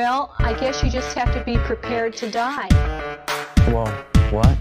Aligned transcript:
Well, 0.00 0.32
I 0.38 0.52
guess 0.54 0.80
you 0.84 0.90
just 0.90 1.12
have 1.18 1.34
to 1.34 1.42
be 1.42 1.58
prepared 1.58 2.16
to 2.18 2.30
die. 2.30 2.68
Whoa, 3.66 3.84
what? 4.30 4.56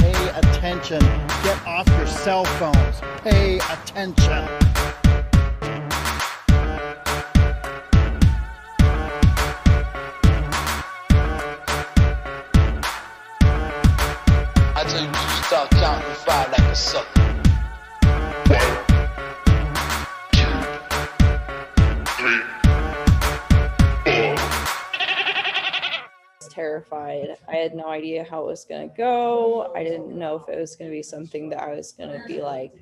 Pay 0.00 0.30
attention. 0.30 0.98
Get 1.44 1.64
off 1.64 1.86
your 1.86 2.08
cell 2.08 2.44
phones. 2.44 3.00
Pay 3.22 3.58
attention. 3.58 4.48
Five 15.68 16.50
like 16.50 16.58
a 16.60 16.74
sucker. 16.74 17.20
Four. 18.46 18.80
was 26.40 26.48
terrified. 26.50 27.36
I 27.48 27.56
had 27.56 27.74
no 27.74 27.88
idea 27.88 28.24
how 28.24 28.42
it 28.42 28.46
was 28.46 28.64
going 28.64 28.88
to 28.88 28.96
go. 28.96 29.72
I 29.74 29.84
didn't 29.84 30.18
know 30.18 30.36
if 30.36 30.48
it 30.48 30.58
was 30.58 30.76
going 30.76 30.90
to 30.90 30.96
be 30.96 31.02
something 31.02 31.50
that 31.50 31.62
I 31.62 31.74
was 31.74 31.92
going 31.92 32.18
to 32.18 32.26
be 32.26 32.40
like, 32.40 32.72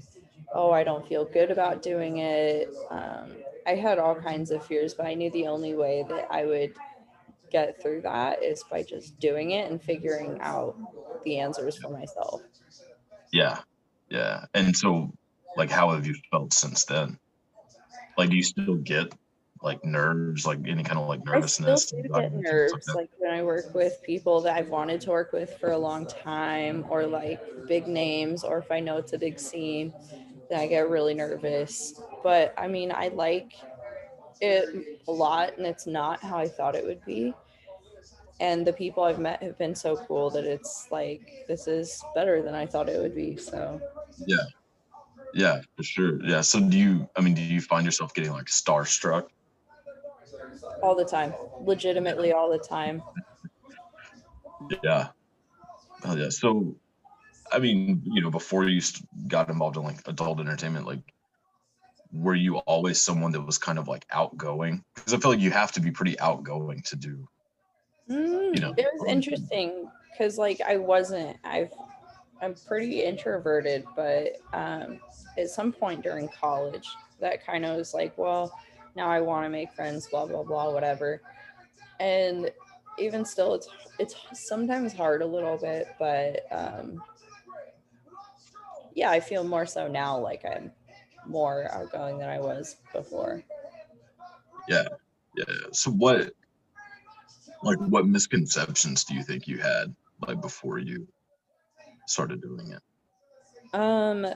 oh, 0.54 0.70
I 0.70 0.84
don't 0.84 1.06
feel 1.08 1.24
good 1.24 1.50
about 1.50 1.82
doing 1.82 2.18
it. 2.18 2.72
Um, 2.90 3.32
I 3.66 3.74
had 3.74 3.98
all 3.98 4.14
kinds 4.14 4.50
of 4.50 4.64
fears, 4.64 4.94
but 4.94 5.06
I 5.06 5.14
knew 5.14 5.30
the 5.30 5.46
only 5.46 5.74
way 5.74 6.04
that 6.08 6.28
I 6.30 6.46
would 6.46 6.74
get 7.50 7.80
through 7.82 8.02
that 8.02 8.42
is 8.42 8.62
by 8.70 8.82
just 8.82 9.18
doing 9.18 9.52
it 9.52 9.70
and 9.70 9.82
figuring 9.82 10.38
out 10.40 10.76
the 11.24 11.38
answers 11.38 11.76
for 11.76 11.90
myself. 11.90 12.42
Yeah. 13.32 13.60
Yeah. 14.08 14.44
And 14.54 14.76
so 14.76 15.12
like 15.56 15.70
how 15.70 15.90
have 15.90 16.06
you 16.06 16.14
felt 16.30 16.52
since 16.52 16.84
then? 16.84 17.18
Like 18.16 18.30
do 18.30 18.36
you 18.36 18.42
still 18.42 18.76
get 18.76 19.12
like 19.62 19.84
nerves, 19.84 20.46
like 20.46 20.60
any 20.66 20.82
kind 20.82 20.98
of 20.98 21.08
like 21.08 21.24
nervousness? 21.24 21.92
I 21.94 21.98
still 21.98 22.02
do 22.02 22.08
get 22.08 22.12
stuff 22.12 22.22
like 22.22 22.32
nerves, 22.44 22.94
like 22.94 23.10
when 23.18 23.32
I 23.32 23.42
work 23.42 23.74
with 23.74 24.02
people 24.02 24.40
that 24.42 24.56
I've 24.56 24.70
wanted 24.70 25.00
to 25.02 25.10
work 25.10 25.32
with 25.32 25.52
for 25.58 25.70
a 25.72 25.78
long 25.78 26.06
time, 26.06 26.84
or 26.88 27.06
like 27.06 27.40
big 27.66 27.88
names, 27.88 28.44
or 28.44 28.58
if 28.58 28.70
I 28.70 28.80
know 28.80 28.98
it's 28.98 29.12
a 29.12 29.18
big 29.18 29.38
scene, 29.38 29.92
then 30.48 30.60
I 30.60 30.66
get 30.66 30.88
really 30.88 31.14
nervous. 31.14 32.00
But 32.22 32.54
I 32.56 32.68
mean, 32.68 32.92
I 32.92 33.08
like 33.08 33.52
it 34.40 34.68
a 35.08 35.12
lot, 35.12 35.56
and 35.58 35.66
it's 35.66 35.86
not 35.86 36.22
how 36.22 36.38
I 36.38 36.48
thought 36.48 36.76
it 36.76 36.84
would 36.84 37.04
be. 37.04 37.34
And 38.40 38.66
the 38.66 38.72
people 38.72 39.02
I've 39.02 39.18
met 39.18 39.42
have 39.42 39.58
been 39.58 39.74
so 39.74 39.96
cool 39.96 40.30
that 40.30 40.44
it's 40.44 40.88
like 40.90 41.44
this 41.48 41.66
is 41.66 42.02
better 42.14 42.42
than 42.42 42.54
I 42.54 42.66
thought 42.66 42.88
it 42.88 43.00
would 43.00 43.14
be. 43.14 43.36
So 43.36 43.80
Yeah. 44.26 44.36
Yeah, 45.34 45.60
for 45.76 45.82
sure. 45.82 46.24
Yeah. 46.24 46.40
So 46.40 46.60
do 46.60 46.78
you 46.78 47.08
I 47.16 47.20
mean, 47.20 47.34
do 47.34 47.42
you 47.42 47.60
find 47.60 47.84
yourself 47.84 48.14
getting 48.14 48.32
like 48.32 48.46
starstruck? 48.46 49.28
all 50.82 50.94
the 50.94 51.04
time, 51.04 51.34
legitimately 51.60 52.32
all 52.32 52.50
the 52.50 52.58
time. 52.58 53.02
Yeah. 54.82 55.08
Oh 56.04 56.16
yeah. 56.16 56.30
So 56.30 56.76
I 57.50 57.58
mean, 57.58 58.02
you 58.04 58.22
know, 58.22 58.30
before 58.30 58.68
you 58.68 58.80
got 59.26 59.48
involved 59.48 59.76
in 59.76 59.82
like 59.82 60.06
adult 60.06 60.40
entertainment, 60.40 60.86
like 60.86 61.00
were 62.12 62.34
you 62.34 62.58
always 62.58 63.00
someone 63.00 63.32
that 63.32 63.40
was 63.42 63.58
kind 63.58 63.78
of 63.78 63.88
like 63.88 64.06
outgoing? 64.12 64.82
Because 64.94 65.12
I 65.12 65.18
feel 65.18 65.30
like 65.30 65.40
you 65.40 65.50
have 65.50 65.72
to 65.72 65.80
be 65.80 65.90
pretty 65.90 66.18
outgoing 66.20 66.82
to 66.86 66.96
do. 66.96 67.28
Mm, 68.10 68.60
know, 68.60 68.74
it 68.76 68.86
was 68.94 69.08
interesting 69.08 69.90
because 70.10 70.38
like 70.38 70.60
I 70.60 70.76
wasn't. 70.76 71.36
I've 71.44 71.72
I'm 72.40 72.54
pretty 72.54 73.02
introverted, 73.02 73.84
but 73.96 74.36
um, 74.52 75.00
at 75.36 75.50
some 75.50 75.72
point 75.72 76.02
during 76.02 76.28
college, 76.28 76.88
that 77.20 77.44
kind 77.44 77.64
of 77.64 77.76
was 77.76 77.94
like, 77.94 78.16
well, 78.16 78.52
now 78.94 79.08
I 79.08 79.20
want 79.20 79.44
to 79.44 79.50
make 79.50 79.72
friends, 79.72 80.06
blah 80.06 80.26
blah 80.26 80.42
blah, 80.42 80.72
whatever. 80.72 81.20
And 82.00 82.50
even 82.98 83.24
still, 83.24 83.54
it's 83.54 83.68
it's 83.98 84.14
sometimes 84.32 84.92
hard 84.92 85.22
a 85.22 85.26
little 85.26 85.58
bit, 85.58 85.88
but 85.98 86.46
um, 86.50 87.02
yeah, 88.94 89.10
I 89.10 89.20
feel 89.20 89.44
more 89.44 89.66
so 89.66 89.86
now 89.86 90.18
like 90.18 90.44
I'm 90.44 90.72
more 91.26 91.68
outgoing 91.72 92.18
than 92.18 92.28
I 92.28 92.40
was 92.40 92.76
before. 92.92 93.42
Yeah, 94.68 94.88
yeah. 95.36 95.44
So 95.72 95.90
what 95.90 96.32
like 97.62 97.78
what 97.78 98.06
misconceptions 98.06 99.04
do 99.04 99.14
you 99.14 99.22
think 99.22 99.48
you 99.48 99.58
had 99.58 99.94
like 100.26 100.40
before 100.40 100.78
you 100.78 101.06
started 102.06 102.40
doing 102.40 102.72
it? 102.72 103.78
Um, 103.78 104.26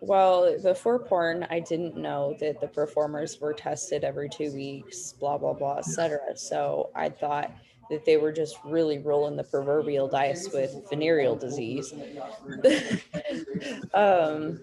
well, 0.00 0.58
before 0.60 0.98
porn, 0.98 1.46
I 1.50 1.60
didn't 1.60 1.96
know 1.96 2.36
that 2.40 2.60
the 2.60 2.66
performers 2.66 3.40
were 3.40 3.52
tested 3.52 4.04
every 4.04 4.28
two 4.28 4.52
weeks, 4.52 5.12
blah 5.12 5.38
blah 5.38 5.52
blah, 5.52 5.78
etc. 5.78 6.36
So 6.36 6.90
I 6.94 7.08
thought 7.08 7.52
that 7.90 8.04
they 8.04 8.16
were 8.16 8.32
just 8.32 8.56
really 8.64 8.98
rolling 8.98 9.36
the 9.36 9.44
proverbial 9.44 10.08
dice 10.08 10.48
with 10.52 10.88
venereal 10.88 11.36
disease. 11.36 11.92
um, 13.94 14.60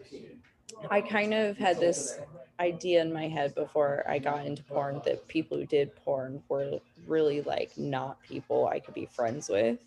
I 0.89 1.01
kind 1.01 1.33
of 1.33 1.57
had 1.57 1.79
this 1.79 2.17
idea 2.59 3.01
in 3.01 3.13
my 3.13 3.27
head 3.27 3.55
before 3.55 4.03
I 4.07 4.19
got 4.19 4.45
into 4.45 4.63
porn 4.63 5.01
that 5.05 5.27
people 5.27 5.57
who 5.57 5.65
did 5.65 5.95
porn 5.95 6.43
were 6.49 6.79
really 7.07 7.41
like 7.41 7.77
not 7.77 8.21
people 8.21 8.67
I 8.67 8.79
could 8.79 8.93
be 8.93 9.05
friends 9.05 9.49
with. 9.49 9.79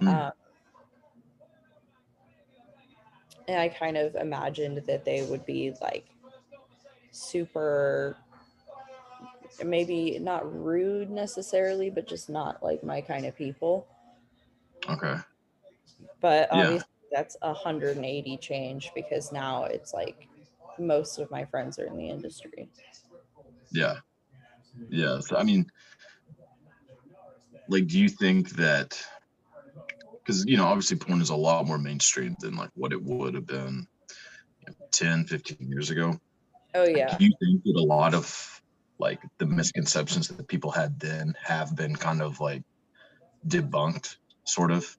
Mm. 0.00 0.08
Um, 0.08 0.32
and 3.48 3.60
I 3.60 3.68
kind 3.68 3.96
of 3.96 4.14
imagined 4.14 4.82
that 4.86 5.04
they 5.04 5.22
would 5.22 5.44
be 5.44 5.74
like 5.82 6.06
super, 7.10 8.16
maybe 9.64 10.18
not 10.20 10.50
rude 10.64 11.10
necessarily, 11.10 11.90
but 11.90 12.06
just 12.06 12.30
not 12.30 12.62
like 12.62 12.84
my 12.84 13.00
kind 13.00 13.26
of 13.26 13.36
people. 13.36 13.86
Okay. 14.88 15.16
But 16.20 16.48
Yeah. 16.52 16.62
obviously, 16.62 16.86
that's 17.10 17.36
a 17.42 17.52
180 17.52 18.36
change 18.36 18.92
because 18.94 19.32
now 19.32 19.64
it's 19.64 19.92
like 19.92 20.28
most 20.78 21.18
of 21.18 21.30
my 21.30 21.44
friends 21.44 21.78
are 21.78 21.86
in 21.86 21.96
the 21.96 22.08
industry. 22.08 22.68
Yeah. 23.72 23.96
Yeah. 24.88 25.20
So 25.20 25.36
I 25.36 25.42
mean 25.42 25.66
like 27.68 27.86
do 27.86 27.98
you 27.98 28.08
think 28.08 28.50
that 28.50 29.00
because 30.18 30.44
you 30.44 30.56
know 30.56 30.64
obviously 30.64 30.96
porn 30.96 31.20
is 31.20 31.30
a 31.30 31.36
lot 31.36 31.66
more 31.66 31.78
mainstream 31.78 32.36
than 32.40 32.56
like 32.56 32.70
what 32.74 32.92
it 32.92 33.02
would 33.02 33.34
have 33.34 33.46
been 33.46 33.86
you 34.60 34.66
know, 34.66 34.74
10 34.92 35.24
15 35.24 35.56
years 35.70 35.90
ago 35.90 36.18
Oh, 36.74 36.84
yeah. 36.84 37.16
do 37.16 37.24
you 37.24 37.32
think 37.42 37.64
that 37.64 37.76
a 37.76 37.82
lot 37.82 38.14
of 38.14 38.62
like 38.98 39.20
the 39.38 39.46
misconceptions 39.46 40.28
that 40.28 40.46
people 40.46 40.70
had 40.70 41.00
then 41.00 41.34
have 41.42 41.74
been 41.74 41.96
kind 41.96 42.22
of 42.22 42.38
like 42.38 42.62
debunked 43.48 44.16
sort 44.44 44.70
of 44.70 44.96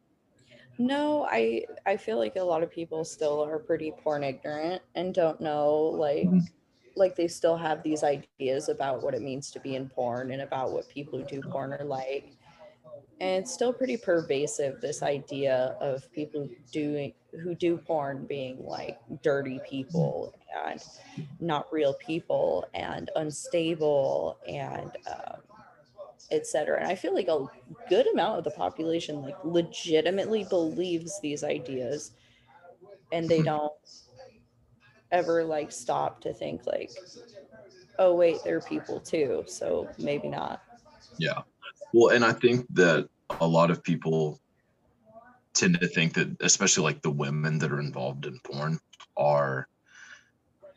No, 0.78 1.28
I 1.30 1.66
I 1.86 1.98
feel 1.98 2.18
like 2.18 2.36
a 2.36 2.44
lot 2.44 2.64
of 2.64 2.72
people 2.72 3.04
still 3.06 3.44
are 3.44 3.60
pretty 3.60 3.92
porn 3.92 4.24
ignorant 4.24 4.82
and 4.96 5.14
don't 5.14 5.40
know 5.42 5.76
like 5.78 6.26
Mhm. 6.28 6.48
like 6.96 7.16
they 7.16 7.28
still 7.28 7.56
have 7.58 7.84
these 7.84 8.04
ideas 8.04 8.68
about 8.70 9.02
what 9.02 9.14
it 9.14 9.22
means 9.22 9.50
to 9.52 9.60
be 9.60 9.76
in 9.76 9.90
porn 9.90 10.32
and 10.32 10.42
about 10.42 10.72
what 10.72 10.90
people 10.90 11.20
who 11.20 11.26
do 11.26 11.42
porn 11.42 11.74
are 11.74 11.86
like. 11.86 12.34
And 13.20 13.44
it's 13.44 13.54
still 13.54 13.74
pretty 13.74 13.98
pervasive 13.98 14.82
this 14.82 15.04
idea 15.04 15.78
of 15.82 16.12
people 16.12 16.50
doing 16.72 17.14
who 17.44 17.56
do 17.56 17.78
porn 17.78 18.26
being 18.26 18.64
like 18.66 19.00
dirty 19.24 19.60
people 19.60 20.34
and 20.68 20.82
not 21.40 21.72
real 21.72 21.94
people 21.96 22.66
and 22.74 23.10
unstable 23.16 24.40
and 24.48 24.98
um, 25.08 25.42
etc. 26.32 26.80
And 26.80 26.88
I 26.88 26.96
feel 26.96 27.14
like 27.14 27.28
a 27.28 27.46
good 27.90 28.08
amount 28.08 28.38
of 28.38 28.44
the 28.44 28.52
population 28.52 29.24
like 29.24 29.38
legitimately 29.44 30.44
believes 30.46 31.20
these 31.20 31.44
ideas 31.44 32.12
and 33.12 33.30
they 33.30 33.44
don't 33.44 33.72
ever 35.12 35.44
like 35.44 35.72
stop 35.72 36.22
to 36.22 36.34
think 36.34 36.66
like 36.66 36.96
oh 38.00 38.16
wait 38.16 38.42
they're 38.46 38.62
people 38.62 39.00
too 39.02 39.44
so 39.46 39.90
maybe 39.98 40.30
not 40.30 40.62
Yeah. 41.18 41.42
Well, 41.94 42.16
and 42.16 42.24
I 42.24 42.32
think 42.32 42.66
that 42.74 43.08
a 43.42 43.48
lot 43.48 43.70
of 43.70 43.84
people 43.84 44.40
tend 45.54 45.80
to 45.80 45.88
think 45.88 46.14
that, 46.14 46.30
especially 46.42 46.84
like 46.84 47.02
the 47.02 47.12
women 47.12 47.60
that 47.60 47.72
are 47.72 47.80
involved 47.80 48.26
in 48.26 48.40
porn, 48.46 48.80
are 49.18 49.68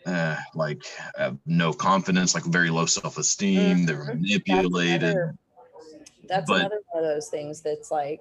uh, 0.06 0.36
like 0.54 0.82
have 1.16 1.38
no 1.46 1.72
confidence, 1.72 2.34
like 2.34 2.44
very 2.44 2.70
low 2.70 2.86
self 2.86 3.16
esteem. 3.16 3.86
They're 3.86 4.04
Mhm. 4.04 4.20
Manipulated. 4.20 5.16
That's 6.28 6.48
But- 6.50 6.60
another 6.60 6.80
one 6.90 7.04
of 7.04 7.08
those 7.08 7.28
things 7.28 7.60
that's 7.60 7.90
like 7.90 8.20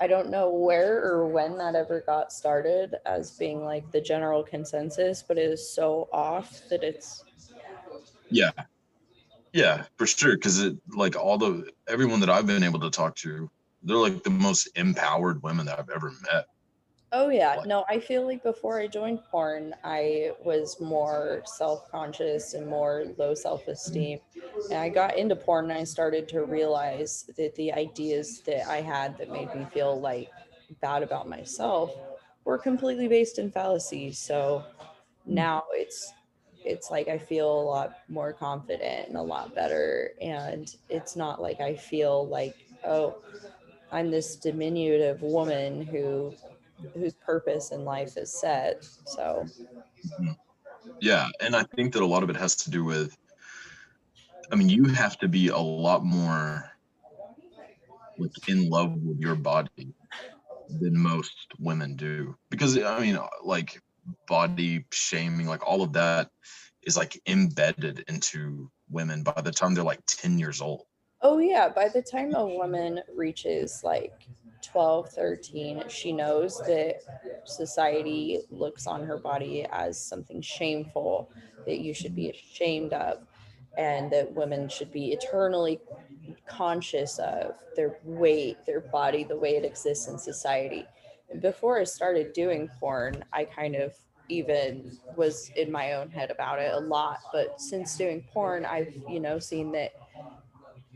i 0.00 0.06
don't 0.06 0.30
know 0.30 0.50
where 0.50 1.04
or 1.04 1.26
when 1.26 1.56
that 1.58 1.74
ever 1.74 2.02
got 2.06 2.32
started 2.32 2.94
as 3.06 3.32
being 3.32 3.64
like 3.64 3.90
the 3.90 4.00
general 4.00 4.42
consensus 4.42 5.22
but 5.26 5.38
it 5.38 5.42
is 5.50 5.68
so 5.68 6.08
off 6.12 6.60
that 6.70 6.82
it's 6.82 7.24
Yeah. 8.30 8.50
Yeah, 9.54 9.84
for 9.96 10.06
sure. 10.06 10.36
Cause 10.36 10.60
it 10.60 10.76
like 10.94 11.16
all 11.16 11.38
the 11.38 11.70
everyone 11.88 12.20
that 12.20 12.28
I've 12.28 12.46
been 12.46 12.62
able 12.62 12.80
to 12.80 12.90
talk 12.90 13.16
to, 13.16 13.50
they're 13.82 13.96
like 13.96 14.22
the 14.22 14.30
most 14.30 14.68
empowered 14.76 15.42
women 15.42 15.64
that 15.66 15.78
I've 15.78 15.88
ever 15.88 16.12
met. 16.30 16.46
Oh 17.10 17.30
yeah, 17.30 17.62
no, 17.64 17.86
I 17.88 18.00
feel 18.00 18.26
like 18.26 18.42
before 18.42 18.78
I 18.78 18.86
joined 18.86 19.20
porn, 19.30 19.74
I 19.82 20.32
was 20.44 20.78
more 20.78 21.42
self-conscious 21.46 22.52
and 22.52 22.66
more 22.66 23.04
low 23.16 23.34
self-esteem. 23.34 24.18
Mm-hmm. 24.18 24.72
And 24.72 24.80
I 24.80 24.90
got 24.90 25.16
into 25.16 25.34
porn 25.34 25.70
and 25.70 25.78
I 25.78 25.84
started 25.84 26.28
to 26.30 26.44
realize 26.44 27.30
that 27.38 27.54
the 27.54 27.72
ideas 27.72 28.42
that 28.42 28.68
I 28.68 28.82
had 28.82 29.16
that 29.18 29.30
made 29.30 29.54
me 29.54 29.66
feel 29.72 29.98
like 29.98 30.28
bad 30.82 31.02
about 31.02 31.28
myself 31.28 31.94
were 32.44 32.58
completely 32.58 33.08
based 33.08 33.38
in 33.38 33.50
fallacy. 33.50 34.12
So 34.12 34.64
mm-hmm. 34.66 35.34
now 35.34 35.64
it's 35.72 36.12
it's 36.62 36.90
like 36.90 37.08
I 37.08 37.16
feel 37.16 37.50
a 37.50 37.62
lot 37.62 38.00
more 38.08 38.34
confident 38.34 39.08
and 39.08 39.16
a 39.16 39.22
lot 39.22 39.54
better 39.54 40.10
and 40.20 40.74
it's 40.90 41.16
not 41.16 41.40
like 41.40 41.60
I 41.60 41.74
feel 41.74 42.28
like 42.28 42.54
oh 42.84 43.22
I'm 43.90 44.10
this 44.10 44.36
diminutive 44.36 45.22
woman 45.22 45.80
who 45.82 46.34
whose 46.94 47.14
purpose 47.14 47.70
in 47.72 47.84
life 47.84 48.16
is 48.16 48.32
set. 48.32 48.84
So 49.06 49.46
Yeah, 51.00 51.28
and 51.40 51.54
I 51.54 51.64
think 51.74 51.92
that 51.92 52.02
a 52.02 52.06
lot 52.06 52.22
of 52.22 52.30
it 52.30 52.36
has 52.36 52.56
to 52.56 52.70
do 52.70 52.84
with 52.84 53.16
I 54.50 54.54
mean, 54.54 54.68
you 54.68 54.84
have 54.84 55.18
to 55.18 55.28
be 55.28 55.48
a 55.48 55.58
lot 55.58 56.04
more 56.04 56.70
like 58.18 58.48
in 58.48 58.68
love 58.68 58.94
with 58.94 59.20
your 59.20 59.34
body 59.34 59.94
than 60.80 60.98
most 60.98 61.34
women 61.58 61.96
do. 61.96 62.36
Because 62.50 62.78
I 62.78 63.00
mean, 63.00 63.18
like 63.44 63.80
body 64.26 64.84
shaming, 64.90 65.46
like 65.46 65.66
all 65.66 65.82
of 65.82 65.92
that 65.92 66.30
is 66.82 66.96
like 66.96 67.20
embedded 67.26 68.04
into 68.08 68.70
women 68.90 69.22
by 69.22 69.40
the 69.42 69.50
time 69.50 69.74
they're 69.74 69.84
like 69.84 70.04
10 70.06 70.38
years 70.38 70.60
old. 70.60 70.84
Oh 71.22 71.38
yeah, 71.38 71.68
by 71.68 71.88
the 71.88 72.02
time 72.02 72.34
a 72.34 72.46
woman 72.46 73.00
reaches 73.14 73.80
like 73.82 74.28
12, 74.62 75.10
13, 75.10 75.82
she 75.88 76.12
knows 76.12 76.58
that 76.66 76.96
society 77.44 78.40
looks 78.50 78.86
on 78.86 79.04
her 79.04 79.18
body 79.18 79.66
as 79.72 80.00
something 80.00 80.40
shameful 80.42 81.30
that 81.66 81.80
you 81.80 81.94
should 81.94 82.14
be 82.14 82.30
ashamed 82.30 82.92
of 82.92 83.18
and 83.76 84.10
that 84.12 84.32
women 84.34 84.68
should 84.68 84.92
be 84.92 85.12
eternally 85.12 85.80
conscious 86.46 87.18
of 87.18 87.54
their 87.76 87.98
weight, 88.02 88.58
their 88.66 88.80
body, 88.80 89.24
the 89.24 89.36
way 89.36 89.56
it 89.56 89.64
exists 89.64 90.08
in 90.08 90.18
society. 90.18 90.84
And 91.30 91.40
before 91.40 91.78
I 91.78 91.84
started 91.84 92.32
doing 92.32 92.68
porn, 92.80 93.24
I 93.32 93.44
kind 93.44 93.76
of 93.76 93.94
even 94.28 94.98
was 95.16 95.50
in 95.56 95.70
my 95.72 95.94
own 95.94 96.10
head 96.10 96.30
about 96.30 96.58
it 96.58 96.72
a 96.74 96.80
lot. 96.80 97.18
But 97.32 97.60
since 97.60 97.96
doing 97.96 98.24
porn, 98.32 98.64
I've, 98.64 98.92
you 99.08 99.20
know, 99.20 99.38
seen 99.38 99.72
that 99.72 99.92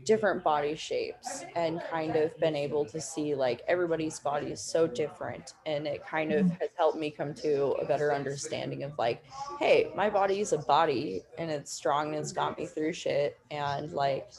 different 0.05 0.43
body 0.43 0.75
shapes 0.75 1.43
and 1.55 1.81
kind 1.89 2.15
of 2.15 2.37
been 2.39 2.55
able 2.55 2.85
to 2.85 2.99
see 2.99 3.35
like 3.35 3.61
everybody's 3.67 4.19
body 4.19 4.47
is 4.47 4.61
so 4.61 4.85
different 4.87 5.53
and 5.65 5.87
it 5.87 6.05
kind 6.05 6.31
of 6.31 6.45
mm-hmm. 6.45 6.55
has 6.55 6.69
helped 6.77 6.97
me 6.97 7.09
come 7.09 7.33
to 7.33 7.71
a 7.73 7.85
better 7.85 8.13
understanding 8.13 8.83
of 8.83 8.91
like 8.97 9.23
hey 9.59 9.91
my 9.95 10.09
body 10.09 10.39
is 10.39 10.53
a 10.53 10.57
body 10.57 11.21
and 11.37 11.49
it's 11.49 11.71
strong 11.71 12.07
and 12.09 12.17
it's 12.17 12.33
got 12.33 12.57
me 12.57 12.65
through 12.65 12.91
shit 12.93 13.37
and 13.51 13.91
like 13.93 14.29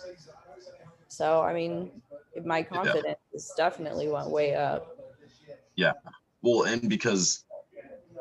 so 1.08 1.40
i 1.42 1.54
mean 1.54 1.90
my 2.44 2.62
confidence 2.62 3.18
has 3.32 3.52
definitely 3.56 4.08
went 4.08 4.30
way 4.30 4.54
up. 4.54 4.98
Yeah. 5.76 5.92
Well, 6.42 6.64
and 6.64 6.88
because, 6.88 7.44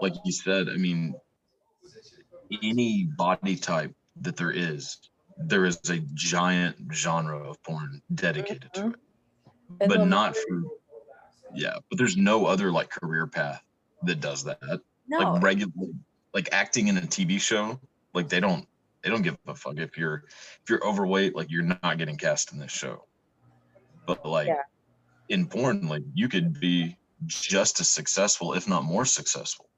like 0.02 0.14
you 0.26 0.32
said, 0.32 0.70
I 0.70 0.78
mean, 0.78 1.16
any 2.62 3.06
body 3.18 3.56
type 3.56 3.94
that 4.22 4.38
there 4.38 4.52
is, 4.52 4.98
there 5.38 5.66
is 5.66 5.80
a 5.90 6.00
giant 6.14 6.76
genre 6.92 7.50
of 7.50 7.62
porn 7.64 8.02
dedicated 8.14 8.74
to 8.74 8.80
it, 8.80 8.86
mm-hmm. 8.86 9.76
And 9.82 9.90
but 9.90 10.08
not 10.08 10.36
for, 10.36 10.62
yeah, 11.54 11.76
but 11.90 11.98
there's 11.98 12.18
no 12.18 12.46
other 12.46 12.72
like 12.72 12.90
career 12.90 13.28
path 13.28 13.64
that 14.04 14.20
does 14.20 14.44
that. 14.44 14.82
no 15.08 15.18
Like 15.18 15.44
regular, 15.44 15.72
like 16.34 16.50
acting 16.52 16.88
in 16.88 16.98
a 16.98 17.02
TV 17.02 17.40
show, 17.40 17.80
like 18.14 18.30
they 18.30 18.40
don't, 18.40 18.68
they 19.04 19.10
don't 19.10 19.22
give 19.22 19.38
a 19.48 19.56
fuck 19.56 19.78
if 19.78 19.98
you're, 19.98 20.26
if 20.28 20.70
you're 20.70 20.86
overweight, 20.86 21.36
like 21.36 21.50
you're 21.50 21.64
not 21.64 21.98
getting 21.98 22.18
cast 22.18 22.54
in 22.54 22.60
this 22.60 22.72
show. 22.72 23.06
But 24.06 24.26
like 24.26 24.48
Yeah. 24.48 24.62
in 25.30 25.48
porn, 25.48 25.88
like 25.88 26.04
you 26.14 26.30
could 26.30 26.60
be 26.60 26.98
just 27.26 27.80
as 27.80 27.90
successful, 27.90 28.54
if 28.54 28.68
not 28.68 28.84
more 28.84 29.06
successful, 29.06 29.70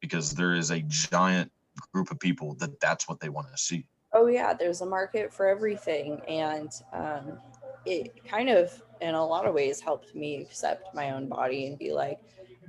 because 0.00 0.32
there 0.32 0.54
is 0.54 0.70
a 0.70 0.80
giant 0.86 1.52
group 1.92 2.10
of 2.10 2.18
people 2.18 2.54
that 2.56 2.80
that's 2.80 3.08
what 3.08 3.20
they 3.20 3.28
want 3.28 3.50
to 3.50 3.58
see. 3.58 3.86
Oh 4.14 4.26
yeah 4.26 4.52
there's 4.54 4.80
a 4.80 4.86
market 4.86 5.32
for 5.32 5.46
everything 5.46 6.20
and 6.28 6.70
um, 6.92 7.38
it 7.84 8.24
kind 8.24 8.48
of 8.48 8.82
in 9.00 9.14
a 9.14 9.26
lot 9.26 9.46
of 9.46 9.54
ways 9.54 9.80
helped 9.80 10.14
me 10.14 10.40
accept 10.40 10.94
my 10.94 11.10
own 11.10 11.28
body 11.28 11.66
and 11.66 11.78
be 11.78 11.92
like 11.92 12.18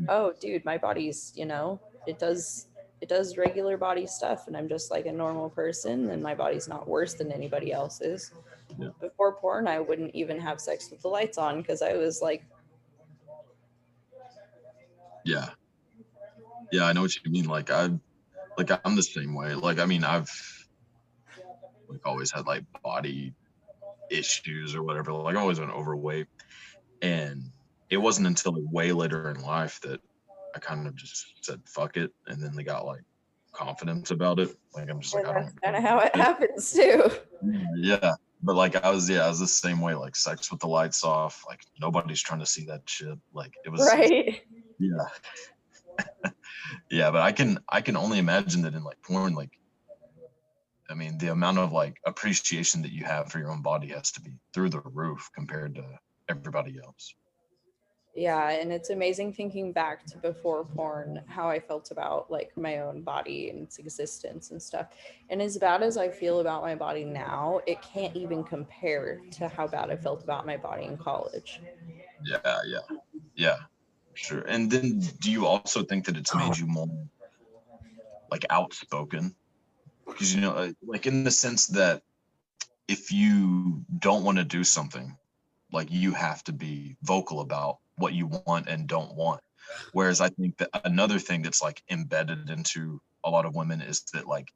oh 0.09 0.33
dude 0.42 0.63
my 0.65 0.77
body's 0.77 1.31
you 1.36 1.45
know 1.45 1.80
it 2.07 2.19
does 2.19 2.68
it 3.01 3.07
does 3.09 3.38
regular 3.38 3.77
body 3.77 4.06
stuff 4.06 4.47
and 4.47 4.57
i'm 4.57 4.68
just 4.68 4.92
like 4.92 5.06
a 5.06 5.12
normal 5.12 5.50
person 5.50 6.09
and 6.09 6.21
my 6.21 6.36
body's 6.36 6.68
not 6.68 6.88
worse 6.88 7.13
than 7.13 7.31
anybody 7.31 7.71
else's 7.71 8.31
Yeah. 8.77 8.89
before 9.00 9.33
porn 9.33 9.68
i 9.68 9.80
wouldn't 9.80 10.13
even 10.13 10.39
have 10.39 10.59
sex 10.59 10.89
with 10.92 11.01
the 11.01 11.07
lights 11.07 11.38
on 11.38 11.62
because 11.62 11.81
i 11.81 11.94
was 11.94 12.21
like 12.21 12.44
Yeah. 15.25 15.50
Yeah, 16.71 16.86
I 16.86 16.94
know 16.94 17.01
what 17.01 17.15
you 17.15 17.31
mean. 17.31 17.45
Like 17.45 17.71
I 17.71 17.89
like 18.57 18.69
I'm 18.86 18.95
the 18.95 19.03
same 19.03 19.33
way. 19.33 19.53
Like 19.56 19.80
I 19.80 19.86
mean 19.86 20.03
I've 20.03 20.30
like 21.95 22.06
always 22.06 22.31
had 22.31 22.45
like 22.45 22.63
body 22.83 23.33
issues 24.09 24.75
or 24.75 24.83
whatever. 24.83 25.13
Like 25.13 25.36
I 25.36 25.39
always 25.39 25.59
been 25.59 25.71
overweight. 25.71 26.27
And 27.01 27.44
it 27.89 27.97
wasn't 27.97 28.27
until 28.27 28.53
like, 28.53 28.71
way 28.71 28.92
later 28.92 29.30
in 29.30 29.42
life 29.42 29.80
that 29.81 30.00
I 30.56 30.59
kind 30.59 30.88
of 30.88 30.95
just 30.95 31.25
said 31.42 31.62
fuck 31.65 31.97
it. 31.97 32.12
And 32.27 32.42
then 32.42 32.56
they 32.56 32.63
got 32.63 32.86
like 32.86 33.03
confidence 33.53 34.12
about 34.12 34.39
it. 34.39 34.56
Like 34.74 34.89
I'm 34.89 35.00
just 35.00 35.15
like 35.15 35.27
and 35.27 35.38
I 35.38 35.42
don't 35.42 35.62
kind 35.62 35.75
of 35.75 35.83
how 35.83 36.00
it 36.00 36.15
happens 36.15 36.71
too 36.71 37.12
yeah. 37.77 38.13
But 38.44 38.56
like 38.56 38.83
I 38.83 38.92
was 38.92 39.09
yeah, 39.09 39.25
I 39.25 39.30
was 39.30 39.39
the 39.39 39.47
same 39.47 39.81
way, 39.81 39.95
like 39.95 40.15
sex 40.15 40.51
with 40.51 40.59
the 40.59 40.68
lights 40.68 41.03
off. 41.03 41.44
Like 41.47 41.62
nobody's 41.81 42.21
trying 42.21 42.42
to 42.42 42.45
see 42.45 42.65
that 42.65 42.81
shit. 42.86 43.18
Like 43.33 43.53
it 43.65 43.69
was 43.69 43.81
right 43.81 44.42
yeah 44.80 46.31
yeah 46.92 47.12
but 47.12 47.21
i 47.21 47.31
can 47.31 47.59
i 47.69 47.81
can 47.81 47.95
only 47.95 48.19
imagine 48.19 48.62
that 48.62 48.74
in 48.74 48.83
like 48.83 49.01
porn 49.01 49.33
like 49.33 49.51
i 50.90 50.94
mean 50.94 51.18
the 51.18 51.28
amount 51.32 51.58
of 51.58 51.72
like 51.72 51.98
appreciation 52.06 52.82
that 52.82 52.92
you 52.92 53.04
have 53.04 53.32
for 53.32 53.40
your 53.40 53.52
own 53.52 53.62
body 53.62 53.88
has 53.88 54.12
to 54.12 54.22
be 54.22 54.32
through 54.54 54.70
the 54.70 54.82
roof 54.94 55.30
compared 55.34 55.76
to 55.76 55.86
everybody 56.30 56.80
else 56.84 57.16
Yeah, 58.16 58.50
and 58.50 58.72
it's 58.72 58.92
amazing 58.92 59.34
thinking 59.34 59.74
back 59.74 60.06
to 60.06 60.18
before 60.18 60.64
porn, 60.64 61.21
how 61.28 61.50
I 61.50 61.59
felt 61.59 61.92
about 61.92 62.31
like 62.31 62.56
my 62.56 62.80
own 62.80 63.02
body 63.02 63.50
and 63.50 63.64
its 63.64 63.78
existence 63.78 64.52
and 64.52 64.62
stuff. 64.62 64.88
And 65.30 65.42
as 65.42 65.57
bad 65.57 65.83
as 65.83 65.98
I 65.98 66.07
feel 66.07 66.40
about 66.40 66.62
my 66.62 66.76
body 66.76 67.04
now, 67.04 67.59
it 67.68 67.81
can't 67.81 68.16
even 68.16 68.42
compare 68.45 69.19
to 69.31 69.50
how 69.50 69.68
bad 69.68 69.92
I 69.92 69.98
felt 69.98 70.24
about 70.24 70.45
my 70.45 70.56
body 70.56 70.86
in 70.86 70.98
college. 70.98 71.59
yeah 72.24 72.59
yeah 72.66 72.80
yeah 73.36 73.57
sure 74.14 74.42
and 74.48 74.71
then 74.71 75.00
do 75.19 75.31
you 75.31 75.45
also 75.45 75.83
think 75.83 76.06
that 76.06 76.18
it's 76.18 76.33
made 76.33 76.44
uh-huh. 76.44 76.54
you 76.57 76.68
more 76.68 76.88
like 78.31 78.45
outspoken 78.50 79.36
because 80.06 80.33
you 80.33 80.42
know 80.42 80.52
uh, 80.52 80.71
like 80.85 81.06
in 81.06 81.24
the 81.24 81.31
sense 81.31 81.68
that 81.68 82.02
if 82.88 83.12
you 83.12 83.83
don't 84.00 84.24
want 84.24 84.38
to 84.38 84.44
do 84.44 84.64
something 84.64 85.16
like 85.71 85.92
you 85.92 86.14
have 86.14 86.44
to 86.44 86.54
be 86.54 86.95
vocal 87.04 87.42
about 87.42 87.80
what 87.97 88.14
you 88.14 88.28
want 88.45 88.68
and 88.68 88.88
don't 88.88 89.16
want 89.16 89.42
whereas 89.94 90.21
i 90.21 90.30
think 90.30 90.57
that 90.57 90.69
another 90.85 91.19
thing 91.19 91.42
that's 91.42 91.62
like 91.62 91.81
embedded 91.90 92.50
into 92.50 93.02
a 93.24 93.30
lot 93.30 93.45
of 93.45 93.56
women 93.56 93.81
is 93.81 94.02
that 94.14 94.28
like 94.28 94.52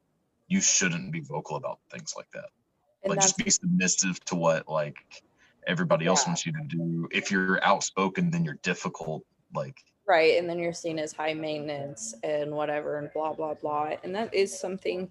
you 0.48 0.62
shouldn't 0.62 1.12
be 1.12 1.20
vocal 1.22 1.58
about 1.58 1.80
things 1.92 2.14
like 2.16 2.30
that 2.32 2.50
And 3.04 3.12
like 3.12 3.20
just 3.20 3.38
be 3.38 3.50
submissive 3.50 4.20
to 4.26 4.36
what 4.36 4.68
like 4.68 4.98
everybody 5.68 6.06
else 6.06 6.26
wants 6.26 6.46
you 6.46 6.52
to 6.54 6.64
do 6.68 7.08
if 7.12 7.32
you're 7.32 7.64
outspoken 7.64 8.30
then 8.30 8.46
you're 8.46 8.60
difficult 8.62 9.24
like 9.54 9.84
right. 10.10 10.38
And 10.40 10.50
then 10.50 10.60
you're 10.60 10.74
seen 10.74 11.00
as 11.00 11.14
high 11.14 11.36
maintenance 11.36 12.16
and 12.24 12.52
whatever 12.52 12.98
and 12.98 13.14
blah, 13.14 13.32
blah, 13.32 13.54
blah. 13.54 13.92
And 14.04 14.14
that 14.16 14.34
is 14.34 14.60
something 14.60 15.10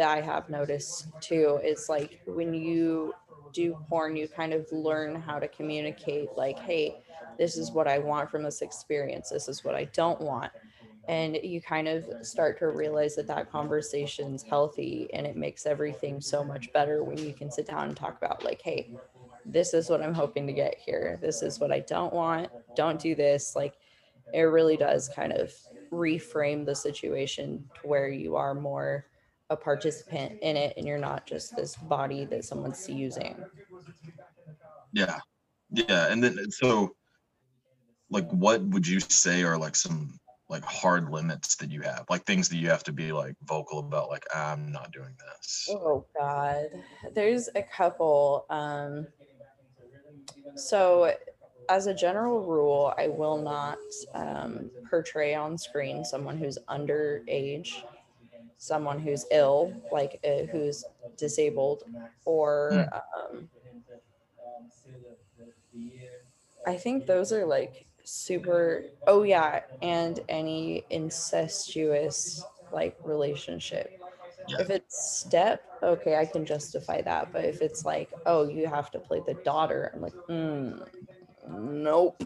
that 0.00 0.16
I 0.16 0.22
have 0.22 0.48
noticed 0.48 1.08
too. 1.20 1.60
is 1.62 1.90
like 1.90 2.22
when 2.24 2.54
you 2.54 3.12
do 3.52 3.76
porn, 3.86 4.16
you 4.16 4.28
kind 4.28 4.54
of 4.54 4.66
learn 4.72 5.20
how 5.20 5.38
to 5.38 5.46
communicate, 5.46 6.30
like, 6.38 6.58
hey, 6.58 7.02
this 7.36 7.58
is 7.58 7.70
what 7.70 7.86
I 7.86 7.98
want 7.98 8.30
from 8.30 8.42
this 8.42 8.62
experience. 8.62 9.28
This 9.28 9.46
is 9.46 9.62
what 9.62 9.74
I 9.74 9.84
don't 9.92 10.18
want. 10.18 10.52
And 11.06 11.36
you 11.42 11.60
kind 11.60 11.86
of 11.86 12.06
start 12.22 12.58
to 12.60 12.68
realize 12.68 13.14
that 13.16 13.26
that 13.26 13.52
conversation's 13.52 14.42
healthy 14.42 15.10
and 15.12 15.26
it 15.26 15.36
makes 15.36 15.66
everything 15.66 16.18
so 16.22 16.42
much 16.42 16.72
better 16.72 17.04
when 17.04 17.18
you 17.18 17.34
can 17.34 17.50
sit 17.50 17.66
down 17.66 17.88
and 17.88 17.96
talk 17.96 18.16
about, 18.16 18.42
like, 18.42 18.62
hey, 18.62 18.94
this 19.44 19.74
is 19.74 19.90
what 19.90 20.00
I'm 20.00 20.14
hoping 20.14 20.46
to 20.46 20.54
get 20.54 20.76
here. 20.78 21.18
This 21.20 21.42
is 21.42 21.60
what 21.60 21.70
I 21.70 21.80
don't 21.80 22.14
want. 22.14 22.48
Don't 22.74 22.98
do 22.98 23.14
this. 23.14 23.54
Like, 23.54 23.74
it 24.32 24.40
really 24.44 24.78
does 24.78 25.10
kind 25.10 25.34
of 25.34 25.52
reframe 25.92 26.64
the 26.64 26.74
situation 26.74 27.68
to 27.74 27.86
where 27.86 28.08
you 28.08 28.36
are 28.36 28.54
more 28.54 29.04
a 29.50 29.56
participant 29.56 30.38
in 30.40 30.56
it 30.56 30.74
and 30.76 30.86
you're 30.86 30.98
not 30.98 31.26
just 31.26 31.54
this 31.56 31.76
body 31.76 32.24
that 32.24 32.44
someone's 32.44 32.88
using. 32.88 33.36
yeah 34.92 35.18
yeah 35.70 36.10
and 36.10 36.22
then 36.22 36.50
so 36.50 36.94
like 38.10 38.28
what 38.30 38.62
would 38.62 38.86
you 38.86 38.98
say 39.00 39.42
are 39.42 39.58
like 39.58 39.76
some 39.76 40.18
like 40.50 40.64
hard 40.64 41.10
limits 41.10 41.54
that 41.56 41.70
you 41.70 41.80
have, 41.80 42.04
like 42.10 42.24
things 42.24 42.48
that 42.48 42.56
you 42.56 42.68
have 42.68 42.82
to 42.82 42.92
be 42.92 43.12
like 43.12 43.36
vocal 43.44 43.78
about, 43.78 44.10
like 44.10 44.26
I'm 44.34 44.72
not 44.72 44.90
doing 44.90 45.14
this. 45.16 45.68
Oh 45.70 46.04
God, 46.18 46.66
there's 47.14 47.48
a 47.54 47.62
couple. 47.62 48.46
Um, 48.50 49.06
so, 50.56 51.14
as 51.68 51.86
a 51.86 51.94
general 51.94 52.40
rule, 52.40 52.92
I 52.98 53.06
will 53.06 53.40
not 53.40 53.78
um, 54.12 54.70
portray 54.90 55.36
on 55.36 55.56
screen 55.56 56.04
someone 56.04 56.36
who's 56.36 56.58
underage, 56.68 57.84
someone 58.60 58.98
who's 59.00 59.24
ill, 59.30 59.72
like 59.90 60.20
uh, 60.22 60.44
who's 60.52 60.84
disabled, 61.16 61.84
or 62.26 62.86
um, 62.92 63.48
I 66.66 66.76
think 66.76 67.06
those 67.06 67.32
are 67.32 67.44
like 67.46 67.86
super. 68.04 68.84
Oh 69.06 69.22
yeah, 69.22 69.60
and 69.82 70.20
any 70.28 70.84
incestuous 70.90 72.44
like 72.72 72.96
relationship. 73.02 73.98
Yeah. 74.48 74.58
If 74.60 74.70
it's 74.70 75.18
step, 75.18 75.62
okay, 75.82 76.16
I 76.16 76.26
can 76.26 76.44
justify 76.44 77.00
that. 77.02 77.32
But 77.32 77.44
if 77.44 77.62
it's 77.62 77.84
like, 77.84 78.10
oh, 78.26 78.48
you 78.48 78.66
have 78.66 78.90
to 78.92 78.98
play 78.98 79.22
the 79.26 79.34
daughter, 79.34 79.90
I'm 79.94 80.00
like, 80.02 80.14
mm, 80.28 80.86
nope, 81.48 82.22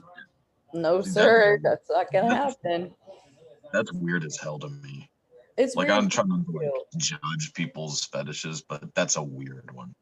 no, 0.75 1.03
sir, 1.17 1.61
that's 1.63 1.89
not 1.91 2.13
gonna 2.13 2.35
happen. 2.35 2.95
That's 3.73 3.93
weird 3.93 4.25
as 4.25 4.37
hell 4.37 4.59
to 4.61 4.69
me. 4.69 5.11
It's 5.57 5.77
Like 5.77 5.91
I'm 5.91 6.09
trying 6.09 6.29
to 6.29 6.45
like 6.53 6.71
judge 6.97 7.53
people's 7.55 8.05
fetishes, 8.05 8.63
but 8.63 8.95
that's 8.95 9.17
a 9.17 9.23
weird 9.23 9.71
one. 9.73 9.95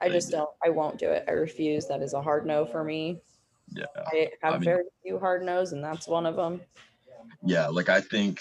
I 0.00 0.08
just 0.08 0.30
don't. 0.30 0.50
I 0.64 0.70
won't 0.70 0.98
do 0.98 1.08
it. 1.08 1.24
I 1.28 1.32
refuse. 1.32 1.86
That 1.86 2.02
is 2.02 2.12
a 2.12 2.20
hard 2.20 2.44
no 2.44 2.66
for 2.66 2.84
me. 2.84 3.20
Yeah. 3.68 3.84
I 3.96 4.28
have 4.42 4.54
I 4.54 4.58
mean- 4.58 4.64
very 4.64 4.84
few 5.02 5.18
hard 5.18 5.42
no's, 5.42 5.72
and 5.72 5.82
that's 5.82 6.06
one 6.06 6.26
of 6.26 6.36
them. 6.36 6.60
Yeah, 7.44 7.68
like 7.68 7.88
I 7.88 8.00
think 8.00 8.40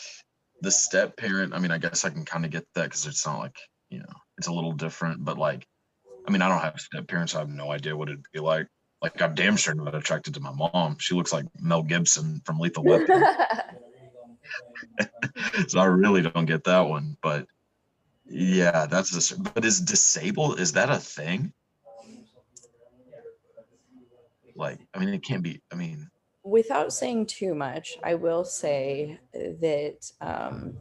the 0.61 0.71
step 0.71 1.17
parent, 1.17 1.53
I 1.53 1.59
mean, 1.59 1.71
I 1.71 1.77
guess 1.77 2.05
I 2.05 2.09
can 2.09 2.25
kind 2.25 2.45
of 2.45 2.51
get 2.51 2.65
that 2.75 2.85
because 2.85 3.05
it's 3.05 3.25
not 3.25 3.39
like, 3.39 3.57
you 3.89 3.99
know, 3.99 4.13
it's 4.37 4.47
a 4.47 4.53
little 4.53 4.71
different, 4.73 5.23
but 5.23 5.37
like, 5.37 5.65
I 6.27 6.31
mean, 6.31 6.41
I 6.41 6.49
don't 6.49 6.61
have 6.61 6.79
step 6.79 7.07
parents. 7.07 7.33
so 7.33 7.39
I 7.39 7.41
have 7.41 7.49
no 7.49 7.71
idea 7.71 7.95
what 7.95 8.09
it'd 8.09 8.25
be 8.31 8.39
like. 8.39 8.67
Like, 9.01 9.21
I'm 9.21 9.35
damn 9.35 9.57
sure 9.57 9.73
not 9.75 9.93
attracted 9.93 10.33
to 10.35 10.39
my 10.39 10.51
mom. 10.51 10.97
She 10.99 11.13
looks 11.13 11.33
like 11.33 11.45
Mel 11.59 11.83
Gibson 11.83 12.41
from 12.45 12.59
Lethal 12.59 12.83
Weapon. 12.83 13.23
so 15.67 15.79
I 15.79 15.85
really 15.85 16.21
don't 16.21 16.45
get 16.45 16.63
that 16.65 16.81
one. 16.81 17.17
But 17.21 17.47
yeah, 18.25 18.85
that's 18.85 19.11
just, 19.11 19.41
but 19.43 19.65
is 19.65 19.81
disabled, 19.81 20.59
is 20.59 20.73
that 20.73 20.89
a 20.89 20.97
thing? 20.97 21.53
Like, 24.55 24.79
I 24.93 24.99
mean, 24.99 25.09
it 25.09 25.23
can't 25.23 25.43
be, 25.43 25.61
I 25.71 25.75
mean, 25.75 26.09
Without 26.45 26.93
saying 26.93 27.25
too 27.25 27.55
much, 27.55 27.97
I 28.03 28.13
will 28.13 28.45
say 28.45 29.19
that 29.33 30.11
um, 30.21 30.77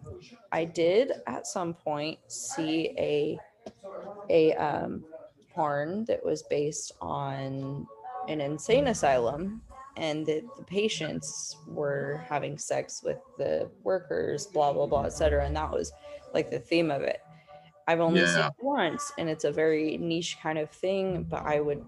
I 0.52 0.66
did 0.66 1.12
at 1.26 1.46
some 1.46 1.72
point 1.72 2.18
see 2.28 2.94
a 2.98 3.38
a 4.28 4.52
um, 4.56 5.04
porn 5.54 6.04
that 6.04 6.22
was 6.22 6.42
based 6.42 6.92
on 7.00 7.86
an 8.28 8.42
insane 8.42 8.88
asylum, 8.88 9.62
and 9.96 10.26
that 10.26 10.42
the 10.56 10.64
patients 10.64 11.56
were 11.66 12.24
having 12.28 12.58
sex 12.58 13.02
with 13.02 13.18
the 13.38 13.70
workers, 13.82 14.46
blah 14.46 14.72
blah 14.72 14.86
blah, 14.86 15.04
etc. 15.04 15.46
And 15.46 15.56
that 15.56 15.70
was 15.70 15.92
like 16.32 16.50
the 16.50 16.58
theme 16.58 16.90
of 16.90 17.02
it. 17.02 17.20
I've 17.86 18.00
only 18.00 18.26
seen 18.26 18.44
it 18.44 18.52
once, 18.60 19.12
and 19.18 19.28
it's 19.28 19.44
a 19.44 19.52
very 19.52 19.98
niche 19.98 20.38
kind 20.42 20.58
of 20.58 20.70
thing. 20.70 21.24
But 21.24 21.44
I 21.44 21.60
would 21.60 21.84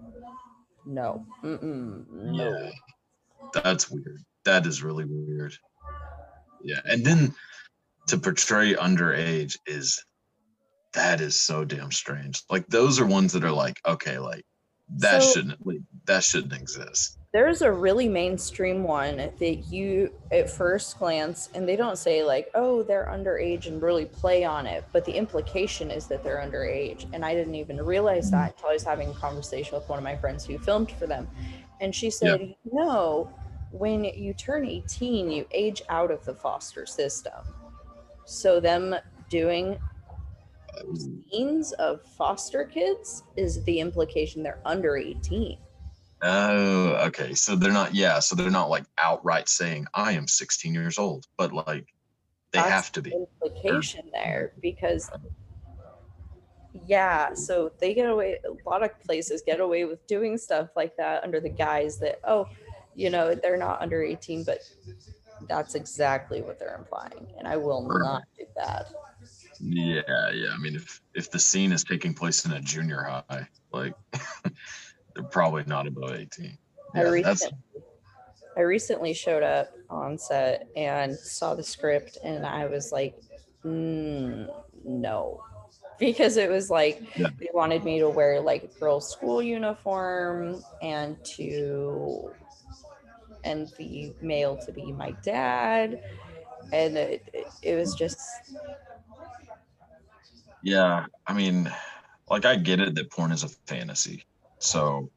no, 0.85 1.25
Mm-mm, 1.43 2.09
no. 2.09 2.49
Yeah. 2.49 2.71
That's 3.53 3.89
weird. 3.89 4.23
That 4.45 4.65
is 4.65 4.83
really 4.83 5.05
weird. 5.05 5.53
Yeah. 6.63 6.79
And 6.85 7.05
then 7.05 7.33
to 8.07 8.17
portray 8.17 8.73
underage 8.73 9.57
is 9.65 10.03
that 10.93 11.21
is 11.21 11.39
so 11.39 11.65
damn 11.65 11.91
strange. 11.91 12.41
Like 12.49 12.67
those 12.67 12.99
are 12.99 13.05
ones 13.05 13.33
that 13.33 13.43
are 13.43 13.51
like, 13.51 13.79
okay, 13.85 14.17
like 14.17 14.45
that 14.89 15.21
So- 15.23 15.33
shouldn't 15.33 16.05
that 16.05 16.23
shouldn't 16.23 16.53
exist. 16.53 17.17
there's 17.33 17.61
a 17.61 17.71
really 17.71 18.07
mainstream 18.07 18.83
one 18.83 19.17
that 19.17 19.65
you 19.69 20.11
at 20.31 20.49
first 20.49 20.97
glance 20.97 21.49
and 21.53 21.67
they 21.67 21.75
don't 21.75 21.97
say 21.97 22.23
like 22.23 22.49
oh 22.55 22.81
they're 22.83 23.05
underage 23.11 23.67
and 23.67 23.81
really 23.81 24.05
play 24.05 24.45
on 24.45 24.65
it 24.65 24.85
but 24.93 25.03
the 25.03 25.11
implication 25.11 25.91
is 25.91 26.07
that 26.07 26.23
they're 26.23 26.37
underage 26.39 27.05
and 27.13 27.25
i 27.25 27.33
didn't 27.35 27.55
even 27.55 27.77
realize 27.85 28.31
that 28.31 28.53
until 28.53 28.69
i 28.69 28.73
was 28.73 28.83
having 28.83 29.09
a 29.09 29.13
conversation 29.13 29.77
with 29.77 29.87
one 29.89 29.97
of 29.99 30.03
my 30.03 30.15
friends 30.15 30.45
who 30.45 30.57
filmed 30.59 30.89
for 30.93 31.05
them 31.05 31.27
and 31.81 31.93
she 31.93 32.09
said 32.09 32.55
no 32.71 33.29
when 33.71 34.05
you 34.05 34.33
turn 34.33 34.65
18 34.65 35.29
you 35.29 35.45
age 35.51 35.81
out 35.89 36.09
of 36.09 36.23
the 36.23 36.33
foster 36.33 36.85
system 36.85 37.33
so 38.25 38.59
them 38.61 38.95
doing 39.29 39.77
scenes 41.29 41.73
of 41.73 42.01
foster 42.17 42.65
kids 42.65 43.23
is 43.35 43.63
the 43.63 43.79
implication 43.79 44.43
they're 44.43 44.61
under 44.65 44.97
18 44.97 45.57
Oh, 46.23 46.95
okay. 47.07 47.33
So 47.35 47.55
they're 47.55 47.71
not, 47.71 47.93
yeah. 47.93 48.19
So 48.19 48.35
they're 48.35 48.49
not 48.49 48.69
like 48.69 48.85
outright 48.97 49.47
saying, 49.47 49.85
I 49.93 50.13
am 50.13 50.27
16 50.27 50.73
years 50.73 50.97
old, 50.97 51.25
but 51.37 51.53
like 51.53 51.85
they 52.53 52.59
That's 52.59 52.71
have 52.71 52.91
to 52.93 53.01
be. 53.01 53.11
implication 53.11 54.09
there 54.13 54.53
because 54.61 55.11
yeah 56.85 57.33
so 57.33 57.71
they 57.79 57.93
get 57.93 58.07
away 58.09 58.37
a 58.45 58.69
lot 58.69 58.83
of 58.83 58.89
places 59.01 59.41
get 59.45 59.59
away 59.59 59.85
with 59.85 60.05
doing 60.05 60.37
stuff 60.37 60.69
like 60.75 60.95
that 60.95 61.23
under 61.23 61.39
the 61.39 61.49
guise 61.49 61.97
that 61.97 62.19
oh 62.25 62.47
you 62.95 63.09
know 63.09 63.33
they're 63.33 63.57
not 63.57 63.81
under 63.81 64.03
18 64.03 64.43
but 64.43 64.59
that's 65.49 65.73
exactly 65.75 66.41
what 66.41 66.59
they're 66.59 66.75
implying 66.77 67.25
and 67.39 67.47
i 67.47 67.57
will 67.57 67.81
not 67.81 68.23
do 68.37 68.45
that 68.55 68.91
Yeah, 69.59 70.01
yeah. 70.31 70.49
I 70.53 70.57
mean, 70.57 70.75
if 70.75 71.01
if 71.13 71.31
the 71.31 71.39
scene 71.39 71.71
is 71.71 71.83
taking 71.83 72.13
place 72.13 72.45
in 72.45 72.51
a 72.51 72.59
junior 72.59 73.03
high, 73.03 73.47
like 73.71 73.93
they're 75.15 75.23
probably 75.31 75.63
not 75.65 75.87
above 75.87 76.11
18. 76.11 76.57
I 76.95 77.01
Yeah, 77.01 77.03
that's 77.21 77.43
recently, 77.43 77.57
I 78.55 78.61
recently 78.61 79.13
showed 79.13 79.43
up 79.43 79.71
on 79.89 80.17
set 80.17 80.67
and 80.75 81.15
saw 81.15 81.55
the 81.55 81.63
script, 81.63 82.17
and 82.23 82.45
I 82.45 82.65
was 82.65 82.91
like, 82.91 83.15
mm, 83.65 84.47
no, 84.83 85.43
because 85.99 86.37
it 86.37 86.49
was 86.49 86.69
like 86.69 87.01
Yeah. 87.17 87.29
they 87.39 87.49
wanted 87.53 87.83
me 87.83 87.99
to 87.99 88.09
wear 88.09 88.39
like 88.39 88.63
a 88.63 88.79
girl's 88.79 89.11
school 89.11 89.41
uniform 89.41 90.63
and 90.81 91.23
to 91.23 92.31
and 93.43 93.67
the 93.77 94.13
male 94.21 94.57
to 94.57 94.71
be 94.71 94.91
my 94.91 95.11
dad, 95.23 96.01
and 96.73 96.97
it, 96.97 97.47
it 97.61 97.75
was 97.75 97.95
just 97.95 98.19
Yeah, 100.67 101.05
I 101.25 101.31
mean, 101.31 101.71
like 102.29 102.43
I 102.43 102.57
get 102.57 102.81
it 102.81 102.93
that 102.95 103.09
porn 103.09 103.31
is 103.31 103.43
a 103.43 103.47
fantasy, 103.67 104.25
so 104.59 105.09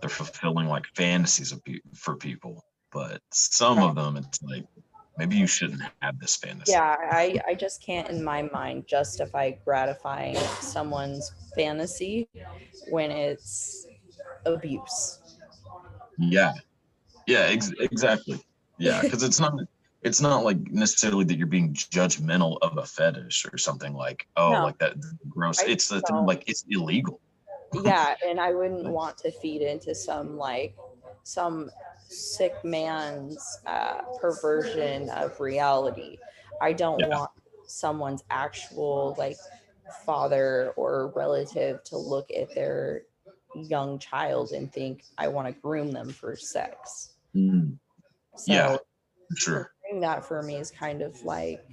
they're 0.00 0.08
fulfilling 0.08 0.68
like 0.68 0.84
fantasies 0.94 1.50
of 1.50 1.64
pe- 1.64 1.80
for 1.96 2.14
people. 2.14 2.62
But 2.92 3.20
some 3.32 3.80
of 3.80 3.96
them, 3.96 4.16
it's 4.16 4.40
like 4.40 4.64
maybe 5.18 5.34
you 5.34 5.48
shouldn't 5.48 5.82
have 6.00 6.20
this 6.20 6.36
fantasy. 6.36 6.70
yeah 6.72 6.94
i 7.10 7.40
i 7.48 7.54
just 7.54 7.82
can't 7.82 8.08
in 8.08 8.22
my 8.22 8.42
mind 8.52 8.84
justify 8.86 9.50
gratifying 9.64 10.36
someone's 10.60 11.32
fantasy 11.56 12.28
when 12.88 13.10
it's 13.10 13.88
abuse 14.46 15.20
yeah, 16.18 16.52
yeah, 17.26 17.46
ex- 17.50 17.72
exactly. 17.80 18.40
Yeah, 18.78 19.02
because 19.02 19.24
it's 19.24 19.40
not 19.40 19.54
it's 20.04 20.20
not 20.20 20.44
like 20.44 20.58
necessarily 20.70 21.24
that 21.24 21.36
you're 21.38 21.46
being 21.46 21.72
judgmental 21.74 22.58
of 22.62 22.76
a 22.76 22.84
fetish 22.84 23.46
or 23.50 23.58
something 23.58 23.94
like 23.94 24.28
oh 24.36 24.52
No. 24.52 24.64
like 24.64 24.78
that 24.78 24.94
gross. 25.28 25.60
I 25.60 25.66
it's 25.66 25.88
the 25.88 26.02
like 26.26 26.44
it's 26.46 26.64
illegal. 26.68 27.20
yeah 27.82 28.14
and 28.28 28.38
i 28.38 28.52
wouldn't 28.52 28.88
want 28.88 29.16
to 29.18 29.32
feed 29.32 29.62
into 29.62 29.94
some 29.94 30.36
like 30.36 30.76
some 31.24 31.70
sick 32.08 32.54
man's 32.62 33.58
uh, 33.66 34.02
perversion 34.20 35.08
of 35.10 35.40
reality 35.40 36.18
i 36.60 36.72
don't 36.72 37.00
Yeah. 37.00 37.08
want 37.08 37.30
someone's 37.66 38.22
actual 38.30 39.14
like 39.18 39.38
father 40.04 40.72
or 40.76 41.12
relative 41.16 41.82
to 41.84 41.96
look 41.96 42.30
at 42.30 42.54
their 42.54 43.02
young 43.54 43.98
child 43.98 44.52
and 44.52 44.70
think 44.72 45.02
i 45.18 45.26
want 45.26 45.48
to 45.48 45.60
groom 45.60 45.90
them 45.90 46.10
for 46.12 46.36
sex 46.36 47.14
Mm, 47.34 47.78
so 48.36 48.52
Yeah. 48.52 48.76
sure. 49.34 49.73
That 50.00 50.24
for 50.24 50.42
me 50.42 50.56
is 50.58 50.70
kind 50.70 51.02
of 51.02 51.22
like 51.24 51.64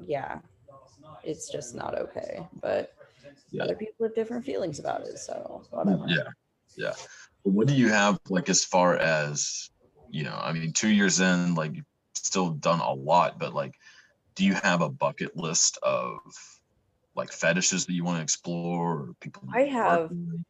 yeah 0.00 0.38
it's 1.24 1.50
just 1.50 1.74
not 1.74 1.96
okay 1.98 2.46
but 2.60 2.92
Yeah. 3.50 3.64
other 3.64 3.76
people 3.76 4.06
have 4.06 4.14
different 4.14 4.44
feelings 4.44 4.78
about 4.78 5.02
it 5.02 5.18
so 5.18 5.62
whatever 5.70 6.06
Yeah, 6.08 6.28
yeah. 6.76 6.94
But 7.44 7.52
what 7.52 7.68
do 7.68 7.74
you 7.74 7.88
have 7.88 8.18
like 8.28 8.48
as 8.48 8.64
far 8.64 8.96
as 8.96 9.70
you 10.10 10.24
know? 10.24 10.38
I 10.40 10.52
mean, 10.52 10.72
two 10.72 10.88
years 10.88 11.20
in, 11.20 11.54
like 11.54 11.74
still 12.14 12.50
done 12.50 12.80
a 12.80 12.92
lot, 12.92 13.38
but 13.38 13.54
like, 13.54 13.74
do 14.34 14.44
you 14.44 14.54
have 14.54 14.82
a 14.82 14.88
bucket 14.88 15.36
list 15.36 15.78
of 15.82 16.18
like 17.14 17.32
fetishes 17.32 17.86
that 17.86 17.92
you 17.94 18.04
want 18.04 18.18
to 18.18 18.22
explore 18.22 19.00
or 19.00 19.14
people? 19.20 19.44
I 19.54 19.62
have- 19.62 20.10
with? 20.10 20.44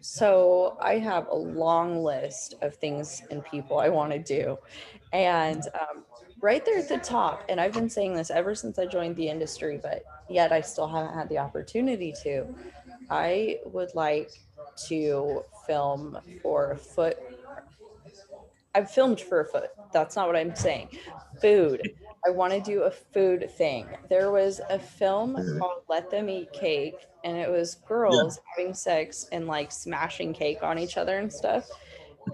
So 0.00 0.76
I 0.80 0.98
have 0.98 1.28
a 1.28 1.34
long 1.34 2.02
list 2.02 2.54
of 2.62 2.74
things 2.74 3.22
and 3.30 3.44
people 3.44 3.78
I 3.78 3.88
want 3.88 4.12
to 4.12 4.18
do. 4.18 4.56
And 5.12 5.62
um, 5.74 6.04
right 6.40 6.64
there 6.64 6.78
at 6.78 6.88
the 6.88 6.98
top, 6.98 7.44
and 7.48 7.60
I've 7.60 7.72
been 7.72 7.90
saying 7.90 8.14
this 8.14 8.30
ever 8.30 8.54
since 8.54 8.78
I 8.78 8.86
joined 8.86 9.16
the 9.16 9.28
industry, 9.28 9.78
but 9.82 10.04
yet 10.28 10.52
I 10.52 10.60
still 10.60 10.86
haven't 10.86 11.14
had 11.14 11.28
the 11.28 11.38
opportunity 11.38 12.14
to. 12.22 12.46
I 13.10 13.58
would 13.66 13.94
like 13.94 14.30
to 14.88 15.44
film 15.66 16.18
for 16.42 16.72
a 16.72 16.76
foot. 16.76 17.18
I've 18.74 18.90
filmed 18.90 19.20
for 19.20 19.40
a 19.40 19.44
foot. 19.44 19.70
That's 19.92 20.16
not 20.16 20.26
what 20.28 20.36
I'm 20.36 20.54
saying. 20.54 20.88
Food. 21.40 21.94
I 22.26 22.30
want 22.30 22.52
to 22.52 22.60
do 22.60 22.82
a 22.82 22.90
food 22.90 23.50
thing. 23.50 23.88
There 24.08 24.30
was 24.30 24.60
a 24.68 24.78
film 24.78 25.36
Mhm. 25.36 25.58
called 25.58 25.82
Let 25.88 26.10
Them 26.10 26.28
Eat 26.28 26.52
Cake, 26.52 27.08
and 27.24 27.36
it 27.36 27.50
was 27.50 27.76
girls 27.86 28.38
having 28.56 28.74
sex 28.74 29.26
and 29.32 29.46
like 29.46 29.72
smashing 29.72 30.32
cake 30.32 30.62
on 30.62 30.78
each 30.78 30.96
other 30.96 31.18
and 31.18 31.32
stuff. 31.32 31.66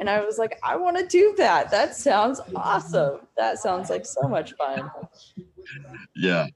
And 0.00 0.10
I 0.10 0.24
was 0.24 0.38
like, 0.38 0.58
I 0.62 0.76
want 0.76 0.96
to 0.96 1.06
do 1.06 1.34
that. 1.38 1.70
That 1.70 1.94
sounds 1.94 2.40
awesome. 2.56 3.20
That 3.36 3.58
sounds 3.58 3.88
like 3.88 4.04
so 4.04 4.22
much 4.28 4.52
fun. 4.54 4.90
Yeah. 6.14 6.46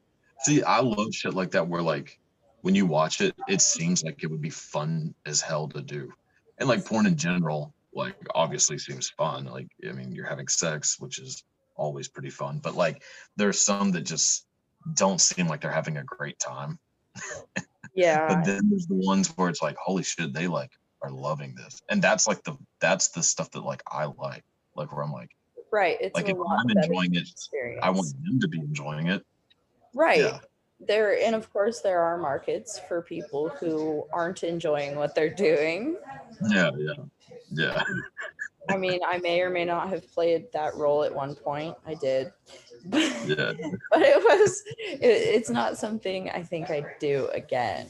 See, 0.40 0.62
I 0.62 0.80
love 0.80 1.14
shit 1.14 1.34
like 1.34 1.50
that 1.52 1.66
where 1.66 1.82
like 1.82 2.18
when 2.62 2.74
you 2.74 2.86
watch 2.86 3.20
it, 3.20 3.34
it 3.48 3.60
seems 3.62 4.02
like 4.02 4.22
it 4.22 4.30
would 4.30 4.40
be 4.42 4.50
fun 4.50 5.14
as 5.26 5.40
hell 5.40 5.68
to 5.68 5.80
do. 5.80 6.12
And 6.58 6.68
like 6.68 6.84
porn 6.84 7.06
in 7.06 7.16
general, 7.16 7.72
like 7.94 8.16
obviously 8.34 8.78
seems 8.78 9.08
fun. 9.10 9.44
Like, 9.46 9.68
I 9.88 9.92
mean, 9.92 10.12
you're 10.12 10.26
having 10.28 10.48
sex, 10.48 10.98
which 11.00 11.18
is 11.18 11.44
always 11.80 12.08
pretty 12.08 12.30
fun, 12.30 12.60
but 12.62 12.74
like 12.74 13.02
there's 13.36 13.60
some 13.60 13.90
that 13.92 14.02
just 14.02 14.46
don't 14.94 15.20
seem 15.20 15.48
like 15.48 15.60
they're 15.60 15.72
having 15.72 15.96
a 15.96 16.04
great 16.04 16.38
time. 16.38 16.78
Yeah. 17.92 18.28
But 18.28 18.44
then 18.44 18.60
there's 18.70 18.86
the 18.86 18.94
ones 18.94 19.28
where 19.36 19.48
it's 19.48 19.62
like, 19.62 19.76
holy 19.76 20.04
shit, 20.04 20.32
they 20.32 20.46
like 20.46 20.70
are 21.02 21.10
loving 21.10 21.56
this. 21.56 21.82
And 21.88 22.00
that's 22.00 22.28
like 22.28 22.42
the 22.44 22.56
that's 22.80 23.08
the 23.08 23.22
stuff 23.22 23.50
that 23.50 23.64
like 23.64 23.82
I 23.90 24.04
like. 24.04 24.44
Like 24.76 24.94
where 24.94 25.04
I'm 25.04 25.12
like, 25.12 25.30
Right. 25.72 25.96
It's 26.00 26.14
like 26.14 26.28
if 26.28 26.36
I'm 26.36 26.70
enjoying 26.70 27.14
it, 27.14 27.28
experience. 27.28 27.80
I 27.82 27.90
want 27.90 28.08
them 28.24 28.40
to 28.40 28.48
be 28.48 28.58
enjoying 28.58 29.08
it. 29.08 29.24
Right. 29.94 30.20
Yeah. 30.20 30.38
There 30.86 31.20
and 31.20 31.34
of 31.34 31.52
course 31.52 31.80
there 31.80 32.00
are 32.00 32.16
markets 32.16 32.80
for 32.88 33.02
people 33.02 33.50
who 33.60 34.06
aren't 34.12 34.42
enjoying 34.42 34.96
what 34.96 35.14
they're 35.14 35.34
doing. 35.34 35.96
Yeah, 36.48 36.70
yeah. 36.78 36.94
Yeah. 37.50 37.82
I 38.70 38.76
mean, 38.76 39.00
I 39.06 39.18
may 39.18 39.40
or 39.42 39.50
may 39.50 39.64
not 39.64 39.88
have 39.90 40.10
played 40.12 40.46
that 40.52 40.74
role 40.74 41.04
at 41.04 41.14
one 41.14 41.34
point. 41.34 41.76
I 41.86 41.94
did. 41.94 42.32
But, 42.86 43.00
Yeah. 43.26 43.52
but 43.90 44.02
it 44.02 44.22
was 44.22 44.62
it, 44.78 45.00
it's 45.02 45.50
not 45.50 45.76
something 45.76 46.30
I 46.30 46.42
think 46.42 46.70
I'd 46.70 46.86
do 46.98 47.28
again. 47.32 47.86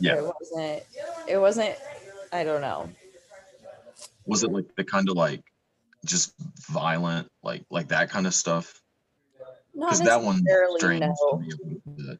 Yeah. 0.00 0.16
It 0.16 0.24
wasn't 0.24 0.82
it 1.28 1.38
wasn't 1.38 1.76
I 2.32 2.44
don't 2.44 2.60
know. 2.60 2.88
was 4.26 4.42
it 4.42 4.52
like 4.52 4.74
the 4.76 4.84
kind 4.84 5.08
of 5.08 5.16
like 5.16 5.42
just 6.04 6.34
violent 6.70 7.28
like 7.42 7.64
like 7.70 7.88
that 7.88 8.10
kind 8.10 8.26
of 8.26 8.34
stuff 8.34 8.82
Not 9.74 9.90
because 9.90 10.00
that 10.06 10.22
one 10.22 10.42
necessarily, 10.42 10.78
strange 10.78 11.00
no. 11.00 12.16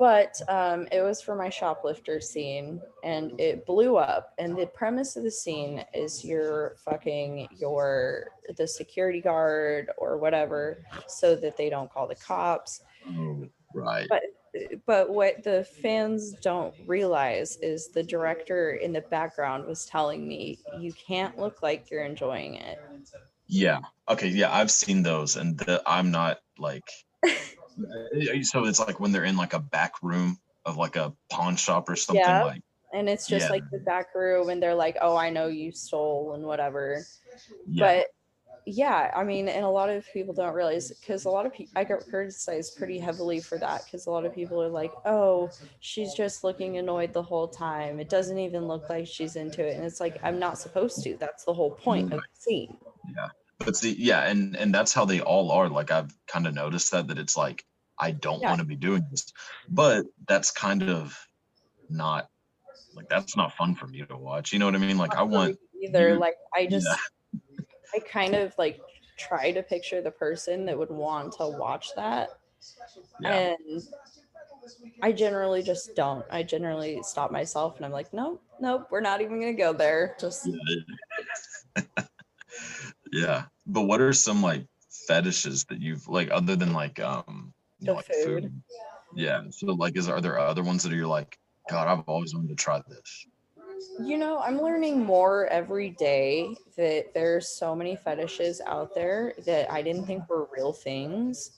To 0.00 0.08
me 0.08 0.18
a 0.18 0.22
little 0.22 0.38
bit. 0.38 0.42
but 0.48 0.54
um, 0.54 0.88
it 0.92 1.02
was 1.02 1.22
for 1.22 1.34
my 1.36 1.48
shoplifter 1.50 2.20
scene 2.20 2.80
and 3.04 3.38
it 3.40 3.66
blew 3.66 3.96
up. 3.96 4.34
And 4.38 4.56
the 4.56 4.66
premise 4.66 5.16
of 5.16 5.22
the 5.22 5.30
scene 5.30 5.84
is 5.94 6.24
you're 6.24 6.76
fucking 6.84 7.48
your 7.56 8.28
the 8.56 8.66
security 8.66 9.20
guard 9.20 9.90
or 9.98 10.18
whatever 10.18 10.84
so 11.06 11.36
that 11.36 11.56
they 11.56 11.70
don't 11.70 11.90
call 11.92 12.08
the 12.08 12.16
cops. 12.16 12.80
Oh, 13.08 13.46
right. 13.74 14.06
But- 14.08 14.22
but 14.84 15.10
what 15.10 15.44
the 15.44 15.62
fans 15.80 16.32
don't 16.42 16.74
realize 16.84 17.56
is 17.58 17.88
the 17.90 18.02
director 18.02 18.72
in 18.72 18.92
the 18.92 19.02
background 19.02 19.64
was 19.64 19.86
telling 19.86 20.26
me 20.26 20.58
you 20.80 20.92
can't 20.92 21.38
look 21.38 21.62
like 21.62 21.88
you're 21.88 22.02
enjoying 22.04 22.56
it. 22.56 22.78
Yeah. 23.46 23.78
Okay 24.08 24.26
yeah 24.28 24.52
i've 24.52 24.72
seen 24.72 25.04
those 25.04 25.36
and 25.36 25.56
the, 25.58 25.80
i'm 25.86 26.10
not 26.10 26.40
like 26.58 26.82
Uh, 27.78 28.42
so 28.42 28.64
it's 28.64 28.80
like 28.80 29.00
when 29.00 29.12
they're 29.12 29.24
in 29.24 29.36
like 29.36 29.52
a 29.54 29.60
back 29.60 29.94
room 30.02 30.38
of 30.64 30.76
like 30.76 30.96
a 30.96 31.12
pawn 31.30 31.56
shop 31.56 31.88
or 31.88 31.96
something 31.96 32.22
Yeah. 32.24 32.44
like 32.44 32.62
and 32.92 33.08
it's 33.08 33.26
just 33.28 33.46
Yeah. 33.46 33.52
like 33.52 33.70
the 33.70 33.78
back 33.78 34.14
room 34.14 34.48
and 34.50 34.62
they're 34.62 34.74
like 34.74 34.96
oh 35.00 35.16
i 35.16 35.30
know 35.30 35.46
you 35.46 35.72
stole 35.72 36.34
and 36.34 36.44
whatever. 36.44 37.04
Yeah. 37.66 37.84
But 37.84 38.06
yeah 38.66 39.10
i 39.16 39.24
mean 39.24 39.48
and 39.48 39.64
a 39.64 39.68
lot 39.68 39.88
of 39.88 40.04
people 40.12 40.34
don't 40.34 40.52
realize 40.52 40.90
because 40.90 41.24
a 41.24 41.30
lot 41.30 41.46
of 41.46 41.52
people 41.52 41.72
i 41.76 41.82
get 41.82 42.06
criticized 42.10 42.76
pretty 42.76 42.98
heavily 42.98 43.40
for 43.40 43.56
that 43.56 43.82
because 43.84 44.06
a 44.06 44.10
lot 44.10 44.26
of 44.26 44.34
people 44.34 44.62
are 44.62 44.68
like 44.68 44.92
oh 45.06 45.50
she's 45.80 46.12
just 46.12 46.44
looking 46.44 46.76
annoyed 46.76 47.14
the 47.14 47.22
whole 47.22 47.48
time. 47.48 47.98
It 47.98 48.10
doesn't 48.10 48.38
even 48.38 48.66
look 48.68 48.90
like 48.90 49.06
she's 49.06 49.34
into 49.36 49.66
it. 49.66 49.76
And 49.76 49.84
it's 49.84 49.98
like 49.98 50.18
i'm 50.22 50.38
not 50.38 50.58
supposed 50.58 51.02
to. 51.04 51.16
That's 51.16 51.44
the 51.44 51.54
whole 51.54 51.70
point 51.70 52.12
of 52.12 52.20
the 52.20 52.26
scene 52.34 52.76
but 53.64 53.76
see 53.76 53.94
yeah 53.98 54.22
and 54.22 54.56
and 54.56 54.74
that's 54.74 54.92
how 54.92 55.04
they 55.04 55.20
all 55.20 55.50
are 55.50 55.68
like 55.68 55.90
i've 55.90 56.12
kind 56.26 56.46
of 56.46 56.54
noticed 56.54 56.90
that 56.90 57.06
that 57.08 57.18
it's 57.18 57.36
like 57.36 57.64
i 57.98 58.10
don't 58.10 58.40
Yeah. 58.40 58.48
want 58.48 58.60
to 58.60 58.66
be 58.66 58.76
doing 58.76 59.04
this 59.10 59.32
but 59.68 60.06
that's 60.26 60.50
kind 60.50 60.82
of 60.82 61.16
not 61.88 62.28
like 62.94 63.08
that's 63.08 63.36
not 63.36 63.52
fun 63.54 63.74
for 63.74 63.86
me 63.86 64.02
to 64.04 64.16
watch 64.16 64.52
you 64.52 64.58
know 64.58 64.66
what 64.66 64.74
i 64.74 64.78
mean 64.78 64.98
like 64.98 65.14
i 65.14 65.22
want 65.22 65.58
either 65.82 66.16
like 66.16 66.34
i 66.54 66.66
just 66.66 66.88
yeah. 67.32 67.40
i 67.94 67.98
kind 67.98 68.34
of 68.34 68.54
like 68.58 68.80
try 69.18 69.52
to 69.52 69.62
picture 69.62 70.00
the 70.00 70.10
person 70.10 70.64
that 70.64 70.78
would 70.78 70.90
want 70.90 71.32
to 71.34 71.46
watch 71.46 71.88
that 71.96 72.30
yeah 73.20 73.54
and 73.68 73.82
I 75.02 75.12
generally 75.12 75.62
just 75.62 75.96
don't. 75.96 76.24
I 76.30 76.42
generally 76.42 77.02
stop 77.02 77.30
myself 77.30 77.76
and 77.76 77.86
I'm 77.86 77.92
like, 77.92 78.12
nope, 78.12 78.42
nope, 78.60 78.88
we're 78.90 79.00
not 79.00 79.20
even 79.20 79.40
gonna 79.40 79.54
go 79.54 79.72
there. 79.72 80.16
Just 80.20 80.48
yeah 83.12 83.44
but 83.66 83.82
what 83.82 84.00
are 84.00 84.12
some 84.12 84.42
like 84.42 84.66
fetishes 85.06 85.64
that 85.64 85.80
you've 85.80 86.06
like 86.08 86.30
other 86.30 86.56
than 86.56 86.72
like 86.72 86.98
um 87.00 87.52
you 87.80 87.86
know, 87.88 87.94
like 87.94 88.04
food. 88.06 88.52
yeah 89.14 89.42
so 89.50 89.66
like 89.66 89.96
is 89.96 90.08
are 90.08 90.20
there 90.20 90.38
other 90.38 90.62
ones 90.62 90.82
that 90.82 90.92
are 90.92 90.96
you're 90.96 91.06
like 91.06 91.38
god 91.68 91.88
i've 91.88 92.04
always 92.08 92.34
wanted 92.34 92.48
to 92.48 92.54
try 92.54 92.80
this 92.88 93.26
you 94.02 94.16
know, 94.16 94.38
I'm 94.38 94.60
learning 94.60 95.04
more 95.04 95.46
every 95.48 95.90
day 95.90 96.56
that 96.76 97.12
there's 97.14 97.48
so 97.48 97.74
many 97.74 97.96
fetishes 97.96 98.60
out 98.66 98.94
there 98.94 99.34
that 99.46 99.70
I 99.70 99.82
didn't 99.82 100.06
think 100.06 100.28
were 100.28 100.48
real 100.56 100.72
things. 100.72 101.50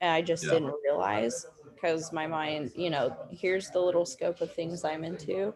And 0.00 0.10
I 0.10 0.20
just 0.22 0.44
Yeah. 0.44 0.50
didn't 0.54 0.74
realize 0.84 1.46
because 1.74 2.12
my 2.12 2.26
mind, 2.26 2.72
you 2.74 2.90
know, 2.90 3.16
here's 3.30 3.70
the 3.70 3.80
little 3.80 4.04
scope 4.06 4.40
of 4.40 4.52
things 4.52 4.84
I'm 4.84 5.04
into. 5.04 5.54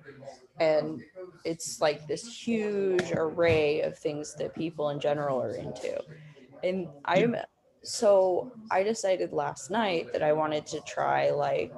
And 0.60 1.02
it's 1.44 1.80
like 1.80 2.06
this 2.06 2.26
huge 2.26 3.12
array 3.12 3.82
of 3.82 3.98
things 3.98 4.34
that 4.34 4.54
people 4.54 4.90
in 4.90 5.00
general 5.00 5.40
are 5.40 5.54
into. 5.54 6.02
And 6.62 6.88
I'm 7.04 7.36
so 7.82 8.52
I 8.70 8.82
decided 8.82 9.32
last 9.32 9.70
night 9.70 10.12
that 10.12 10.22
I 10.22 10.32
wanted 10.32 10.66
to 10.66 10.80
try 10.80 11.30
like 11.30 11.72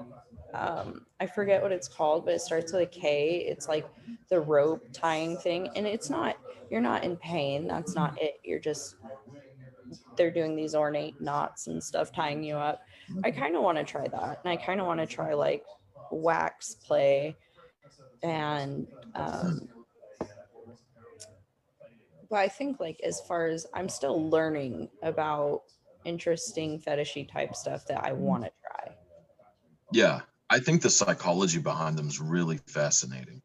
um 0.55 1.07
I 1.21 1.27
forget 1.27 1.63
what 1.63 1.73
it's 1.73 1.89
called, 1.89 2.25
but 2.25 2.35
it 2.35 2.41
starts 2.41 2.73
with 2.73 2.83
a 2.83 2.87
K. 2.87 3.45
It's 3.47 3.69
like 3.69 3.87
the 4.29 4.41
rope 4.41 4.89
tying 4.93 5.37
thing. 5.37 5.69
And 5.77 5.87
it's 5.87 6.11
not 6.11 6.37
you're 6.71 6.81
not 6.81 7.05
in 7.05 7.17
pain. 7.17 7.67
That's 7.67 7.95
not 7.95 8.21
it. 8.21 8.41
You're 8.45 8.61
just 8.61 8.97
they're 10.17 10.31
doing 10.31 10.55
these 10.57 10.75
ornate 10.75 11.21
knots 11.21 11.67
and 11.67 11.83
stuff 11.83 12.13
tying 12.13 12.43
you 12.43 12.55
up. 12.57 12.83
I 13.25 13.31
kind 13.31 13.57
of 13.57 13.63
want 13.63 13.79
to 13.79 13.85
try 13.85 14.07
that. 14.07 14.41
And 14.45 14.53
I 14.53 14.57
kind 14.57 14.81
of 14.81 14.87
want 14.87 15.01
to 15.01 15.07
try 15.07 15.35
like 15.35 15.65
wax 16.11 16.75
play 16.75 17.37
and 18.23 18.87
um 19.15 19.69
but 22.31 22.39
I 22.39 22.49
think 22.49 22.79
like 22.81 23.01
as 23.03 23.21
far 23.23 23.47
as 23.47 23.67
I'm 23.75 23.89
still 23.89 24.31
learning 24.31 24.89
about 25.03 25.63
interesting 26.05 26.79
fetishy 26.81 27.31
type 27.31 27.55
stuff 27.55 27.87
that 27.87 28.05
I 28.05 28.13
want 28.13 28.45
to 28.45 28.51
try. 28.65 28.95
yeah 29.93 30.21
i 30.49 30.59
think 30.59 30.81
the 30.83 30.89
psychology 30.91 31.59
behind 31.59 31.99
them 31.99 32.09
is 32.09 32.21
really 32.21 32.57
fascinating 32.69 33.43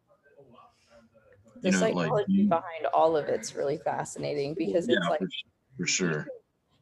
The 1.62 1.70
You 1.70 1.72
know, 1.72 1.80
psychology 1.80 2.26
you- 2.28 2.48
behind 2.48 2.86
all 2.94 3.18
of 3.18 3.26
it's 3.28 3.56
really 3.56 3.78
fascinating 3.78 4.54
because 4.54 4.88
it's 4.88 5.02
yeah 5.02 5.10
like 5.10 5.20
for, 5.20 5.28
for 5.80 5.88
sure 5.88 6.28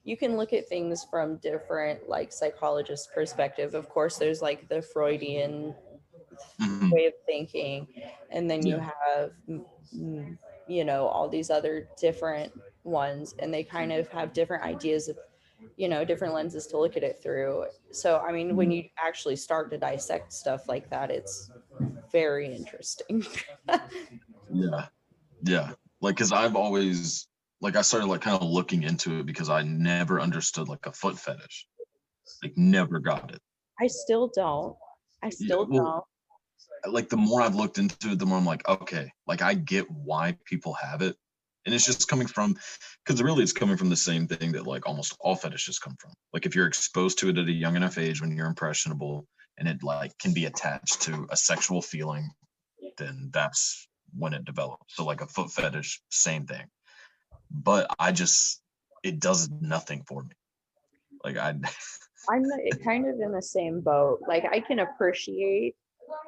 you 0.03 0.17
can 0.17 0.35
look 0.35 0.51
at 0.51 0.67
things 0.67 1.05
from 1.09 1.37
different 1.37 2.09
like 2.09 2.33
psychologist 2.33 3.09
perspective. 3.15 3.73
Of 3.73 3.87
course, 3.87 4.17
there's 4.17 4.41
like 4.41 4.67
the 4.67 4.81
Freudian 4.81 5.73
Mhm. 6.59 6.91
way 6.91 7.05
of 7.05 7.13
thinking, 7.25 7.87
and 8.31 8.49
then 8.49 8.65
you 8.65 8.79
have 8.79 9.31
you 10.67 10.83
know 10.85 11.07
all 11.07 11.27
these 11.27 11.49
other 11.49 11.87
different 11.97 12.53
ones, 12.83 13.35
and 13.39 13.53
they 13.53 13.63
kind 13.63 13.91
of 13.91 14.07
have 14.09 14.33
different 14.33 14.63
ideas 14.63 15.07
of 15.07 15.17
you 15.77 15.87
know 15.87 16.03
different 16.05 16.33
lenses 16.33 16.67
to 16.67 16.77
look 16.77 16.97
at 16.97 17.03
it 17.03 17.19
through. 17.21 17.65
So 17.91 18.19
I 18.19 18.31
mean, 18.31 18.55
when 18.55 18.71
you 18.71 18.85
actually 19.03 19.35
start 19.35 19.71
to 19.71 19.77
dissect 19.77 20.33
stuff 20.33 20.67
like 20.67 20.89
that, 20.89 21.11
it's 21.11 21.49
very 22.11 22.53
interesting. 22.53 23.25
Yeah. 24.53 24.87
Yeah. 25.43 25.71
Like, 26.01 26.17
cause 26.17 26.31
I've 26.31 26.55
always, 26.55 27.27
like, 27.61 27.75
I 27.75 27.81
started 27.81 28.07
like 28.07 28.21
kind 28.21 28.39
of 28.39 28.47
looking 28.47 28.83
into 28.83 29.19
it 29.19 29.25
because 29.25 29.49
I 29.49 29.63
never 29.63 30.19
understood 30.21 30.67
like 30.67 30.85
a 30.85 30.91
foot 30.91 31.17
fetish. 31.17 31.67
Like, 32.43 32.53
never 32.55 32.99
got 32.99 33.33
it. 33.33 33.41
I 33.79 33.87
still 33.87 34.31
don't. 34.35 34.75
I 35.21 35.29
still 35.29 35.65
well, 35.65 35.83
don't. 35.83 36.03
Like 36.87 37.09
the 37.09 37.17
more 37.17 37.41
I've 37.41 37.55
looked 37.55 37.77
into 37.77 38.11
it, 38.11 38.19
the 38.19 38.25
more 38.25 38.37
I'm 38.37 38.45
like, 38.45 38.67
okay, 38.67 39.11
like 39.27 39.41
I 39.41 39.53
get 39.53 39.89
why 39.89 40.37
people 40.45 40.73
have 40.73 41.01
it. 41.01 41.15
And 41.65 41.73
it's 41.73 41.85
just 41.85 42.09
coming 42.09 42.27
from 42.27 42.57
because 43.05 43.21
really 43.23 43.41
it's 43.41 43.53
coming 43.53 43.77
from 43.77 43.89
the 43.89 43.95
same 43.95 44.27
thing 44.27 44.51
that 44.51 44.67
like 44.67 44.85
almost 44.85 45.15
all 45.21 45.35
fetishes 45.35 45.79
come 45.79 45.95
from. 45.99 46.11
Like 46.33 46.45
if 46.45 46.55
you're 46.55 46.67
exposed 46.67 47.19
to 47.19 47.29
it 47.29 47.37
at 47.37 47.47
a 47.47 47.51
young 47.51 47.77
enough 47.77 47.97
age 47.97 48.21
when 48.21 48.35
you're 48.35 48.47
impressionable 48.47 49.25
and 49.57 49.67
it 49.67 49.81
like 49.81 50.17
can 50.17 50.33
be 50.33 50.45
attached 50.45 51.03
to 51.03 51.25
a 51.29 51.37
sexual 51.37 51.81
feeling, 51.81 52.29
then 52.97 53.29
that's 53.31 53.87
when 54.17 54.33
it 54.33 54.43
develops. 54.43 54.95
So 54.95 55.05
like 55.05 55.21
a 55.21 55.27
foot 55.27 55.51
fetish, 55.51 56.01
same 56.09 56.45
thing. 56.45 56.65
But 57.49 57.87
I 57.97 58.11
just 58.11 58.61
it 59.01 59.21
does 59.21 59.49
nothing 59.61 60.03
for 60.05 60.21
me. 60.21 60.35
Like 61.23 61.37
I 61.37 61.49
I'm 62.29 62.43
eh, 62.43 62.75
kind 62.83 63.07
of 63.07 63.19
in 63.21 63.31
the 63.31 63.41
same 63.41 63.79
boat. 63.79 64.19
Like 64.27 64.43
I 64.45 64.59
can 64.59 64.79
appreciate 64.79 65.75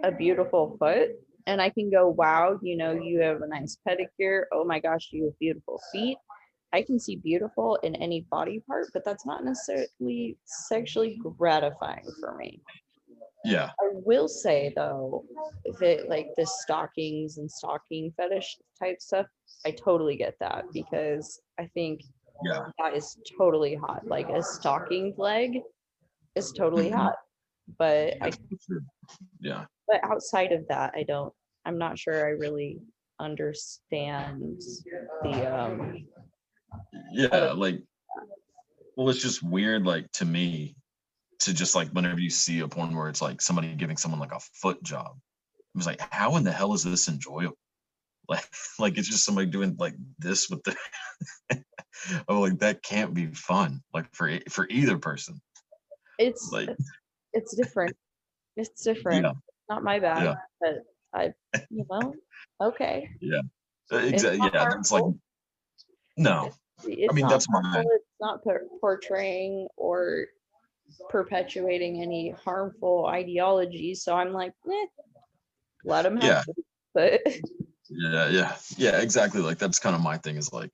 a 0.03 0.11
beautiful 0.11 0.75
foot 0.79 1.09
and 1.47 1.61
I 1.61 1.69
can 1.69 1.89
go, 1.91 2.09
wow, 2.09 2.57
you 2.61 2.75
know, 2.75 2.91
you 2.91 3.19
have 3.21 3.41
a 3.41 3.47
nice 3.47 3.77
pedicure. 3.87 4.43
Oh 4.51 4.63
my 4.65 4.79
gosh, 4.79 5.09
you 5.11 5.25
have 5.25 5.39
beautiful 5.39 5.79
feet. 5.91 6.17
I 6.73 6.81
can 6.81 6.99
see 6.99 7.15
beautiful 7.17 7.77
in 7.83 7.95
any 7.95 8.25
body 8.31 8.61
part, 8.67 8.87
but 8.93 9.05
that's 9.05 9.25
not 9.25 9.45
necessarily 9.45 10.37
sexually 10.45 11.19
gratifying 11.37 12.05
for 12.19 12.35
me. 12.35 12.61
yeah, 13.45 13.69
I 13.79 13.89
will 13.91 14.27
say 14.27 14.73
though 14.75 15.23
that 15.79 16.09
like 16.09 16.27
the 16.35 16.45
stockings 16.45 17.37
and 17.37 17.49
stocking 17.49 18.11
fetish 18.17 18.57
type 18.79 18.99
stuff, 18.99 19.27
I 19.65 19.71
totally 19.71 20.17
get 20.17 20.35
that 20.39 20.65
because 20.73 21.41
I 21.59 21.67
think 21.73 22.01
yeah. 22.43 22.65
that 22.79 22.95
is 22.95 23.17
totally 23.37 23.75
hot. 23.75 24.05
Like 24.07 24.29
a 24.29 24.41
stocking 24.41 25.13
leg 25.17 25.59
is 26.35 26.51
totally 26.51 26.89
Mhm. 26.89 26.95
hot. 26.95 27.15
But 27.77 28.15
I 28.21 28.31
sure. 28.67 28.83
Yeah. 29.39 29.65
but 29.87 30.03
outside 30.03 30.51
of 30.51 30.67
that, 30.69 30.93
I 30.95 31.03
don't 31.03 31.33
I'm 31.65 31.77
not 31.77 31.97
sure 31.97 32.25
I 32.25 32.31
really 32.31 32.79
understand 33.19 34.61
the 35.23 35.45
um 35.45 36.05
Yeah, 37.11 37.53
like 37.53 37.81
well, 38.95 39.09
it's 39.09 39.21
just 39.21 39.43
weird, 39.43 39.85
like 39.85 40.09
to 40.13 40.25
me, 40.25 40.75
to 41.39 41.53
just 41.53 41.75
like 41.75 41.89
whenever 41.89 42.19
you 42.19 42.29
see 42.29 42.61
a 42.61 42.67
porn 42.67 42.95
where 42.95 43.09
it's 43.09 43.21
like 43.21 43.41
somebody 43.41 43.73
giving 43.75 43.97
someone 43.97 44.19
like 44.19 44.33
a 44.33 44.39
foot 44.39 44.81
job. 44.83 45.17
It 45.57 45.77
was 45.77 45.85
like, 45.85 45.99
how 46.11 46.37
in 46.37 46.43
the 46.43 46.51
hell 46.51 46.73
is 46.73 46.83
this 46.83 47.07
enjoyable? 47.07 47.57
Like, 48.27 48.49
like 48.79 48.97
it's 48.97 49.07
just 49.07 49.23
somebody 49.23 49.45
doing 49.45 49.75
like 49.77 49.93
this 50.17 50.49
with 50.49 50.63
the 50.63 50.75
oh 52.27 52.39
like 52.39 52.57
that 52.57 52.81
can't 52.81 53.13
be 53.13 53.27
fun, 53.27 53.83
like 53.93 54.07
for 54.15 54.39
for 54.49 54.65
either 54.71 54.97
person. 54.97 55.39
it's 56.17 56.49
Like 56.51 56.69
it's, 57.35 57.53
it's 57.53 57.55
different. 57.55 57.95
It's 58.57 58.83
different. 58.83 59.23
yeah, 59.25 59.33
Not 59.69 59.83
my 59.83 59.99
bad, 59.99 60.23
Yeah. 60.23 60.35
but 60.61 60.83
I 61.13 61.33
you 61.69 61.85
know, 61.89 62.13
okay. 62.61 63.09
Yeah. 63.21 63.41
Exactly. 63.91 64.39
not 64.39 64.53
Yeah, 64.53 64.73
It's 64.79 64.91
like 64.91 65.03
no. 66.17 66.51
It's 66.87 67.13
mean, 67.13 67.23
not 67.23 67.29
that's 67.31 67.47
my- 67.49 67.83
It's 67.85 68.05
not 68.19 68.41
portraying 68.81 69.67
or 69.77 70.25
perpetuating 71.09 72.01
any 72.01 72.31
harmful 72.31 73.05
ideology. 73.05 73.95
So 73.95 74.15
I'm 74.15 74.31
like, 74.33 74.53
eh, 74.69 74.85
let 75.83 76.03
them 76.03 76.17
have 76.17 76.23
Yeah. 76.23 76.43
it. 76.47 76.65
But 76.93 77.21
Yeah, 77.89 78.29
yeah, 78.29 78.55
yeah, 78.77 78.97
exactly. 79.01 79.41
Like 79.41 79.57
that's 79.59 79.79
kind 79.79 79.95
of 79.95 80.01
my 80.01 80.17
thing 80.17 80.37
is 80.37 80.51
like, 80.51 80.71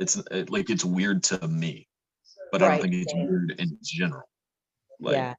it's 0.00 0.16
it, 0.30 0.50
like 0.50 0.68
it's 0.70 0.84
weird 0.84 1.22
to 1.24 1.46
me, 1.46 1.88
but 2.50 2.62
I 2.62 2.68
don't 2.68 2.80
think 2.82 2.94
it's 2.94 3.14
weird 3.14 3.54
in 3.58 3.78
general. 3.82 4.28
Like, 5.00 5.14
yeah, 5.14 5.34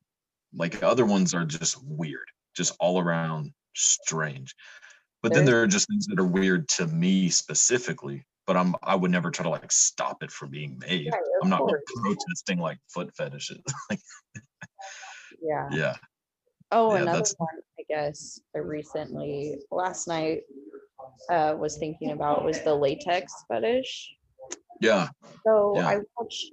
like 0.56 0.82
other 0.84 1.06
ones 1.06 1.34
are 1.34 1.46
just 1.46 1.78
weird, 1.84 2.28
just 2.56 2.76
all 2.80 3.00
around 3.00 3.52
strange. 3.76 4.56
But 5.22 5.34
then 5.34 5.46
there 5.46 5.62
are 5.62 5.68
just 5.68 5.88
things 5.88 6.06
that 6.08 6.20
are 6.20 6.26
weird 6.26 6.68
to 6.70 6.88
me 6.88 7.30
specifically. 7.30 8.24
But 8.46 8.56
I'm 8.58 8.76
I 8.84 8.96
would 8.96 9.10
never 9.10 9.32
try 9.32 9.44
to 9.44 9.50
like 9.50 9.72
stop 9.72 10.22
it 10.22 10.32
from 10.32 10.52
being 10.52 10.78
made. 10.80 11.10
Right, 11.12 11.22
I'm 11.42 11.50
not 11.50 11.60
course. 11.62 11.82
protesting 11.96 12.60
like 12.60 12.78
foot 12.94 13.12
fetishes. 13.18 13.60
like, 13.90 14.00
yeah. 15.42 15.68
yeah, 15.72 15.96
Oh, 16.72 16.94
Yeah, 16.94 17.02
another 17.02 17.18
that's- 17.20 17.36
one 17.38 17.50
I 17.80 17.84
guess 17.90 18.40
I 18.56 18.60
recently 18.60 19.58
last 19.72 20.08
night 20.08 20.42
uh 21.32 21.56
was 21.58 21.78
thinking 21.78 22.12
about 22.12 22.46
was 22.46 22.62
the 22.62 22.74
latex 22.74 23.34
fetish. 23.48 24.14
yeah, 24.80 25.08
So 25.46 25.74
Yeah. 25.76 25.88
I 25.88 25.98
watched 26.20 26.52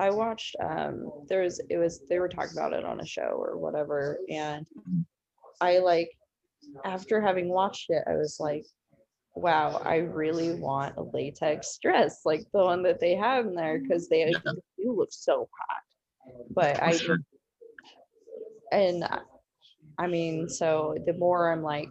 I 0.00 0.10
watched 0.10 0.56
um 0.60 1.10
was. 1.30 1.60
it 1.68 1.76
was 1.78 2.02
they 2.08 2.18
were 2.18 2.28
talking 2.28 2.52
about 2.56 2.72
it 2.72 2.84
on 2.84 3.00
a 3.00 3.06
show 3.06 3.30
or 3.36 3.56
whatever 3.58 4.18
and. 4.30 4.66
I 5.60 5.78
like 5.78 6.10
after 6.84 7.20
having 7.20 7.48
watched 7.48 7.86
it 7.90 8.04
I 8.06 8.14
was 8.14 8.36
like 8.38 8.64
wow 9.34 9.80
I 9.84 9.96
really 9.96 10.54
want 10.54 10.96
a 10.96 11.02
latex 11.02 11.78
dress 11.82 12.20
like 12.24 12.42
the 12.52 12.62
one 12.64 12.82
that 12.84 13.00
they 13.00 13.14
have 13.16 13.46
in 13.46 13.54
there 13.54 13.80
because 13.80 14.08
they 14.08 14.20
Yeah. 14.28 14.38
do 14.78 14.92
look 14.96 15.08
so 15.10 15.48
hot 15.58 15.82
but 16.50 16.80
I 16.82 16.92
sure. 16.96 17.18
and 18.72 19.04
I 19.98 20.06
mean, 20.06 20.48
so 20.48 20.94
the 21.06 21.14
more 21.14 21.50
I'm 21.50 21.62
like 21.62 21.88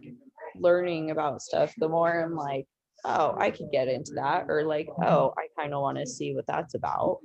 learning 0.56 1.12
about 1.12 1.42
stuff, 1.42 1.74
the 1.78 1.90
more 1.90 2.24
I'm 2.24 2.36
like, 2.36 2.66
oh, 3.04 3.36
I 3.38 3.52
could 3.52 3.70
get 3.72 3.88
into 3.90 4.14
that, 4.16 4.46
or 4.48 4.64
like, 4.64 4.88
oh, 5.04 5.34
I 5.38 5.48
kind 5.60 5.74
of 5.74 5.82
want 5.82 5.98
to 5.98 6.06
see 6.06 6.34
what 6.34 6.48
that's 6.48 6.74
about. 6.74 7.18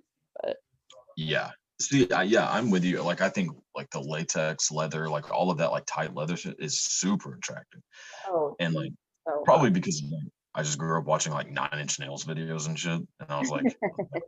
Yeah. 1.16 1.51
See, 1.81 2.11
I, 2.12 2.22
yeah, 2.22 2.48
I'm 2.51 2.70
with 2.70 2.85
you. 2.85 3.03
Like, 3.03 3.20
I 3.20 3.29
think 3.29 3.51
like 3.75 3.90
the 3.90 4.01
latex, 4.01 4.70
leather, 4.70 5.09
like 5.09 5.31
all 5.33 5.51
of 5.51 5.59
that, 5.59 5.72
like 5.72 5.85
tight 5.87 6.14
leather 6.14 6.37
shit 6.37 6.57
is 6.59 6.81
super 6.81 7.35
attractive. 7.35 7.81
Oh, 8.29 8.55
And 8.61 8.75
like, 8.75 8.92
so 9.27 9.35
hot. 9.35 9.44
probably 9.44 9.70
because 9.70 10.03
like, 10.11 10.22
I 10.55 10.62
just 10.62 10.79
grew 10.79 10.98
up 10.98 11.07
watching 11.07 11.33
like 11.33 11.51
Nine 11.51 11.79
Inch 11.79 11.98
Nails 11.98 12.25
videos 12.25 12.66
and 12.66 12.79
shit, 12.79 12.92
and 12.92 13.31
I 13.31 13.38
was 13.40 13.51
like, 13.51 13.64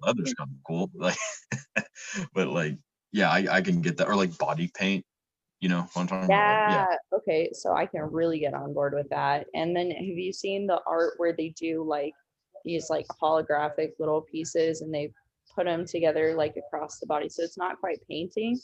leather's 0.02 0.34
kind 0.34 0.50
of 0.50 0.56
cool. 0.66 0.90
Like, 0.98 1.18
but 2.34 2.48
like, 2.48 2.78
yeah, 3.12 3.30
I, 3.30 3.46
I 3.50 3.60
can 3.60 3.82
get 3.82 3.98
that, 3.98 4.08
or 4.08 4.16
like 4.16 4.36
body 4.38 4.70
paint. 4.76 5.04
You 5.60 5.68
know 5.68 5.80
what 5.92 5.96
I'm 5.96 6.06
talking 6.06 6.24
about? 6.26 6.70
Yeah. 6.70 6.86
Okay. 7.16 7.50
So 7.52 7.72
I 7.72 7.86
can 7.86 8.02
really 8.02 8.38
get 8.38 8.54
on 8.54 8.74
board 8.74 8.94
with 8.94 9.08
that. 9.10 9.46
And 9.54 9.74
then 9.74 9.90
have 9.90 10.02
you 10.02 10.32
seen 10.32 10.66
the 10.66 10.80
art 10.86 11.14
where 11.18 11.32
they 11.32 11.50
do 11.58 11.84
like 11.86 12.12
these 12.64 12.90
like 12.90 13.06
holographic 13.22 13.92
little 13.98 14.22
pieces 14.22 14.80
and 14.82 14.92
they 14.92 15.12
put 15.54 15.66
them 15.66 15.84
together 15.86 16.34
like 16.34 16.56
across 16.56 16.98
the 16.98 17.06
body? 17.06 17.28
So 17.28 17.42
it's 17.42 17.58
not 17.58 17.78
quite 17.80 17.98
painting, 18.08 18.58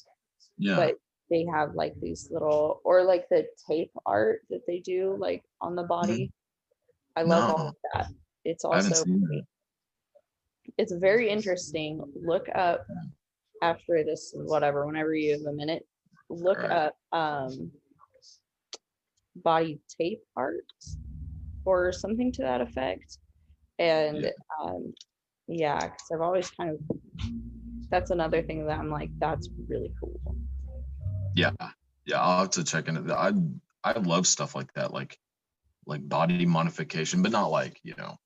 yeah, 0.59 0.77
but 0.77 0.95
they 1.31 1.45
have 1.53 1.75
like 1.75 1.95
these 2.01 2.29
little 2.31 2.81
or 2.85 3.03
like 3.05 3.29
the 3.29 3.47
tape 3.69 3.93
art 4.07 4.41
that 4.51 4.67
they 4.67 4.81
do 4.81 5.17
like 5.19 5.43
on 5.61 5.77
the 5.77 5.85
body. 5.85 6.33
I 7.17 7.23
love 7.23 7.45
all 7.45 7.57
Mm-hmm. 7.57 7.69
Of 7.69 7.75
that. 7.95 8.07
It's 8.45 8.65
also 8.65 9.05
that. 9.05 9.43
it's 10.79 10.93
very 10.93 11.29
interesting. 11.29 12.03
Look 12.15 12.49
up 12.55 12.87
after 13.63 14.03
this 14.05 14.33
whatever, 14.35 14.87
whenever 14.87 15.15
you 15.15 15.33
have 15.33 15.47
a 15.47 15.53
minute, 15.53 15.87
look 16.29 16.59
Right. 16.59 16.71
up 16.71 16.97
um 17.13 17.71
body 19.37 19.79
tape 19.99 20.23
art 20.37 20.65
or 21.65 21.93
something 21.93 22.33
to 22.33 22.43
that 22.43 22.61
effect. 22.61 23.19
And 23.79 24.25
Yeah. 24.25 24.31
um 24.65 24.93
yeah, 25.51 25.79
because 25.81 26.11
I've 26.13 26.21
always 26.21 26.51
kind 26.51 26.71
of 26.71 26.79
that's 27.91 28.11
another 28.11 28.41
thing 28.43 28.67
that 28.67 28.79
I'm 28.79 28.89
like, 28.91 29.11
that's 29.19 29.49
really 29.69 29.93
cool. 29.99 30.21
Yeah, 31.35 31.51
yeah, 32.07 32.21
I'll 32.21 32.41
have 32.41 32.51
to 32.51 32.65
check 32.65 32.87
that. 32.87 33.11
I 33.11 33.33
I 33.83 33.99
love 33.99 34.27
stuff 34.27 34.55
like 34.55 34.73
that, 34.75 34.93
like 34.93 35.19
like 35.87 36.09
body 36.09 36.47
modification, 36.47 37.23
but 37.23 37.33
not 37.33 37.51
like 37.51 37.81
you 37.83 37.95
know, 37.97 38.17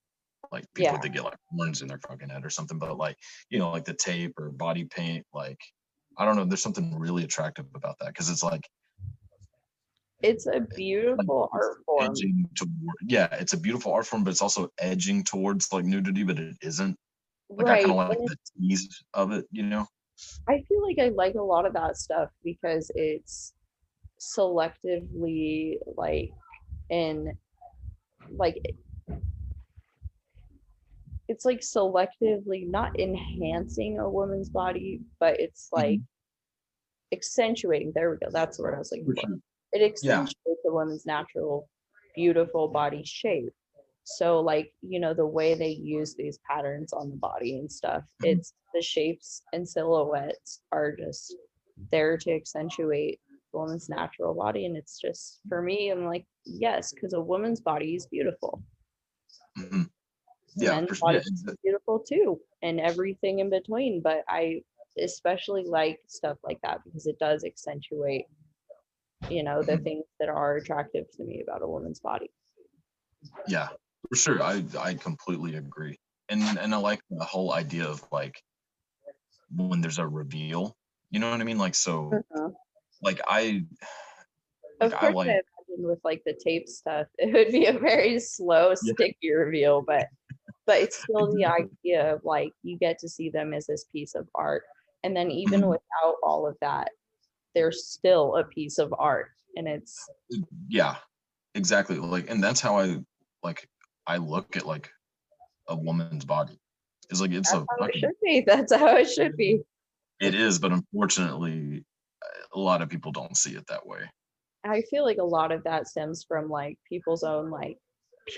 like 0.52 0.64
people 0.74 0.94
Yeah. 0.94 1.00
that 1.00 1.12
get 1.12 1.24
like 1.24 1.38
horns 1.50 1.80
in 1.82 1.88
their 1.88 2.00
fucking 2.06 2.28
head 2.28 2.44
or 2.44 2.50
something, 2.50 2.78
but 2.78 2.98
like 2.98 3.16
you 3.48 3.58
know, 3.58 3.70
like 3.70 3.84
the 3.84 3.94
tape 3.94 4.38
or 4.38 4.50
body 4.50 4.84
paint. 4.84 5.24
Like 5.32 5.58
I 6.18 6.24
don't 6.24 6.36
know, 6.36 6.44
there's 6.44 6.62
something 6.62 6.94
really 6.98 7.24
attractive 7.24 7.66
about 7.74 7.96
that 8.00 8.08
because 8.08 8.28
it's 8.30 8.42
like 8.42 8.68
It's 10.22 10.46
a 10.46 10.60
beautiful 10.60 11.48
art 11.52 11.76
form. 11.86 12.14
toward. 12.54 12.70
Yeah, 13.06 13.28
it's 13.32 13.52
a 13.52 13.58
beautiful 13.58 13.92
art 13.92 14.06
form, 14.06 14.24
but 14.24 14.30
it's 14.30 14.42
also 14.42 14.70
edging 14.78 15.24
towards 15.24 15.72
like 15.72 15.84
nudity, 15.84 16.22
but 16.22 16.38
it 16.38 16.56
isn't. 16.62 16.96
Like 17.56 17.66
I 17.68 17.70
Right. 17.72 17.84
kind 17.86 18.00
of 18.00 18.08
like 18.08 18.18
and 18.18 18.28
the 18.28 18.36
tease 18.58 19.04
of 19.14 19.32
it, 19.32 19.46
you 19.52 19.62
know. 19.62 19.86
I 20.48 20.62
feel 20.68 20.82
like 20.82 20.98
I 20.98 21.08
like 21.08 21.34
a 21.34 21.42
lot 21.42 21.66
of 21.66 21.72
that 21.74 21.96
stuff 21.96 22.30
because 22.44 22.90
it's 22.94 23.54
selectively 24.20 25.76
like 25.96 26.32
in 26.90 27.32
like 28.36 28.58
it's 31.28 31.44
like 31.44 31.60
selectively 31.60 32.68
not 32.68 32.98
enhancing 32.98 33.98
a 33.98 34.08
woman's 34.08 34.48
body, 34.50 35.00
but 35.20 35.40
it's 35.40 35.68
Mm-hmm. 35.74 35.80
like 35.80 36.00
accentuating. 37.12 37.92
There 37.94 38.10
we 38.10 38.16
go. 38.18 38.28
That's 38.30 38.56
the 38.56 38.62
word 38.64 38.74
I 38.74 38.78
was 38.78 38.92
looking 38.92 39.14
for. 39.14 39.22
It 39.72 39.82
accentuates 39.82 40.60
a 40.66 40.72
woman's 40.72 41.06
natural, 41.06 41.68
beautiful 42.14 42.68
body 42.68 43.02
shape. 43.04 43.52
So, 44.04 44.40
like, 44.40 44.72
you 44.82 45.00
know, 45.00 45.14
the 45.14 45.26
way 45.26 45.54
they 45.54 45.70
use 45.70 46.14
these 46.14 46.38
patterns 46.46 46.92
on 46.92 47.10
the 47.10 47.16
body 47.16 47.58
and 47.58 47.70
stuff, 47.70 48.04
Mhm. 48.22 48.30
it's 48.32 48.54
the 48.74 48.82
shapes 48.82 49.42
and 49.52 49.66
silhouettes 49.68 50.62
are 50.72 50.94
just 50.94 51.34
there 51.90 52.16
to 52.18 52.32
accentuate 52.32 53.20
the 53.52 53.58
woman's 53.58 53.88
natural 53.88 54.34
body 54.34 54.66
and 54.66 54.76
it's 54.76 55.00
just 55.00 55.40
for 55.48 55.60
me 55.62 55.90
i'm 55.90 56.04
like 56.04 56.24
yes 56.44 56.92
because 56.92 57.12
a 57.14 57.20
woman's 57.20 57.60
body 57.60 57.94
is 57.94 58.06
beautiful 58.06 58.62
Mhm. 59.58 59.90
Yeah, 60.56 60.74
men's 60.76 60.90
yeah, 60.90 60.96
bodies 61.00 61.30
exa- 61.44 61.52
are 61.52 61.56
beautiful 61.62 61.98
too 62.00 62.40
and 62.62 62.80
everything 62.80 63.38
in 63.40 63.50
between 63.50 64.00
but 64.00 64.24
i 64.28 64.62
especially 64.98 65.64
like 65.64 66.00
stuff 66.06 66.38
like 66.44 66.60
that 66.62 66.82
because 66.84 67.06
it 67.06 67.18
does 67.18 67.44
accentuate 67.44 68.26
you 69.28 69.42
know 69.42 69.62
the 69.62 69.76
Mhm. 69.76 69.84
things 69.84 70.04
that 70.20 70.28
are 70.28 70.56
attractive 70.56 71.10
to 71.12 71.24
me 71.24 71.42
about 71.42 71.62
a 71.62 71.66
woman's 71.68 72.00
body 72.00 72.30
yeah, 73.48 73.68
for 74.08 74.16
sure. 74.16 74.42
I 74.42 74.62
I 74.78 74.94
completely 74.94 75.56
agree, 75.56 75.98
and 76.28 76.42
and 76.58 76.74
I 76.74 76.78
like 76.78 77.00
the 77.10 77.24
whole 77.24 77.52
idea 77.52 77.86
of 77.86 78.02
like 78.12 78.42
when 79.50 79.80
there's 79.80 79.98
a 79.98 80.06
reveal. 80.06 80.76
You 81.10 81.20
know 81.20 81.30
what 81.30 81.40
I 81.40 81.44
mean? 81.44 81.58
Like 81.58 81.74
so, 81.74 82.22
like 83.02 83.20
I 83.26 83.64
of 84.80 84.90
Like, 84.90 84.94
I 84.94 84.96
course 84.98 85.10
I, 85.10 85.12
like- 85.12 85.26
imagine 85.28 85.88
with 85.88 86.00
like 86.04 86.22
the 86.24 86.34
tape 86.42 86.68
stuff 86.68 87.06
it 87.18 87.32
would 87.32 87.52
be 87.52 87.66
a 87.66 87.78
very 87.78 88.18
slow 88.18 88.74
Yeah. 88.82 88.92
sticky 88.94 89.32
reveal 89.32 89.82
but 89.82 90.08
but 90.66 90.80
it's 90.80 90.96
still 91.02 91.32
the 91.32 91.44
idea 91.44 92.14
of 92.14 92.24
like 92.24 92.52
you 92.62 92.76
get 92.78 92.98
to 93.00 93.08
see 93.08 93.30
them 93.30 93.54
as 93.54 93.66
this 93.66 93.84
piece 93.92 94.14
of 94.14 94.28
art 94.34 94.64
and 95.04 95.16
then 95.16 95.30
even 95.30 95.60
Mhm. 95.60 95.68
without 95.70 96.16
all 96.22 96.46
of 96.46 96.56
that 96.60 96.90
they're 97.54 97.72
still 97.72 98.36
a 98.36 98.44
piece 98.44 98.78
of 98.78 98.92
art 98.98 99.30
and 99.56 99.68
it's 99.68 100.10
yeah, 100.68 100.96
exactly. 101.54 101.96
Like, 101.98 102.28
and 102.28 102.42
that's 102.42 102.60
how 102.60 102.78
I 102.78 102.98
like 103.42 103.68
I 104.06 104.18
look 104.18 104.56
at 104.56 104.66
like 104.66 104.90
a 105.68 105.76
woman's 105.76 106.24
body. 106.24 106.58
It's 107.10 107.20
like 107.20 107.32
it's 107.32 107.50
that's 107.50 107.62
a 107.62 107.66
how 107.78 107.86
it 107.86 107.94
should 107.94 108.10
be 108.22 108.40
that's 108.46 108.74
how 108.74 108.96
it 108.96 109.10
should 109.10 109.36
be 109.36 109.60
it 110.20 110.34
is, 110.34 110.58
but 110.58 110.72
unfortunately, 110.72 111.84
a 112.54 112.58
lot 112.58 112.82
of 112.82 112.88
people 112.88 113.12
don't 113.12 113.36
see 113.36 113.54
it 113.56 113.66
that 113.68 113.86
way. 113.86 114.08
I 114.64 114.82
feel 114.82 115.04
like 115.04 115.18
a 115.18 115.24
lot 115.24 115.52
of 115.52 115.64
that 115.64 115.88
stems 115.88 116.24
from 116.26 116.48
like 116.48 116.78
people's 116.88 117.22
own 117.24 117.50
like 117.50 117.78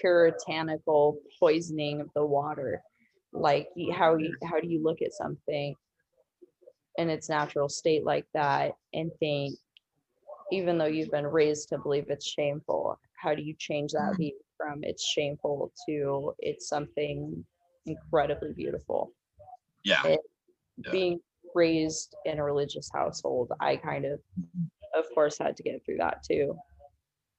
puritanical 0.01 1.19
poisoning 1.39 2.01
of 2.01 2.09
the 2.15 2.25
water. 2.25 2.83
Like 3.33 3.69
how 3.95 4.17
you 4.17 4.37
how 4.45 4.61
do 4.61 4.69
you 4.69 4.83
look 4.83 5.03
at 5.03 5.13
something 5.13 5.75
in 6.99 7.11
its 7.11 7.29
natural 7.29 7.69
state 7.69 8.05
like 8.05 8.27
that 8.35 8.73
and 8.95 9.13
think, 9.21 9.59
even 10.51 10.79
though 10.79 10.87
you've 10.87 11.11
been 11.11 11.27
raised 11.27 11.69
to 11.69 11.79
believe 11.79 12.07
it's 12.09 12.27
shameful, 12.27 12.99
how 13.17 13.35
do 13.35 13.43
you 13.43 13.55
change 13.59 13.93
that 13.93 14.15
Mhm. 14.15 14.17
view 14.17 14.41
from 14.57 14.83
it's 14.83 15.05
shameful 15.05 15.73
to 15.89 16.35
it's 16.39 16.69
something 16.69 17.45
incredibly 17.87 18.53
beautiful? 18.53 19.13
Yeah, 19.85 20.05
It- 20.07 20.21
Yeah. 20.85 20.91
Being 20.93 21.21
raised 21.55 22.15
in 22.27 22.39
a 22.39 22.45
religious 22.45 22.91
household, 22.93 23.51
I 23.61 23.77
kind 23.77 24.05
of, 24.05 24.21
of 24.95 25.07
course, 25.15 25.39
had 25.39 25.57
to 25.57 25.63
get 25.63 25.83
through 25.85 25.97
that 25.99 26.23
too. 26.23 26.59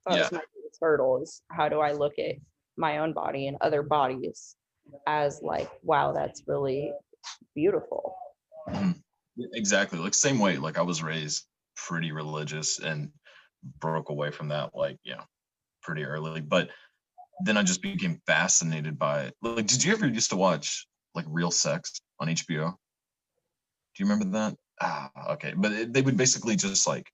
That 0.08 0.13
was 0.19 0.32
my 0.32 0.41
biggest 0.56 0.80
hurdle 0.82 1.21
is 1.21 1.43
how 1.51 1.69
do 1.69 1.80
I 1.82 1.91
look 1.91 2.17
at 2.17 2.36
my 2.77 2.97
own 2.97 3.13
body 3.13 3.47
and 3.47 3.58
other 3.62 3.84
bodies 3.84 4.56
as 5.06 5.41
like, 5.43 5.69
wow, 5.84 6.13
that's 6.13 6.41
really 6.47 6.93
beautiful. 7.53 8.15
Mhm. 8.69 9.03
Exactly. 9.53 9.99
Like 9.99 10.15
same 10.15 10.39
way. 10.39 10.58
Like 10.58 10.80
I 10.80 10.82
was 10.82 11.03
raised 11.03 11.45
pretty 11.75 12.12
religious 12.12 12.80
and 12.80 13.12
broke 13.80 14.10
away 14.10 14.32
from 14.32 14.47
that 14.47 14.73
like 14.73 14.97
you 15.03 15.15
know 15.15 15.23
pretty 15.84 16.03
early. 16.06 16.41
But 16.41 16.71
then 17.43 17.58
I 17.58 17.63
just 17.63 17.82
became 17.82 18.21
fascinated 18.26 18.97
by 18.97 19.23
it. 19.23 19.36
Like, 19.41 19.67
did 19.67 19.84
you 19.84 19.93
ever 19.93 20.08
used 20.08 20.30
to 20.32 20.36
watch 20.38 20.88
like 21.15 21.26
Real 21.28 21.52
Sex 21.52 22.00
on 22.19 22.28
HBO? 22.30 22.71
Do 22.71 24.04
you 24.04 24.10
remember 24.10 24.38
that? 24.38 24.56
Ah, 24.82 25.34
okay. 25.34 25.54
But 25.56 25.71
it, 25.71 25.93
they 25.93 26.02
would 26.02 26.17
basically 26.17 26.56
just 26.56 26.88
like, 26.88 27.10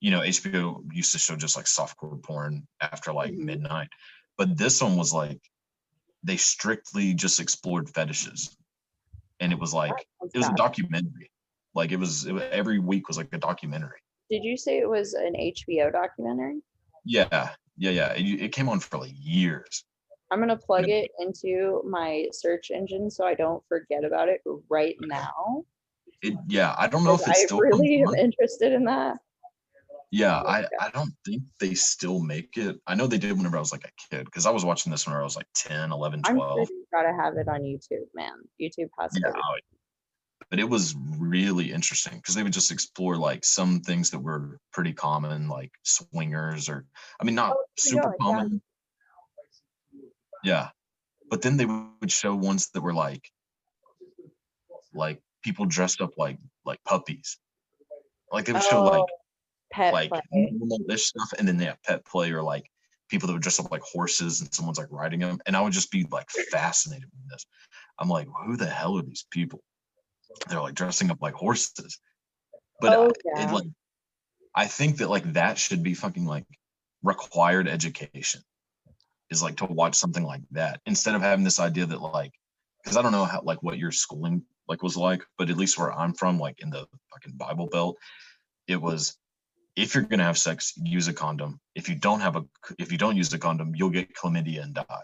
you 0.00 0.10
know, 0.10 0.20
HBO 0.20 0.82
used 0.92 1.12
to 1.12 1.18
show 1.18 1.36
just 1.36 1.56
like 1.56 1.66
softcore 1.66 2.22
porn 2.22 2.66
after 2.80 3.12
like 3.12 3.32
Mhm. 3.32 3.38
midnight. 3.38 3.88
But 4.36 4.56
this 4.56 4.82
one 4.82 4.96
was 4.96 5.12
like, 5.12 5.40
they 6.22 6.36
strictly 6.36 7.14
just 7.14 7.40
explored 7.40 7.88
fetishes. 7.90 8.56
And 9.40 9.52
it 9.52 9.58
was 9.58 9.74
like, 9.74 10.06
it 10.32 10.38
was 10.38 10.48
a 10.48 10.54
documentary. 10.54 11.30
Like 11.74 11.92
it 11.92 11.98
was, 11.98 12.26
it 12.26 12.32
was 12.32 12.44
every 12.50 12.78
week 12.78 13.08
was 13.08 13.16
like 13.16 13.32
a 13.32 13.38
documentary. 13.38 14.00
Did 14.30 14.42
you 14.44 14.56
say 14.56 14.78
it 14.78 14.88
was 14.88 15.14
an 15.14 15.34
HBO 15.34 15.92
documentary? 15.92 16.60
Yeah. 17.04 17.50
Yeah. 17.76 17.90
Yeah. 17.90 18.12
It, 18.12 18.42
it 18.42 18.52
came 18.52 18.68
on 18.68 18.80
for 18.80 18.98
like 18.98 19.12
years. 19.14 19.84
I'm 20.30 20.40
gonna 20.40 20.56
plug 20.56 20.88
it 20.88 21.10
into 21.20 21.82
my 21.86 22.26
search 22.32 22.70
engine 22.70 23.10
so 23.10 23.24
I 23.24 23.34
don't 23.34 23.62
forget 23.68 24.04
about 24.04 24.28
it 24.28 24.40
right 24.68 24.96
now. 25.02 25.64
It, 26.22 26.34
yeah. 26.48 26.74
I 26.76 26.88
don't 26.88 27.04
know 27.04 27.14
if 27.14 27.20
it's 27.20 27.28
I 27.28 27.44
still, 27.44 27.58
really 27.58 28.02
am 28.02 28.14
interested 28.14 28.72
in 28.72 28.84
that. 28.84 29.18
yeah. 30.10 30.40
I, 30.40 30.66
I 30.80 30.90
don't 30.90 31.12
think 31.24 31.42
they 31.60 31.74
still 31.74 32.20
make 32.20 32.56
it. 32.56 32.80
I 32.86 32.94
know 32.94 33.06
they 33.06 33.18
did 33.18 33.36
whenever 33.36 33.56
I 33.56 33.60
was 33.60 33.70
like 33.72 33.84
a 33.84 33.92
kid 34.10 34.24
because 34.24 34.46
I 34.46 34.50
was 34.50 34.64
watching 34.64 34.90
this 34.90 35.06
when 35.06 35.14
I 35.14 35.22
was 35.22 35.36
like 35.36 35.46
10, 35.54 35.92
11, 35.92 36.22
I'm 36.24 36.36
12. 36.36 36.56
sure 36.56 36.76
you 36.76 36.86
gotta 36.92 37.12
have 37.22 37.36
it 37.36 37.46
on 37.46 37.60
YouTube, 37.60 38.06
man. 38.14 38.32
YouTube 38.60 38.88
has 38.98 39.12
Yeah, 39.14 39.28
everything. 39.28 39.42
But 40.54 40.60
it 40.60 40.70
was 40.70 40.94
really 41.18 41.72
interesting 41.72 42.14
because 42.14 42.36
they 42.36 42.44
would 42.44 42.52
just 42.52 42.70
explore 42.70 43.16
like 43.16 43.44
some 43.44 43.80
things 43.80 44.10
that 44.10 44.20
were 44.20 44.60
pretty 44.72 44.92
common, 44.92 45.48
like 45.48 45.72
swingers, 45.82 46.68
or 46.68 46.86
I 47.20 47.24
mean, 47.24 47.34
not 47.34 47.56
Oh, 47.56 47.64
super 47.76 47.96
yeah, 47.96 48.04
yeah. 48.04 48.20
common. 48.20 48.62
Yeah, 50.44 50.68
but 51.28 51.42
then 51.42 51.56
they 51.56 51.64
would 51.66 52.12
show 52.12 52.36
ones 52.36 52.70
that 52.70 52.82
were 52.82 52.94
like, 52.94 53.28
like 54.94 55.20
people 55.42 55.64
dressed 55.66 56.00
up 56.00 56.16
like 56.16 56.38
like 56.64 56.78
puppies. 56.84 57.36
Like 58.30 58.44
they 58.44 58.52
would 58.52 58.62
show 58.62 58.80
like 58.84 59.00
Oh, 59.00 59.06
pet 59.72 59.92
like 59.92 60.10
play. 60.10 60.22
normal-ish 60.32 61.06
stuff, 61.06 61.32
and 61.36 61.48
then 61.48 61.56
they 61.56 61.64
have 61.64 61.82
pet 61.82 62.06
play 62.06 62.30
or 62.30 62.44
like 62.44 62.70
people 63.08 63.26
that 63.26 63.32
would 63.32 63.42
dress 63.42 63.58
up 63.58 63.72
like 63.72 63.82
horses 63.82 64.40
and 64.40 64.54
someone's 64.54 64.78
like 64.78 64.92
riding 64.92 65.18
them, 65.18 65.40
and 65.46 65.56
I 65.56 65.62
would 65.62 65.72
just 65.72 65.90
be 65.90 66.06
like 66.12 66.30
fascinated 66.30 67.08
with 67.10 67.28
this. 67.28 67.44
I'm 67.98 68.08
like, 68.08 68.28
who 68.46 68.56
the 68.56 68.66
hell 68.66 68.96
are 68.96 69.02
these 69.02 69.26
people? 69.32 69.60
They're 70.48 70.60
like 70.60 70.74
dressing 70.74 71.10
up 71.10 71.20
like 71.22 71.34
horses, 71.34 71.98
but 72.80 72.92
Oh, 72.92 73.08
I- 73.08 73.12
yeah. 73.24 73.48
it 73.48 73.52
like, 73.52 73.68
I 74.54 74.66
think 74.66 74.98
that 74.98 75.10
like 75.10 75.32
that 75.32 75.58
should 75.58 75.82
be 75.82 75.94
fucking 75.94 76.26
like 76.26 76.46
required 77.02 77.68
education. 77.68 78.42
Is 79.30 79.42
like 79.42 79.56
to 79.56 79.64
watch 79.64 79.94
something 79.96 80.22
like 80.22 80.42
that 80.52 80.80
instead 80.86 81.14
of 81.14 81.22
having 81.22 81.44
this 81.44 81.58
idea 81.58 81.86
that 81.86 82.00
like, 82.00 82.32
because 82.82 82.96
I 82.96 83.02
don't 83.02 83.10
know 83.12 83.24
how 83.24 83.40
like 83.42 83.62
what 83.62 83.78
your 83.78 83.90
schooling 83.90 84.42
like 84.68 84.82
was 84.82 84.96
like, 84.96 85.22
but 85.38 85.50
at 85.50 85.56
least 85.56 85.78
where 85.78 85.92
I'm 85.92 86.12
from, 86.12 86.38
like 86.38 86.60
in 86.60 86.70
the 86.70 86.86
fucking 87.10 87.32
Bible 87.36 87.66
Belt, 87.66 87.96
it 88.68 88.80
was 88.80 89.16
if 89.76 89.94
you're 89.94 90.04
gonna 90.04 90.22
have 90.24 90.38
sex, 90.38 90.74
use 90.76 91.08
a 91.08 91.12
condom. 91.12 91.58
If 91.74 91.88
you 91.88 91.94
don't 91.96 92.20
have 92.20 92.36
a, 92.36 92.44
if 92.78 92.92
you 92.92 92.98
don't 92.98 93.16
use 93.16 93.32
a 93.32 93.38
condom, 93.38 93.74
you'll 93.74 93.90
get 93.90 94.14
chlamydia 94.14 94.62
and 94.62 94.74
die. 94.74 95.02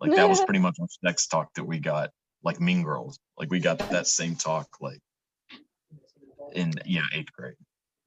Like 0.00 0.16
that 0.16 0.28
was 0.28 0.40
pretty 0.44 0.58
much 0.60 0.76
our 0.80 0.88
sex 1.04 1.26
talk 1.28 1.52
that 1.54 1.64
we 1.64 1.78
got, 1.78 2.10
like 2.44 2.60
Mean 2.60 2.82
Girls. 2.82 3.18
Like 3.38 3.50
we 3.50 3.58
got 3.58 3.78
that 3.90 4.06
same 4.06 4.36
talk, 4.36 4.68
like 4.80 5.00
in 6.52 6.72
yeah 6.84 7.06
eighth 7.12 7.32
grade. 7.32 7.56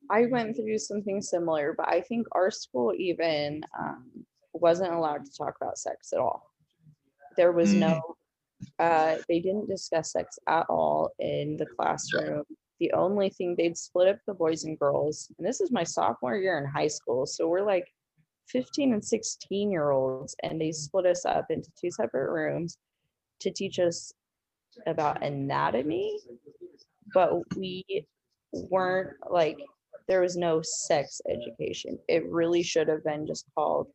I 0.09 0.25
went 0.27 0.55
through 0.55 0.77
something 0.77 1.21
similar, 1.21 1.73
but 1.75 1.89
I 1.89 2.01
think 2.01 2.27
our 2.31 2.49
school 2.49 2.93
even 2.97 3.61
um, 3.77 4.05
wasn't 4.53 4.93
allowed 4.93 5.25
to 5.25 5.31
talk 5.37 5.55
about 5.59 5.77
sex 5.77 6.13
at 6.13 6.19
all. 6.19 6.43
There 7.35 7.51
was 7.51 7.73
no, 7.73 8.01
uh, 8.79 9.17
they 9.27 9.39
didn't 9.39 9.67
discuss 9.67 10.13
sex 10.13 10.39
at 10.47 10.65
all 10.69 11.11
in 11.19 11.57
the 11.57 11.65
classroom. 11.65 12.43
The 12.79 12.93
only 12.93 13.29
thing 13.29 13.55
they'd 13.55 13.77
split 13.77 14.07
up 14.07 14.19
the 14.25 14.33
boys 14.33 14.63
and 14.63 14.79
girls, 14.79 15.29
and 15.37 15.45
this 15.45 15.59
is 15.59 15.71
my 15.71 15.83
sophomore 15.83 16.37
year 16.37 16.57
in 16.57 16.65
high 16.65 16.87
school. 16.87 17.25
So 17.25 17.47
we're 17.47 17.65
like 17.65 17.85
15 18.47 18.93
and 18.93 19.03
16 19.03 19.71
year 19.71 19.91
olds, 19.91 20.35
and 20.41 20.61
they 20.61 20.71
split 20.71 21.05
us 21.05 21.25
up 21.25 21.47
into 21.49 21.69
two 21.79 21.91
separate 21.91 22.31
rooms 22.31 22.77
to 23.41 23.51
teach 23.51 23.77
us 23.79 24.13
about 24.85 25.23
anatomy, 25.23 26.19
but 27.13 27.31
we 27.57 27.83
weren't 28.53 29.15
like 29.29 29.57
there 30.07 30.21
was 30.21 30.37
no 30.37 30.61
sex 30.63 31.19
education. 31.29 31.99
It 32.07 32.25
really 32.29 32.63
should 32.63 32.87
have 32.87 33.03
been 33.03 33.27
just 33.27 33.45
called 33.55 33.87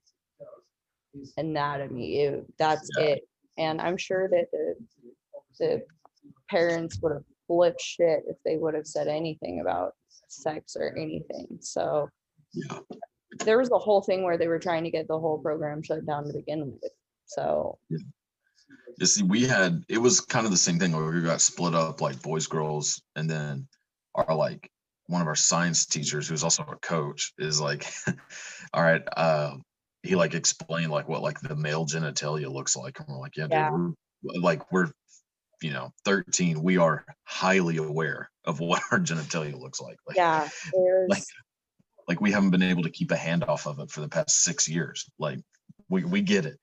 anatomy. 1.37 2.21
It- 2.23 2.57
that's 2.59 2.88
Yeah. 2.99 3.05
it. 3.05 3.29
And 3.59 3.81
I'm 3.81 3.97
sure 3.97 4.29
that 4.29 4.51
the 4.51 4.77
the 5.59 5.85
parents 6.49 6.99
would 7.03 7.12
have 7.12 7.25
flipped 7.47 7.81
shit 7.81 8.25
if 8.27 8.37
they 8.42 8.57
would 8.57 8.73
have 8.75 8.87
said 8.87 9.07
anything 9.07 9.61
about 9.61 9.95
sex 10.29 10.77
or 10.77 10.97
anything. 10.97 11.59
So 11.61 12.09
Yeah. 12.55 12.81
there 13.45 13.59
was 13.59 13.71
a 13.71 13.79
whole 13.79 14.01
thing 14.01 14.23
where 14.25 14.38
they 14.38 14.49
were 14.49 14.59
trying 14.59 14.83
to 14.85 14.90
get 14.90 15.07
the 15.09 15.18
whole 15.18 15.38
program 15.38 15.83
shut 15.83 16.07
down 16.07 16.25
to 16.25 16.33
begin 16.33 16.73
with. 16.73 16.92
So 17.27 17.79
You 18.99 19.07
see, 19.07 19.23
we 19.23 19.45
had 19.45 19.83
it 19.89 19.99
was 19.99 20.21
kind 20.21 20.45
of 20.45 20.53
the 20.53 20.59
same 20.59 20.79
thing 20.79 20.93
where 20.93 21.11
we 21.11 21.23
got 21.23 21.41
split 21.41 21.75
up 21.75 22.01
like 22.01 22.21
boys, 22.23 22.47
girls, 22.47 23.03
and 23.17 23.29
then 23.29 23.67
our 24.15 24.35
like 24.35 24.71
one 25.07 25.21
of 25.21 25.29
our 25.29 25.37
science 25.37 25.87
teachers, 25.87 26.29
who's 26.29 26.45
also 26.45 26.63
a 26.63 26.77
coach, 26.77 27.33
is 27.39 27.61
like, 27.61 27.87
all 28.75 28.83
right, 28.83 29.03
uh, 29.17 29.57
he 30.03 30.15
like 30.15 30.35
explained 30.35 30.93
like 30.93 31.09
what 31.09 31.23
like 31.23 31.41
the 31.41 31.57
male 31.57 31.87
genitalia 31.87 32.53
looks 32.53 32.77
like, 32.77 32.99
and 32.99 33.09
we're 33.09 33.19
like, 33.19 33.37
yeah, 33.37 33.47
dude, 33.47 33.95
we're 34.23 34.41
like 34.41 34.71
we're 34.71 34.91
you 35.63 35.73
know 35.73 35.93
13 36.05 36.61
we 36.61 36.77
are 36.77 37.05
highly 37.23 37.77
aware 37.77 38.29
of 38.45 38.59
what 38.59 38.83
our 38.91 38.99
genitalia 38.99 39.57
looks 39.57 39.81
like 39.81 39.97
like, 40.09 40.17
yeah, 40.17 40.49
there's 40.73 41.09
like 41.09 41.23
like 42.09 42.21
we 42.21 42.33
haven't 42.33 42.51
been 42.51 42.63
able 42.63 42.83
to 42.83 42.91
keep 42.91 43.11
a 43.11 43.17
hand 43.17 43.45
off 43.45 43.67
of 43.67 43.79
it 43.79 43.91
for 43.91 44.01
the 44.01 44.09
past 44.09 44.43
six 44.43 44.69
years. 44.69 45.09
Like 45.19 45.39
we 45.89 46.05
we 46.05 46.21
get 46.21 46.47
it. 46.47 46.59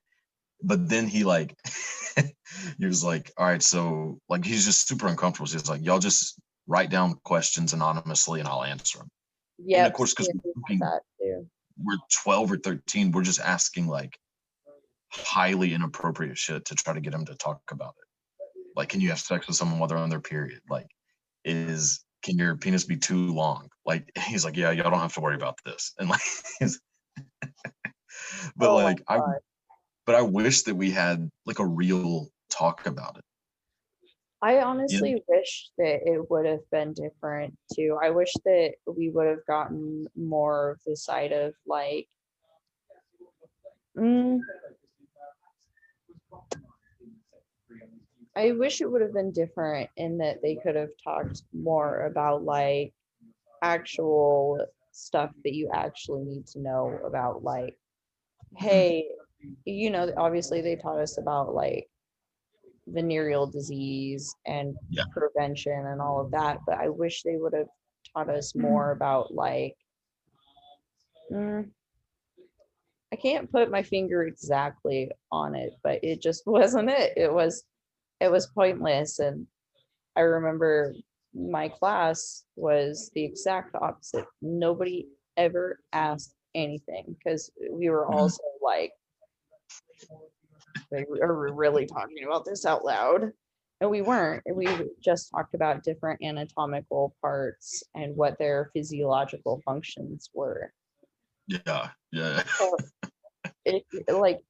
But 0.62 0.90
then 0.90 1.08
he 1.08 1.24
like 1.24 1.56
he 2.78 2.86
was 2.86 3.04
like, 3.04 3.32
all 3.38 3.46
right, 3.46 3.62
so 3.64 4.20
like 4.30 4.44
he's 4.46 4.66
just 4.66 4.88
super 4.88 5.08
uncomfortable. 5.08 5.48
So 5.48 5.58
he's 5.58 5.70
like, 5.70 5.84
y'all 5.84 6.00
just 6.00 6.40
write 6.68 6.90
down 6.90 7.16
questions 7.24 7.74
anonymously 7.74 8.40
and 8.40 8.50
I'll 8.50 8.64
answer 8.64 9.00
them. 9.00 9.10
Yeah, 9.58 9.86
of 9.88 9.94
course, 9.94 10.14
'cause 10.14 10.30
we're 10.44 10.52
looking- 10.56 10.80
that 10.80 11.02
too. 11.20 11.48
We're 11.82 11.98
12 12.24 12.52
or 12.52 12.58
13. 12.58 13.12
We're 13.12 13.24
just 13.24 13.40
asking 13.40 13.88
like 13.88 14.18
highly 15.12 15.74
inappropriate 15.74 16.38
shit 16.38 16.66
to 16.66 16.76
try 16.76 16.94
to 16.94 17.00
get 17.02 17.14
him 17.14 17.26
to 17.26 17.36
talk 17.36 17.62
about 17.72 17.96
it. 17.98 18.06
Like, 18.76 18.90
can 18.90 19.00
you 19.02 19.10
have 19.10 19.20
sex 19.20 19.48
with 19.48 19.56
someone 19.56 19.80
while 19.80 19.88
they're 19.88 19.98
on 19.98 20.10
their 20.10 20.20
period? 20.20 20.60
Like, 20.70 20.88
is 21.46 22.04
can 22.22 22.38
your 22.38 22.58
penis 22.58 22.84
be 22.84 22.98
too 22.98 23.34
long? 23.34 23.70
Like, 23.86 24.12
he's 24.28 24.44
like, 24.44 24.58
yeah, 24.58 24.72
y'all 24.72 24.92
don't 24.92 25.00
have 25.00 25.14
to 25.14 25.22
worry 25.22 25.36
about 25.36 25.58
this. 25.66 25.94
And 25.98 26.10
like, 26.10 26.20
but 28.58 28.70
Oh 28.70 28.76
like, 28.76 29.02
I. 29.08 29.20
but 30.10 30.16
I 30.16 30.24
wish 30.24 30.64
that 30.64 30.74
we 30.74 30.90
had 30.90 31.30
like 31.46 31.60
a 31.60 31.66
real 31.68 32.32
talk 32.50 32.88
about 32.88 33.20
it. 33.20 33.24
I 34.42 34.60
honestly 34.60 35.22
wish 35.28 35.70
that 35.78 36.00
it 36.04 36.32
would 36.32 36.48
have 36.48 36.68
been 36.72 36.94
different 36.94 37.56
too. 37.76 37.96
I 38.02 38.10
wish 38.10 38.34
that 38.44 38.72
we 38.88 39.12
would 39.12 39.28
have 39.28 39.46
gotten 39.46 40.08
more 40.16 40.72
of 40.72 40.80
the 40.84 40.98
side 40.98 41.32
of 41.32 41.54
like, 41.68 42.08
mm, 43.96 44.40
I 48.36 48.54
wish 48.54 48.82
it 48.82 48.92
would 48.92 49.04
have 49.04 49.14
been 49.14 49.32
different 49.32 49.92
in 49.96 50.18
that 50.18 50.42
they 50.42 50.56
could 50.56 50.76
have 50.76 50.90
talked 51.04 51.44
more 51.54 52.08
about 52.08 52.44
like 52.44 52.96
actual 53.62 54.66
stuff 54.92 55.30
that 55.44 55.54
you 55.54 55.70
actually 55.72 56.24
need 56.24 56.48
to 56.48 56.60
know 56.60 57.00
about, 57.06 57.44
like, 57.44 57.78
hey, 58.58 59.06
you 59.66 59.90
know, 59.90 60.12
obviously 60.18 60.62
they 60.62 60.76
taught 60.76 61.00
us 61.00 61.18
about 61.18 61.54
like 61.54 61.88
venereal 62.88 63.48
disease 63.48 64.36
and 64.46 64.76
Yeah. 64.90 65.04
prevention 65.12 65.86
and 65.86 66.02
all 66.02 66.20
of 66.22 66.32
that, 66.32 66.60
but 66.66 66.78
I 66.78 66.90
wish 66.90 67.24
they 67.24 67.38
would 67.38 67.54
have 67.54 67.68
taught 68.14 68.30
us 68.30 68.56
more 68.56 68.92
about 68.92 69.34
like 69.34 69.76
mm, 71.32 71.72
I 73.12 73.16
can't 73.16 73.52
put 73.52 73.72
my 73.72 73.82
finger 73.84 74.24
exactly 74.24 75.12
on 75.32 75.56
it, 75.56 75.74
but 75.84 76.04
it 76.04 76.22
just 76.22 76.44
wasn't 76.48 76.90
it. 76.90 77.14
It 77.18 77.34
was 77.34 77.64
it 78.20 78.32
was 78.32 78.48
pointless 78.48 79.20
and 79.20 79.48
I 80.16 80.22
remember 80.22 80.96
my 81.34 81.70
class 81.70 82.46
was 82.56 83.12
the 83.16 83.26
exact 83.26 83.76
opposite. 83.76 84.26
Nobody 84.42 85.08
ever 85.38 85.80
asked 85.94 86.36
anything 86.56 87.16
because 87.18 87.52
we 87.72 87.90
were 87.90 88.08
Mhm. 88.08 88.16
also 88.16 88.44
like 88.62 88.92
like, 90.92 91.08
are 91.22 91.40
we 91.40 91.52
really 91.52 91.86
talking 91.86 92.24
about 92.26 92.46
this 92.46 92.66
out 92.66 92.86
loud? 92.86 93.32
And 93.82 93.90
we 93.90 94.02
weren't. 94.02 94.44
We 94.54 94.68
just 95.02 95.32
talked 95.32 95.54
about 95.54 95.84
different 95.84 96.22
anatomical 96.22 97.16
parts 97.22 97.82
and 97.96 98.16
what 98.16 98.38
their 98.38 98.70
physiological 98.74 99.62
functions 99.64 100.30
were. 100.34 100.74
Yeah, 101.48 101.90
yeah. 102.12 102.44
So 102.44 102.78
it 103.66 103.84
like 104.10 104.42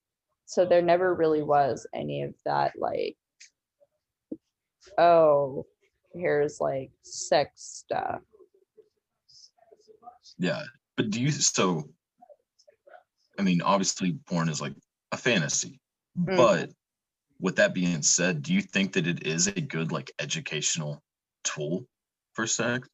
so 0.46 0.66
there 0.66 0.82
never 0.82 1.14
really 1.14 1.44
was 1.44 1.86
any 1.94 2.24
of 2.24 2.34
that 2.46 2.74
like 2.78 3.16
oh 4.98 5.66
here's 6.14 6.60
like 6.60 6.92
sex 7.04 7.86
stuff. 7.86 8.22
Yeah. 10.38 10.64
But 10.98 11.12
do 11.12 11.22
you 11.22 11.32
so 11.32 11.90
I 13.38 13.42
mean, 13.42 13.62
obviously 13.62 14.18
porn 14.28 14.50
is 14.50 14.60
like 14.60 14.74
a 15.12 15.18
fantasy. 15.18 15.80
Mhm. 16.18 16.38
But 16.38 16.72
with 17.40 17.56
that 17.58 17.74
being 17.74 18.02
said, 18.02 18.42
do 18.42 18.54
you 18.54 18.62
think 18.62 18.94
that 18.94 19.08
it 19.08 19.26
is 19.26 19.48
a 19.48 19.62
good 19.62 19.92
like 19.92 20.12
educational 20.20 21.02
tool 21.44 21.86
for 22.34 22.46
sex? 22.48 22.88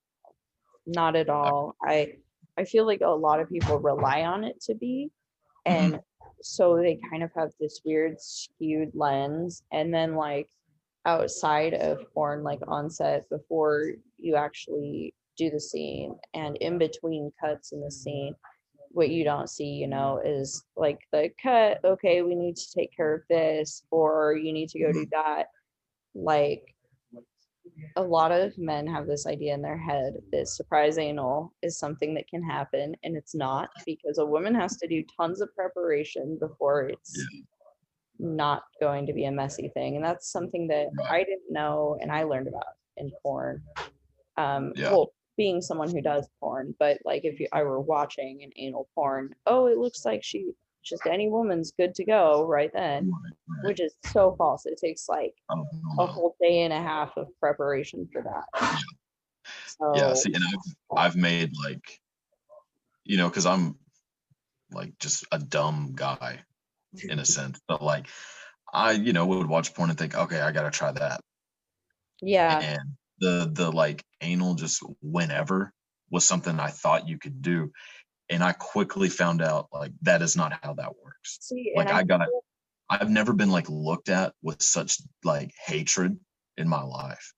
Not 0.86 1.16
at 1.16 1.30
all. 1.30 1.76
I 1.82 2.18
I 2.58 2.66
feel 2.66 2.86
like 2.86 3.02
a 3.02 3.10
lot 3.10 3.40
of 3.40 3.50
people 3.50 3.80
rely 3.80 4.24
on 4.24 4.44
it 4.44 4.62
to 4.62 4.76
be 4.76 5.12
and 5.66 6.00
so 6.42 6.78
they 6.78 7.00
kind 7.10 7.24
of 7.24 7.32
have 7.36 7.52
this 7.60 7.82
weird 7.84 8.22
skewed 8.22 8.92
lens 8.94 9.64
and 9.72 9.94
then 9.94 10.16
like 10.16 10.48
outside 11.06 11.74
of 11.74 12.00
porn 12.14 12.44
like 12.44 12.60
on 12.68 12.90
set 12.90 13.28
before 13.30 13.92
you 14.18 14.36
actually 14.36 15.14
do 15.38 15.50
the 15.50 15.60
scene 15.60 16.16
and 16.34 16.56
in 16.58 16.78
between 16.78 17.32
cuts 17.42 17.72
in 17.74 17.82
the 17.82 17.92
scene 17.92 18.36
what 18.96 19.10
you 19.10 19.26
mm-hmm. 19.26 19.38
don't 19.38 19.50
see 19.50 19.66
you 19.66 19.88
mm-hmm. 19.88 19.92
know 19.92 20.22
is 20.24 20.64
like 20.76 21.00
the 21.12 21.30
cut 21.42 21.80
okay 21.84 22.22
we 22.22 22.34
need 22.34 22.56
to 22.56 22.72
take 22.72 22.96
care 22.96 23.14
of 23.14 23.22
this 23.30 23.84
or 23.92 24.36
you 24.36 24.54
need 24.54 24.70
to 24.70 24.80
go 24.80 24.92
do 24.92 25.06
mm-hmm. 25.06 25.10
that. 25.12 25.48
Like 26.16 26.64
a 27.98 28.02
lot 28.02 28.32
of 28.32 28.58
men 28.58 28.88
have 28.88 29.06
this 29.06 29.26
idea 29.26 29.54
in 29.54 29.62
their 29.62 29.78
head 29.78 30.14
that 30.32 30.48
surprise 30.48 30.98
anal 30.98 31.54
is 31.62 31.78
something 31.78 32.14
that 32.14 32.28
can 32.30 32.42
happen 32.42 32.96
and 33.04 33.18
it's 33.18 33.36
not 33.36 33.70
because 33.86 34.18
a 34.18 34.26
woman 34.26 34.56
has 34.56 34.78
to 34.78 34.88
do 34.88 35.04
tons 35.18 35.42
of 35.42 35.54
preparation 35.56 36.38
before 36.40 36.88
it's 36.88 37.20
not 38.18 38.64
going 38.80 39.06
to 39.06 39.14
be 39.14 39.26
a 39.26 39.32
messy 39.32 39.70
thing 39.74 39.98
and 39.98 40.06
that's 40.06 40.32
something 40.32 40.68
that 40.68 40.88
i 41.10 41.18
didn't 41.18 41.50
know 41.50 41.98
and 42.00 42.12
i 42.12 42.24
learned 42.24 42.48
about 42.48 42.64
in 42.98 43.12
porn. 43.22 43.62
Um 44.38 44.72
Yeah. 44.76 44.92
well 44.92 45.14
being 45.38 45.62
someone 45.62 45.90
who 45.90 46.02
does 46.02 46.28
porn 46.40 46.74
but 46.80 46.98
like 47.06 47.26
if 47.26 47.40
you, 47.40 47.48
i 47.52 47.64
were 47.64 47.80
watching 47.80 48.42
an 48.44 48.52
anal 48.58 48.88
porn 48.96 49.34
oh 49.48 49.68
it 49.68 49.78
looks 49.78 50.06
like 50.06 50.24
she 50.24 50.52
just 50.84 51.06
any 51.08 51.30
woman's 51.30 51.72
good 51.72 51.96
to 51.96 52.06
go 52.06 52.46
right 52.46 52.72
then 52.74 53.12
which 53.64 53.80
is 53.80 53.96
so 54.06 54.36
false 54.38 54.66
it 54.66 54.78
takes 54.78 55.10
like 55.10 55.34
a 56.00 56.06
whole 56.06 56.36
day 56.42 56.62
and 56.62 56.74
a 56.74 56.82
half 56.82 57.16
of 57.18 57.28
preparation 57.40 58.08
for 58.12 58.22
that. 58.22 58.70
So, 59.68 59.94
Yeah, 59.96 60.14
see, 60.14 60.34
and 60.34 60.44
I've 60.44 60.98
I've 60.98 61.16
made 61.16 61.52
like, 61.64 62.00
you 63.04 63.18
know, 63.18 63.30
because 63.30 63.46
I'm 63.46 63.76
like 64.72 64.98
just 65.00 65.26
a 65.32 65.40
dumb 65.40 65.94
guy 65.96 66.40
in 67.10 67.20
a 67.20 67.26
sense, 67.26 67.60
but 67.68 67.82
like 67.82 68.08
I, 68.74 68.92
you 68.92 69.14
know, 69.14 69.26
would 69.26 69.48
watch 69.48 69.74
porn 69.74 69.90
and 69.90 70.00
think, 70.00 70.16
okay, 70.16 70.42
I 70.42 70.52
gotta 70.52 70.72
try 70.72 70.92
that. 70.92 71.22
yeah, 72.22 72.60
And 72.60 72.94
the 73.20 73.50
the 73.54 73.72
like 73.72 74.04
anal 74.22 74.56
just 74.56 74.84
whenever 75.02 75.72
was 76.12 76.26
something 76.26 76.60
I 76.60 76.70
thought 76.70 77.08
you 77.08 77.18
could 77.18 77.42
do. 77.42 77.72
And 78.30 78.44
I 78.44 78.54
quickly 78.54 79.10
found 79.10 79.42
out 79.42 79.68
like 79.72 79.92
that 80.02 80.22
is 80.22 80.36
not 80.36 80.58
how 80.64 80.74
that 80.76 80.94
works. 81.04 81.38
see, 81.42 81.72
Like 81.76 81.90
and 81.90 81.98
I 81.98 82.04
got 82.04 82.28
I've 82.90 83.10
never 83.10 83.34
been 83.34 83.52
like 83.52 83.70
looked 83.70 84.10
at 84.10 84.34
with 84.42 84.62
such 84.62 84.98
like 85.24 85.52
hatred 85.66 86.18
in 86.58 86.68
my 86.68 86.82
life. 86.84 87.34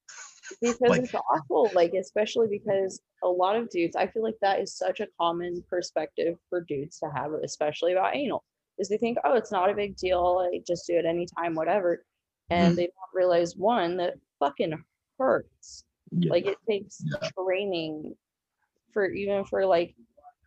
because 0.62 0.80
like- 0.82 1.04
it's 1.04 1.14
awful, 1.14 1.72
like 1.74 1.94
especially 1.94 2.48
because 2.48 3.00
a 3.24 3.28
lot 3.28 3.56
of 3.56 3.70
dudes, 3.70 3.96
I 3.96 4.08
feel 4.08 4.24
like 4.24 4.38
that 4.42 4.60
is 4.60 4.76
such 4.78 5.00
a 5.00 5.08
common 5.20 5.64
perspective 5.70 6.38
for 6.50 6.62
dudes 6.62 7.00
to 7.00 7.10
have, 7.14 7.32
especially 7.44 7.94
about 7.94 8.16
anal, 8.16 8.44
is 8.78 8.90
they 8.90 8.98
think, 8.98 9.18
oh, 9.24 9.34
it's 9.34 9.52
not 9.52 9.70
a 9.70 9.74
big 9.74 9.96
deal, 9.98 10.36
like 10.38 10.64
just 10.66 10.86
do 10.88 10.98
it 10.98 11.06
anytime, 11.06 11.56
whatever, 11.56 12.06
and 12.50 12.74
Mhm. 12.74 12.76
they 12.76 12.84
don't 12.84 13.14
realize 13.14 13.56
one 13.56 13.98
that 13.98 14.16
fucking 14.40 14.84
hurts. 15.18 15.86
Yeah. 16.12 16.32
like 16.32 16.46
it 16.46 16.58
takes 16.70 17.02
Yeah. 17.06 17.30
training 17.38 18.16
for 18.94 19.10
even 19.10 19.44
for 19.46 19.66
like 19.66 19.96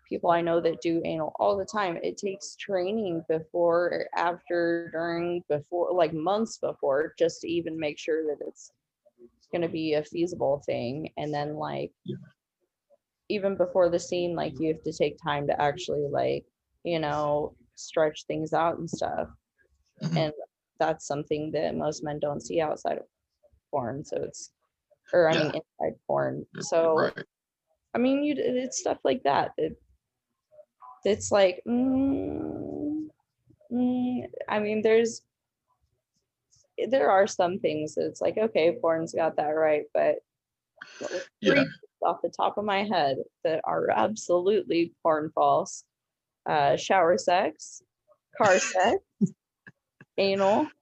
people 0.08 0.30
I 0.30 0.40
know 0.40 0.60
that 0.60 0.80
do 0.80 1.00
anal 1.04 1.32
all 1.38 1.56
the 1.56 1.64
time. 1.64 1.96
It 2.02 2.16
takes 2.18 2.56
training 2.56 3.24
before, 3.28 4.06
after, 4.16 4.88
during, 4.90 5.44
before, 5.48 5.92
like 5.94 6.12
months 6.12 6.58
before, 6.58 7.14
just 7.18 7.40
to 7.42 7.48
even 7.48 7.78
make 7.78 7.96
sure 7.98 8.24
that 8.26 8.44
it's 8.44 8.72
going 9.52 9.62
to 9.62 9.68
be 9.68 9.94
a 9.94 10.02
feasible 10.02 10.62
thing. 10.66 11.12
And 11.16 11.32
then, 11.32 11.54
like, 11.56 11.92
Yeah. 12.04 12.16
even 13.28 13.56
before 13.56 13.88
the 13.88 14.00
scene, 14.00 14.34
like, 14.34 14.58
you 14.58 14.72
have 14.74 14.82
to 14.82 14.92
take 14.92 15.16
time 15.22 15.46
to 15.46 15.60
actually, 15.62 16.08
like, 16.10 16.44
you 16.82 16.98
know, 16.98 17.54
stretch 17.76 18.24
things 18.26 18.52
out 18.52 18.78
and 18.78 18.90
stuff. 18.90 19.28
Mhm. 20.02 20.16
And 20.16 20.32
that's 20.80 21.06
something 21.06 21.52
that 21.52 21.76
most 21.76 22.02
men 22.02 22.18
don't 22.18 22.40
see 22.40 22.60
outside 22.60 22.98
of 22.98 23.06
porn. 23.70 24.04
So 24.04 24.16
it's, 24.22 24.50
or 25.12 25.28
I 25.28 25.34
Yeah. 25.34 25.40
mean, 25.40 25.54
inside 25.54 25.98
porn. 26.06 26.46
So, 26.60 26.94
right. 26.96 27.24
I 27.94 27.98
mean, 27.98 28.22
you 28.24 28.34
it's 28.36 28.78
stuff 28.78 28.98
like 29.04 29.22
that. 29.24 29.52
It, 29.58 29.80
it's 31.04 31.30
like, 31.32 31.62
mm, 31.66 33.08
mm, 33.72 34.22
I 34.48 34.58
mean, 34.60 34.82
there's 34.82 35.22
there 36.88 37.10
are 37.10 37.26
some 37.26 37.58
things 37.58 37.94
that 37.94 38.06
it's 38.06 38.20
like, 38.20 38.38
okay, 38.38 38.76
porn's 38.80 39.14
got 39.14 39.36
that 39.36 39.50
right, 39.50 39.84
but 39.94 40.16
three 41.44 41.58
Yeah. 41.58 41.64
off 42.02 42.22
the 42.22 42.30
top 42.30 42.58
of 42.58 42.64
my 42.64 42.84
head 42.84 43.18
that 43.44 43.60
are 43.64 43.90
absolutely 43.90 44.94
porn 45.02 45.30
false: 45.34 45.84
uh, 46.46 46.76
shower 46.76 47.18
sex, 47.18 47.82
car 48.36 48.58
sex, 48.58 48.98
anal, 50.18 50.72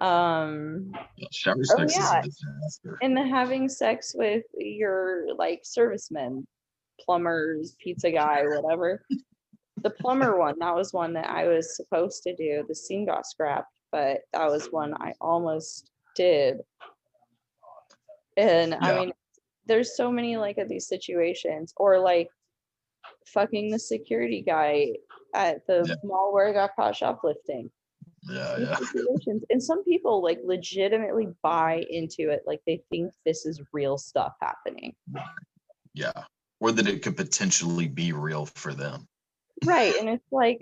um, 0.00 0.92
Shower 1.32 1.62
sex 1.64 1.94
yeah. 1.96 2.20
is 2.20 2.26
a 2.26 2.28
disaster. 2.28 2.98
and 3.02 3.18
having 3.18 3.68
sex 3.68 4.14
with 4.16 4.44
your 4.56 5.34
like 5.36 5.60
servicemen 5.64 6.46
plumbers, 7.00 7.76
pizza 7.78 8.10
guy, 8.10 8.42
whatever. 8.46 9.04
The 9.82 9.90
plumber 9.90 10.38
one, 10.38 10.56
that 10.58 10.74
was 10.74 10.92
one 10.92 11.12
that 11.14 11.28
I 11.30 11.46
was 11.48 11.76
supposed 11.76 12.22
to 12.24 12.34
do. 12.36 12.64
The 12.68 12.74
scene 12.74 13.06
got 13.06 13.26
scrapped, 13.26 13.72
but 13.92 14.20
that 14.32 14.50
was 14.50 14.66
one 14.70 14.94
I 14.94 15.14
almost 15.20 15.90
did. 16.14 16.58
And 18.36 18.74
I 18.74 18.98
mean, 18.98 19.12
there's 19.66 19.96
so 19.96 20.10
many 20.10 20.36
like 20.36 20.58
of 20.58 20.68
these 20.68 20.88
situations, 20.88 21.72
or 21.76 21.98
like 21.98 22.28
fucking 23.26 23.70
the 23.70 23.78
security 23.78 24.42
guy 24.42 24.92
at 25.34 25.66
the 25.66 25.84
Yeah. 25.86 25.94
mall 26.04 26.32
where 26.32 26.48
I 26.48 26.52
got 26.52 26.74
caught 26.76 26.96
shoplifting 26.96 27.70
Yeah, 28.22 28.58
yeah. 28.58 28.76
situations. 28.76 29.44
And 29.50 29.62
some 29.62 29.84
people 29.84 30.22
like 30.22 30.40
legitimately 30.44 31.28
buy 31.42 31.84
into 31.90 32.30
it, 32.30 32.42
like 32.46 32.60
they 32.66 32.82
think 32.90 33.12
this 33.24 33.46
is 33.46 33.60
real 33.72 33.96
stuff 33.96 34.34
happening. 34.40 34.94
Yeah. 35.94 36.24
Or 36.60 36.72
that 36.72 36.86
it 36.86 37.02
could 37.02 37.16
potentially 37.16 37.88
be 37.88 38.12
real 38.12 38.46
for 38.46 38.74
them. 38.74 39.08
Right. 39.64 39.94
And 39.96 40.08
it's 40.08 40.30
like, 40.30 40.60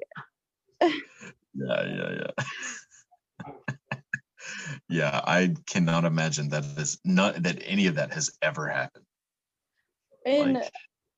Yeah, 0.80 0.90
yeah, 1.54 2.26
yeah. 2.38 3.54
yeah, 4.88 5.20
I 5.24 5.54
cannot 5.66 6.04
imagine 6.04 6.48
that 6.50 6.64
is 6.76 6.98
not 7.04 7.42
that 7.42 7.60
any 7.64 7.86
of 7.86 7.96
that 7.96 8.12
has 8.12 8.30
ever 8.42 8.68
happened. 8.68 9.04
and 10.24 10.54
Like, 10.54 10.70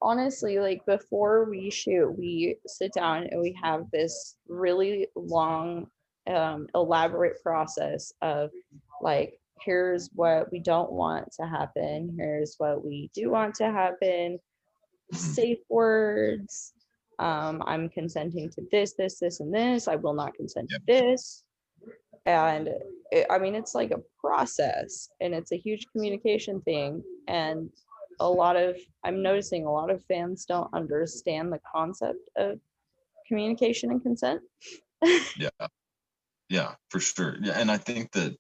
honestly, 0.03 0.59
like 0.59 0.85
before 0.87 1.45
we 1.45 1.71
shoot, 1.71 2.11
we 2.17 2.57
sit 2.67 2.93
down 2.93 3.27
and 3.31 3.41
we 3.41 3.57
have 3.63 3.91
this 3.91 4.37
really 4.49 5.09
long, 5.15 5.89
um, 6.29 6.67
elaborate 6.75 7.43
process 7.43 8.13
of 8.23 8.51
like, 9.01 9.35
here's 9.61 10.11
what 10.15 10.51
we 10.51 10.59
don't 10.59 10.93
want 10.93 11.31
to 11.33 11.47
happen, 11.47 12.15
here's 12.19 12.55
what 12.59 12.85
we 12.85 13.11
do 13.15 13.31
want 13.31 13.55
to 13.57 13.71
happen, 13.71 14.39
safe 15.13 15.59
words. 15.69 16.73
Um, 17.19 17.63
I'm 17.67 17.91
consenting 17.91 18.49
to 18.51 18.63
this, 18.73 18.95
this, 18.95 19.19
this, 19.19 19.41
and 19.41 19.53
this. 19.53 19.89
I 19.89 19.97
will 19.97 20.15
not 20.15 20.33
consent 20.35 20.71
to 20.71 20.81
this. 20.87 21.45
And 22.25 22.71
it, 23.11 23.27
I 23.31 23.39
mean, 23.39 23.55
it's 23.55 23.75
like 23.75 23.91
a 23.91 24.01
process 24.19 25.11
and 25.21 25.35
it's 25.35 25.53
a 25.53 25.57
huge 25.57 25.87
communication 25.93 26.63
thing. 26.63 27.03
And 27.29 27.69
a 28.21 28.29
lot 28.29 28.57
of, 28.57 28.77
I'm 29.05 29.23
noticing 29.23 29.67
a 29.67 29.73
lot 29.73 29.91
of 29.91 30.05
fans 30.05 30.47
don't 30.47 30.73
understand 30.73 31.53
the 31.53 31.61
concept 31.75 32.29
of 32.37 32.59
communication 33.27 33.91
and 33.91 34.03
consent. 34.03 34.41
yeah. 35.37 35.49
Yeah, 36.51 36.75
for 36.91 37.01
sure. 37.01 37.37
Yeah, 37.41 37.53
and 37.59 37.71
I 37.71 37.79
think 37.79 38.11
that 38.13 38.37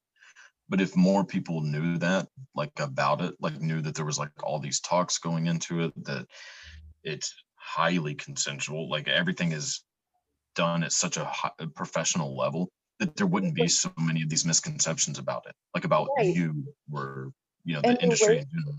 but 0.68 0.80
if 0.80 0.94
more 0.96 1.24
people 1.24 1.62
knew 1.62 1.96
that 1.98 2.28
like 2.54 2.72
about 2.78 3.20
it, 3.22 3.34
like 3.40 3.60
knew 3.60 3.80
that 3.82 3.94
there 3.94 4.04
was 4.04 4.18
like 4.18 4.30
all 4.44 4.58
these 4.58 4.80
talks 4.80 5.18
going 5.18 5.46
into 5.46 5.80
it 5.84 6.04
that 6.04 6.26
it's 7.02 7.34
highly 7.56 8.14
consensual, 8.14 8.88
like 8.90 9.08
everything 9.08 9.52
is 9.52 9.82
done 10.54 10.84
at 10.84 10.92
such 10.92 11.16
a, 11.16 11.24
high, 11.24 11.50
a 11.60 11.66
professional 11.66 12.36
level 12.36 12.68
that 12.98 13.16
there 13.16 13.26
wouldn't 13.26 13.54
be 13.54 13.66
so 13.68 13.90
many 13.98 14.22
of 14.22 14.28
these 14.28 14.44
misconceptions 14.44 15.18
about 15.18 15.44
it, 15.48 15.54
like 15.74 15.84
about 15.84 16.08
Right. 16.16 16.34
you 16.36 16.74
were, 16.88 17.30
you 17.64 17.74
know 17.74 17.80
And 17.84 17.94
the 17.96 17.98
the 17.98 18.02
industry 18.04 18.36
way- 18.36 18.40
in 18.42 18.48
general. 18.50 18.76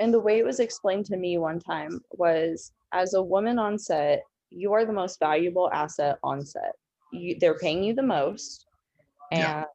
And 0.00 0.14
the 0.14 0.20
way 0.20 0.38
it 0.38 0.44
was 0.44 0.60
explained 0.60 1.06
to 1.06 1.16
me 1.16 1.38
one 1.38 1.58
time 1.58 2.00
was 2.12 2.72
as 2.92 3.14
a 3.14 3.22
woman 3.22 3.58
on 3.58 3.78
set, 3.78 4.22
you 4.50 4.72
are 4.72 4.84
the 4.84 4.92
most 4.92 5.18
valuable 5.18 5.68
asset 5.72 6.18
on 6.22 6.44
set. 6.46 6.74
You, 7.12 7.36
they're 7.38 7.58
paying 7.58 7.82
you 7.82 7.94
the 7.94 8.02
most. 8.02 8.66
Yeah. 9.32 9.58
And, 9.58 9.66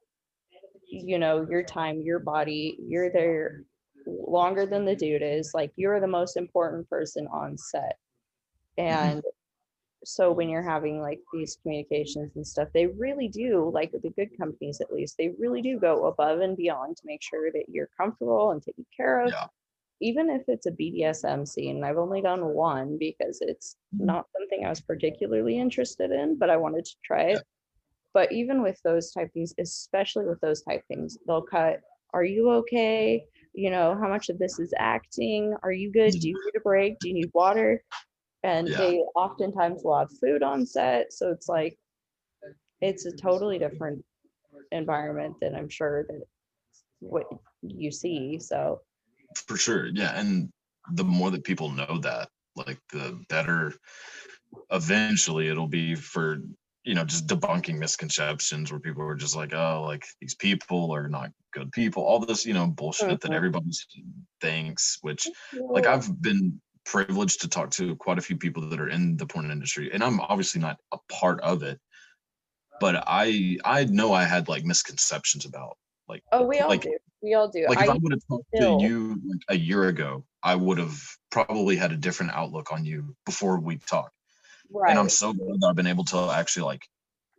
you 0.86 1.17
know, 1.17 1.47
your 1.49 1.63
time, 1.63 2.01
your 2.01 2.19
body, 2.19 2.77
you're 2.79 3.11
there 3.11 3.63
longer 4.05 4.65
than 4.65 4.86
the 4.86 4.95
dude 4.95 5.21
is. 5.23 5.51
Like, 5.53 5.71
you're 5.75 5.99
the 5.99 6.07
most 6.07 6.38
important 6.38 6.89
person 6.89 7.27
on 7.27 7.57
set. 7.57 7.97
Mm-hmm. 8.77 9.09
And 9.09 9.23
so 10.05 10.31
when 10.31 10.49
you're 10.49 10.61
having 10.61 10.99
like 10.99 11.19
these 11.31 11.57
communications 11.61 12.36
and 12.36 12.45
stuff, 12.45 12.67
they 12.73 12.88
really 12.88 13.27
do, 13.27 13.71
like 13.73 13.91
the 13.91 14.09
good 14.09 14.38
companies 14.38 14.81
at 14.81 14.91
least, 14.91 15.15
they 15.17 15.31
really 15.39 15.61
do 15.61 15.79
go 15.79 16.07
above 16.07 16.41
and 16.41 16.57
beyond 16.57 16.97
to 16.97 17.03
make 17.05 17.21
sure 17.21 17.51
that 17.51 17.69
you're 17.69 17.89
comfortable 17.97 18.51
and 18.51 18.61
taken 18.61 18.86
care 18.95 19.21
of 19.21 19.31
Yeah. 19.31 19.45
Even 20.04 20.30
if 20.30 20.41
it's 20.49 20.66
a 20.66 20.72
BDSM 20.72 21.47
scene, 21.47 21.84
I've 21.84 21.97
only 21.97 22.22
done 22.22 22.45
one 22.54 22.97
because 22.99 23.39
it's 23.41 23.78
Mhm. 23.95 24.06
not 24.06 24.28
something 24.38 24.66
I 24.66 24.70
was 24.70 24.82
particularly 24.82 25.58
interested 25.58 26.12
in, 26.12 26.38
but 26.38 26.49
I 26.49 26.58
wanted 26.58 26.84
to 26.86 26.95
try 27.06 27.22
it. 27.24 27.43
But 28.14 28.32
even 28.32 28.62
with 28.62 28.80
those 28.84 29.12
type 29.12 29.32
things, 29.34 29.54
especially 29.58 30.26
with 30.26 30.41
those 30.41 30.62
type 30.62 30.84
things, 30.88 31.18
they'll 31.26 31.41
cut, 31.41 31.80
are 32.14 32.26
you 32.26 32.51
okay? 32.51 33.26
You 33.54 33.72
know, 33.72 33.97
how 33.99 34.10
much 34.10 34.30
of 34.30 34.38
this 34.38 34.60
is 34.60 34.74
acting? 34.78 35.56
Are 35.64 35.72
you 35.72 35.91
good? 35.91 36.12
Do 36.12 36.28
you 36.28 36.36
need 36.45 36.58
a 36.58 36.62
break? 36.62 36.99
Do 36.99 37.08
you 37.08 37.14
need 37.14 37.32
water? 37.34 37.82
And 38.43 38.68
Yeah. 38.68 38.78
they 38.78 38.97
oftentimes 39.16 39.84
will 39.84 39.97
have 39.97 40.12
food 40.20 40.43
on 40.43 40.66
set. 40.66 41.14
So 41.14 41.32
it's 41.32 41.47
like, 41.47 41.80
it's 42.82 43.06
a 43.06 43.16
totally 43.16 43.58
different 43.58 44.04
environment 44.74 45.36
than 45.39 45.56
I'm 45.56 45.70
sure 45.70 46.04
that 46.10 46.24
what 46.99 47.26
you 47.62 47.89
see. 47.89 48.38
So 48.39 48.82
for 49.38 49.57
sure 49.57 49.88
yeah 49.88 50.17
and 50.19 50.49
the 50.93 51.03
more 51.03 51.31
that 51.31 51.43
people 51.43 51.69
know 51.69 51.97
that 52.01 52.29
like 52.55 52.79
the 52.91 53.19
better 53.29 53.73
eventually 54.71 55.47
it'll 55.47 55.67
be 55.67 55.95
for 55.95 56.39
you 56.84 56.93
know 56.93 57.05
just 57.05 57.27
debunking 57.27 57.77
misconceptions 57.77 58.71
where 58.71 58.79
people 58.79 59.03
are 59.03 59.15
just 59.15 59.36
like 59.36 59.53
oh 59.53 59.84
like 59.86 60.05
these 60.19 60.36
people 60.36 60.91
are 60.93 61.07
not 61.07 61.31
good 61.53 61.71
people 61.71 62.03
all 62.03 62.19
this 62.19 62.45
you 62.45 62.53
know 62.53 62.67
bullshit 62.67 63.21
that 63.21 63.31
Mhm. 63.31 63.36
everybody 63.36 63.69
thinks 64.41 64.97
which 65.01 65.27
like 65.69 65.86
i've 65.88 66.21
been 66.21 66.61
privileged 66.86 67.41
to 67.41 67.47
talk 67.47 67.71
to 67.71 67.95
quite 67.95 68.17
a 68.17 68.21
few 68.21 68.36
people 68.38 68.67
that 68.69 68.79
are 68.81 68.89
in 68.89 69.15
the 69.15 69.25
porn 69.25 69.49
industry 69.49 69.89
and 69.93 70.03
i'm 70.03 70.19
obviously 70.19 70.59
not 70.59 70.77
a 70.91 70.97
part 71.09 71.39
of 71.41 71.63
it 71.63 71.79
but 72.81 73.01
i 73.07 73.57
i 73.63 73.86
know 73.86 74.11
i 74.11 74.23
had 74.25 74.49
like 74.49 74.65
misconceptions 74.65 75.45
about 75.45 75.77
like 76.09 76.21
Oh, 76.34 76.43
we 76.45 76.59
all 76.59 76.67
like- 76.69 76.81
do. 76.81 76.97
We 77.24 77.34
all 77.36 77.47
do. 77.47 77.65
like 77.69 77.80
if 77.80 77.89
I, 77.89 77.93
I, 77.93 77.97
would 77.97 78.11
have 78.11 78.21
talked 78.30 78.45
still- 78.53 78.80
to 78.80 78.86
you 78.86 79.21
like 79.26 79.41
a 79.49 79.57
year 79.57 79.86
ago, 79.88 80.26
I 80.43 80.55
would 80.55 80.78
have 80.78 80.99
probably 81.32 81.78
had 81.78 81.91
a 81.93 81.95
different 81.97 82.34
outlook 82.34 82.71
on 82.74 82.84
you 82.86 83.15
before 83.26 83.59
we 83.59 83.78
talked. 83.78 84.13
right. 84.69 84.89
And 84.91 84.99
I'm 84.99 85.09
so 85.09 85.32
glad 85.34 85.59
that 85.61 85.67
I've 85.69 85.76
been 85.76 85.88
able 85.88 86.03
to 86.05 86.30
actually 86.36 86.63
like 86.65 86.86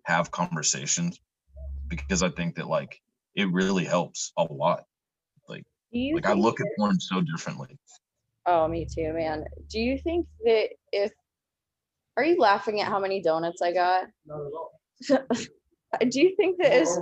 have 0.04 0.30
conversations 0.30 1.20
because 1.86 2.22
I 2.22 2.30
think 2.30 2.56
that 2.56 2.66
like 2.66 2.98
it 3.34 3.50
really 3.52 3.84
helps 3.84 4.32
a 4.38 4.44
lot. 4.44 4.84
do 5.48 5.60
you 5.92 6.14
Like 6.16 6.26
I 6.26 6.32
think 6.32 6.42
look 6.44 6.60
at 6.60 6.64
that- 6.64 6.74
porn 6.78 6.98
so 6.98 7.20
differently. 7.20 7.78
Oh, 8.46 8.66
me 8.68 8.86
too, 8.92 9.12
man. 9.12 9.44
Do 9.70 9.78
you 9.78 9.96
think 9.98 10.26
that 10.44 10.68
if 10.92 11.12
are 12.16 12.24
you 12.24 12.38
laughing 12.38 12.80
at 12.80 12.88
how 12.88 12.98
many 13.00 13.20
donuts 13.22 13.60
I 13.62 13.72
got? 13.72 14.04
Not 14.26 14.40
at 14.40 14.52
all. 14.52 15.26
Do 16.08 16.20
you 16.20 16.34
think 16.36 16.56
that 16.60 16.72
as 16.72 16.98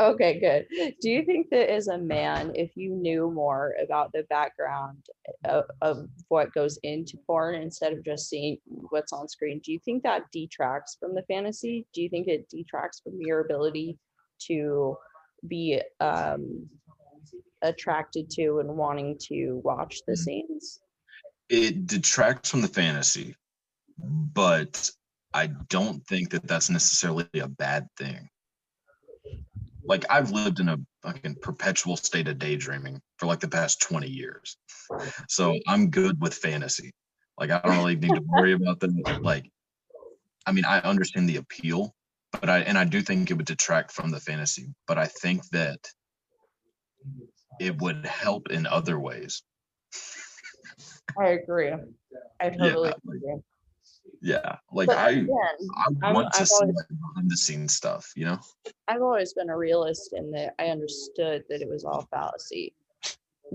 okay, 0.00 0.38
good. 0.38 0.66
Do 1.00 1.10
you 1.10 1.24
think 1.24 1.50
that 1.50 1.70
as 1.70 1.88
a 1.88 1.98
man, 1.98 2.52
if 2.54 2.76
you 2.76 2.90
knew 2.90 3.30
more 3.30 3.74
about 3.82 4.12
the 4.12 4.24
background 4.30 4.98
of, 5.44 5.64
of 5.82 6.08
what 6.28 6.52
goes 6.52 6.78
into 6.82 7.16
porn 7.26 7.54
instead 7.54 7.92
of 7.92 8.04
just 8.04 8.28
seeing 8.28 8.58
what's 8.66 9.12
on 9.12 9.28
screen, 9.28 9.60
do 9.64 9.72
you 9.72 9.78
think 9.84 10.02
that 10.02 10.30
detracts 10.32 10.96
from 10.98 11.14
the 11.14 11.22
fantasy? 11.22 11.86
Do 11.92 12.02
you 12.02 12.08
think 12.08 12.28
it 12.28 12.48
detracts 12.48 13.00
from 13.00 13.14
your 13.20 13.40
ability 13.40 13.98
to 14.46 14.96
be 15.46 15.80
um, 16.00 16.68
attracted 17.62 18.30
to 18.30 18.60
and 18.60 18.68
wanting 18.76 19.18
to 19.18 19.60
watch 19.64 20.00
the 20.06 20.12
Mhm. 20.12 20.18
scenes? 20.18 20.80
It 21.48 21.86
detracts 21.86 22.50
from 22.50 22.60
the 22.60 22.68
fantasy, 22.68 23.34
but 23.98 24.90
I 25.34 25.46
don't 25.46 26.06
think 26.06 26.30
that 26.30 26.46
that's 26.46 26.70
necessarily 26.70 27.28
a 27.34 27.48
bad 27.48 27.88
thing. 27.96 28.28
Like 29.88 30.04
I've 30.10 30.30
lived 30.30 30.60
in 30.60 30.68
a 30.68 30.76
fucking 31.02 31.36
perpetual 31.40 31.96
state 31.96 32.28
of 32.28 32.38
daydreaming 32.38 33.00
for 33.16 33.26
like 33.26 33.40
the 33.40 33.48
past 33.48 33.80
20 33.82 34.06
years. 34.06 34.56
So 35.28 35.58
I'm 35.66 35.88
good 35.90 36.20
with 36.20 36.34
fantasy. 36.34 36.92
Like 37.38 37.50
I 37.50 37.60
don't 37.60 37.78
really 37.78 37.96
need 37.96 38.14
to 38.14 38.22
worry 38.26 38.52
about 38.52 38.80
that. 38.80 39.20
Like, 39.22 39.50
I 40.46 40.52
mean, 40.52 40.66
I 40.66 40.80
understand 40.80 41.28
the 41.28 41.36
appeal, 41.36 41.94
but 42.40 42.50
I 42.50 42.58
and 42.60 42.76
I 42.76 42.84
do 42.84 43.00
think 43.00 43.30
it 43.30 43.34
would 43.34 43.46
detract 43.46 43.92
from 43.92 44.10
the 44.10 44.20
fantasy. 44.20 44.74
But 44.86 44.98
I 44.98 45.06
think 45.06 45.48
that 45.50 45.78
it 47.58 47.78
would 47.80 48.04
help 48.04 48.50
in 48.50 48.66
other 48.66 48.98
ways. 48.98 49.42
I 51.18 51.28
agree. 51.28 51.72
I 52.40 52.50
totally 52.50 52.88
like- 52.88 52.96
agree. 52.98 53.36
Yeah. 54.20 54.56
Like 54.72 54.88
But 54.88 54.98
I 54.98 55.10
again, 55.10 55.28
I 56.02 56.12
want 56.12 56.32
to 56.34 56.40
I've 56.40 56.48
see 56.48 56.54
always- 56.60 56.84
behind 56.88 57.30
the 57.30 57.36
scenes 57.36 57.74
stuff, 57.74 58.12
you 58.16 58.24
know? 58.24 58.38
I've 58.88 59.02
always 59.02 59.32
been 59.32 59.50
a 59.50 59.56
realist 59.56 60.12
in 60.12 60.30
that 60.32 60.54
I 60.58 60.66
understood 60.66 61.44
that 61.48 61.60
it 61.62 61.68
was 61.68 61.84
all 61.84 62.06
fallacy. 62.10 62.74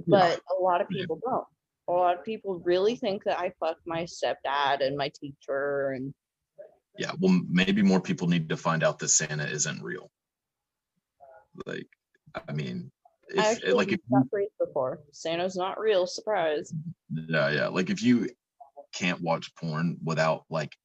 But 0.08 0.39
a 0.58 0.62
lot 0.62 0.82
of 0.82 0.88
Yeah. 0.89 1.01
people 1.01 1.20
don't. 1.24 1.45
A 1.88 1.91
lot 1.91 2.18
of 2.18 2.24
people 2.24 2.60
really 2.60 2.95
think 2.95 3.24
that 3.26 3.39
I 3.39 3.51
fucked 3.60 3.86
my 3.86 4.04
stepdad 4.04 4.82
and 4.86 4.95
my 4.97 5.10
teacher 5.10 5.91
and 5.91 6.14
Yeah. 6.97 7.12
Well, 7.20 7.41
maybe 7.49 7.82
more 7.82 7.99
people 8.01 8.28
need 8.28 8.49
to 8.49 8.58
find 8.58 8.84
out 8.84 8.99
that 8.99 9.10
Santa 9.10 9.45
isn't 9.47 9.82
real. 9.84 10.12
Like, 11.66 11.88
I 12.47 12.51
mean, 12.54 12.91
I 13.32 13.34
if 13.34 13.39
actually 13.58 13.74
like 13.74 13.91
if 13.91 13.99
phrase 14.30 14.49
before. 14.60 15.01
Santa's 15.12 15.56
not 15.56 15.80
real, 15.80 16.06
surprise. 16.08 16.72
Mm-hmm. 16.72 17.34
Yeah, 17.34 17.49
yeah. 17.49 17.68
Like 17.68 17.89
if 17.89 18.01
you 18.01 18.30
can't 18.94 19.22
watch 19.22 19.54
porn 19.56 19.98
without 20.04 20.44
like, 20.50 20.76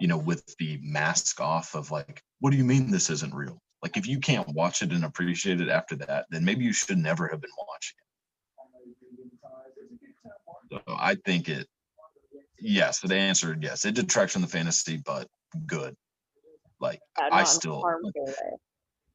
you 0.00 0.08
know, 0.08 0.18
with 0.18 0.54
the 0.58 0.78
mask 0.82 1.40
off 1.40 1.74
of 1.74 1.90
like, 1.90 2.22
what 2.40 2.50
do 2.50 2.56
you 2.56 2.64
mean 2.64 2.90
this 2.90 3.10
isn't 3.10 3.34
real? 3.34 3.60
Like 3.82 3.96
if 3.96 4.06
you 4.06 4.20
can't 4.20 4.48
watch 4.48 4.82
it 4.82 4.92
and 4.92 5.04
appreciate 5.04 5.60
it 5.60 5.68
after 5.68 5.96
that, 5.96 6.26
then 6.30 6.44
maybe 6.44 6.64
you 6.64 6.72
should 6.72 6.98
never 6.98 7.28
have 7.28 7.40
been 7.40 7.50
watching 7.58 7.96
it. 10.70 10.82
So 10.86 10.94
I 10.98 11.16
think 11.26 11.48
it 11.48 11.66
yes, 12.58 13.00
the 13.00 13.14
answer 13.14 13.56
yes, 13.60 13.84
it 13.84 13.94
detracts 13.94 14.32
from 14.32 14.42
the 14.42 14.48
fantasy, 14.48 15.02
but 15.04 15.26
good. 15.66 15.94
Like 16.80 17.00
I 17.18 17.28
not 17.28 17.38
in 17.38 17.42
a 17.42 17.46
still. 17.46 17.84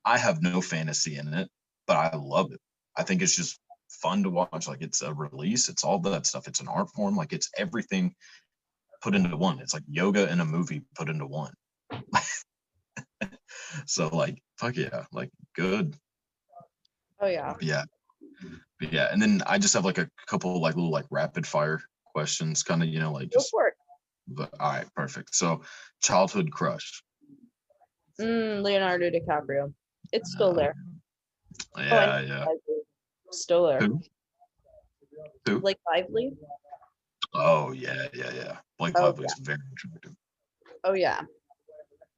I 0.06 0.18
have 0.18 0.42
no 0.42 0.62
fantasy 0.62 1.18
in 1.18 1.34
it, 1.34 1.50
but 1.86 1.98
I 1.98 2.16
love 2.16 2.52
it. 2.52 2.60
I 2.96 3.04
think 3.04 3.22
it's 3.22 3.36
just 3.36 3.60
fun 4.08 4.24
to 4.24 4.30
watch. 4.30 4.68
Like 4.68 4.82
it's 4.82 5.02
a 5.02 5.14
release, 5.14 5.68
it's 5.70 5.84
all 5.84 6.00
that 6.00 6.26
stuff. 6.26 6.48
It's 6.48 6.62
an 6.62 6.68
art 6.68 6.90
form, 6.96 7.16
like 7.16 7.34
it's 7.34 7.50
everything 7.58 8.16
put 9.02 9.16
into 9.16 9.36
one. 9.36 9.60
It's 9.60 9.74
like 9.74 9.84
yoga 9.88 10.30
and 10.30 10.42
a 10.42 10.46
movie 10.46 10.82
put 10.96 11.10
into 11.10 11.28
one. 11.28 11.54
so 13.86 14.08
like 14.08 14.42
fuck 14.58 14.78
yeah, 14.78 15.04
like 15.12 15.30
good. 15.56 15.96
Oh 17.20 17.28
yeah. 17.28 17.56
Yeah. 17.60 17.84
But 18.80 18.94
yeah. 18.94 19.10
And 19.12 19.22
then 19.22 19.42
I 19.46 19.58
just 19.58 19.74
have 19.74 19.86
like 19.86 19.98
a 19.98 20.10
couple 20.28 20.62
like 20.62 20.76
little 20.76 20.92
like 20.92 21.06
rapid 21.10 21.46
fire 21.46 21.82
questions, 22.16 22.64
kind 22.64 22.82
of, 22.82 22.90
you 22.90 23.00
know, 23.00 23.12
like 23.12 23.32
Go 23.32 23.40
just 23.40 23.52
for 23.52 23.68
it. 23.68 23.74
but, 24.28 24.50
all 24.60 24.72
right, 24.72 24.88
perfect. 24.96 25.36
So 25.36 25.62
childhood 26.02 26.52
crush. 26.52 27.04
Mm, 28.22 28.64
Leonardo 28.64 29.10
DiCaprio. 29.10 29.74
It's 30.14 30.32
still 30.32 30.54
there. 30.54 30.76
Oh, 31.76 31.82
Yeah, 31.82 32.46
yeah. 33.32 33.56
Lively. 33.56 33.88
Who? 33.88 34.02
Who? 35.46 35.60
Blake 35.62 35.78
Lively. 35.88 36.34
Oh 37.34 37.72
yeah, 37.72 38.08
yeah, 38.14 38.32
yeah. 38.34 38.58
Blake 38.80 38.98
Oh, 38.98 39.04
Lively's 39.04 39.36
very 39.40 39.60
attractive. 39.74 40.14
Oh 40.84 40.94
yeah. 40.94 41.22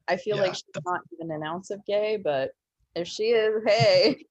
I 0.08 0.18
feel 0.18 0.38
Yeah, 0.38 0.44
like 0.44 0.56
she's 0.56 0.64
not 0.86 1.02
even 1.14 1.32
an 1.32 1.44
ounce 1.44 1.70
of 1.70 1.86
gay, 1.86 2.18
but 2.18 2.52
if 2.96 3.08
she 3.08 3.26
is, 3.26 3.64
hey. 3.66 4.26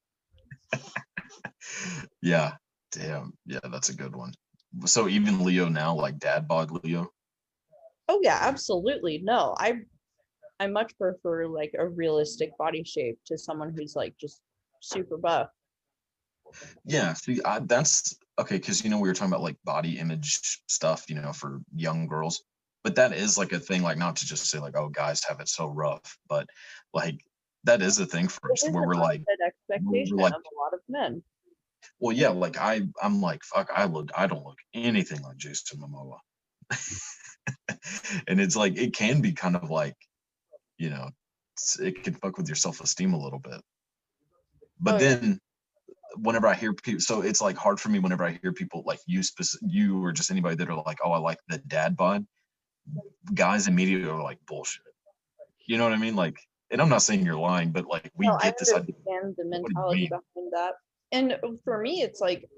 yeah, 2.23 2.55
damn. 2.93 3.33
Yeah, 3.47 3.61
that's 3.71 3.89
a 3.89 3.95
good 3.95 4.15
one. 4.15 4.33
So 4.87 5.09
even 5.09 5.45
Leo 5.45 5.69
now, 5.69 5.95
like 5.95 6.19
dad 6.19 6.49
bod 6.49 6.71
Leo. 6.85 7.09
Oh 8.09 8.21
yeah, 8.23 8.39
absolutely. 8.43 9.19
No, 9.23 9.55
I 9.59 9.81
I 10.61 10.67
much 10.67 10.97
prefer 10.99 11.47
like 11.47 11.75
a 11.79 11.87
realistic 11.87 12.57
body 12.59 12.83
shape 12.85 13.19
to 13.27 13.39
someone 13.39 13.73
who's 13.73 13.95
like 13.95 14.17
just 14.19 14.41
super 14.81 15.17
buff. 15.17 15.49
Yeah, 16.85 17.13
see, 17.15 17.41
I, 17.45 17.61
that's 17.61 18.17
okay 18.39 18.57
because 18.57 18.83
you 18.85 18.91
know 18.91 18.99
we 18.99 19.09
were 19.09 19.15
talking 19.15 19.33
about 19.33 19.43
like 19.43 19.57
body 19.65 19.99
image 19.99 20.39
stuff, 20.69 21.05
you 21.09 21.17
know, 21.17 21.33
for 21.33 21.61
young 21.75 22.07
girls. 22.07 22.43
But 22.85 22.95
that 22.97 23.13
is 23.13 23.37
like 23.37 23.53
a 23.53 23.59
thing, 23.59 23.83
like 23.83 23.99
not 23.99 24.17
to 24.17 24.27
just 24.27 24.47
say 24.47 24.59
like, 24.59 24.77
oh, 24.77 24.89
guys 24.89 25.23
have 25.29 25.41
it 25.41 25.49
so 25.49 25.67
rough, 25.67 26.17
but 26.29 26.49
like 26.95 27.21
that 27.65 27.83
is 27.83 27.99
a 27.99 28.07
thing 28.07 28.29
for 28.29 28.53
us 28.53 28.65
where 28.71 28.87
we're 28.87 28.95
like, 28.95 29.23
expectation 29.45 30.17
like- 30.17 30.33
of 30.33 30.41
a 30.41 30.55
lot 30.63 30.73
of 30.73 30.81
men. 30.89 31.23
well, 31.99 32.17
yeah, 32.17 32.29
like 32.29 32.57
I, 32.57 32.83
I'm 33.03 33.21
like, 33.21 33.43
fuck, 33.43 33.69
I 33.75 33.85
look, 33.87 34.11
I 34.17 34.27
don't 34.27 34.45
look 34.45 34.59
anything 34.75 35.21
like 35.23 35.37
Jason 35.37 35.81
Momoa, 35.81 36.19
and 38.29 38.41
it's 38.41 38.57
like 38.57 38.77
it 38.79 38.95
can 38.95 39.21
be 39.21 39.33
kind 39.33 39.57
of 39.57 39.71
like, 39.71 39.97
you 40.79 40.91
know, 40.91 41.11
it 41.81 42.03
can 42.05 42.15
fuck 42.15 42.39
with 42.39 42.49
your 42.49 42.57
self 42.57 42.81
esteem 42.81 43.13
a 43.13 43.19
little 43.23 43.39
bit. 43.41 43.61
But 44.81 44.95
Oh, 44.95 44.99
then, 44.99 45.41
whenever 46.17 46.47
I 46.47 46.55
hear 46.55 46.73
people, 46.73 47.01
so 47.01 47.23
it's 47.23 47.41
like 47.41 47.57
hard 47.57 47.81
for 47.81 47.89
me 47.89 47.99
whenever 47.99 48.25
I 48.25 48.39
hear 48.43 48.53
people 48.53 48.83
like 48.87 49.01
you, 49.07 49.23
spec- 49.23 49.61
you 49.63 50.03
or 50.03 50.13
just 50.13 50.31
anybody 50.31 50.57
that 50.57 50.69
are 50.69 50.83
like, 50.87 50.99
oh, 51.05 51.13
I 51.13 51.19
like 51.19 51.39
the 51.49 51.59
dad 51.59 51.97
bod. 51.97 52.27
Guys 53.35 53.69
immediately 53.69 54.09
are 54.09 54.23
like 54.23 54.39
bullshit. 54.47 54.83
You 55.67 55.77
know 55.77 55.85
what 55.85 55.93
I 55.93 55.99
mean? 55.99 56.17
Like, 56.17 56.39
and 56.71 56.81
I'm 56.81 56.89
not 56.89 57.03
saying 57.03 57.25
you're 57.25 57.37
lying, 57.37 57.71
but 57.71 57.87
like 57.87 58.11
we 58.17 58.27
no, 58.27 58.39
get 58.39 58.59
this 58.59 58.73
idea. 58.73 58.95
understand 59.07 59.35
the 59.37 59.45
mentality 59.45 60.09
behind 60.09 60.53
that. 60.53 60.75
And 61.13 61.37
for 61.65 61.79
me, 61.79 62.03
it's 62.03 62.21
like 62.21 62.49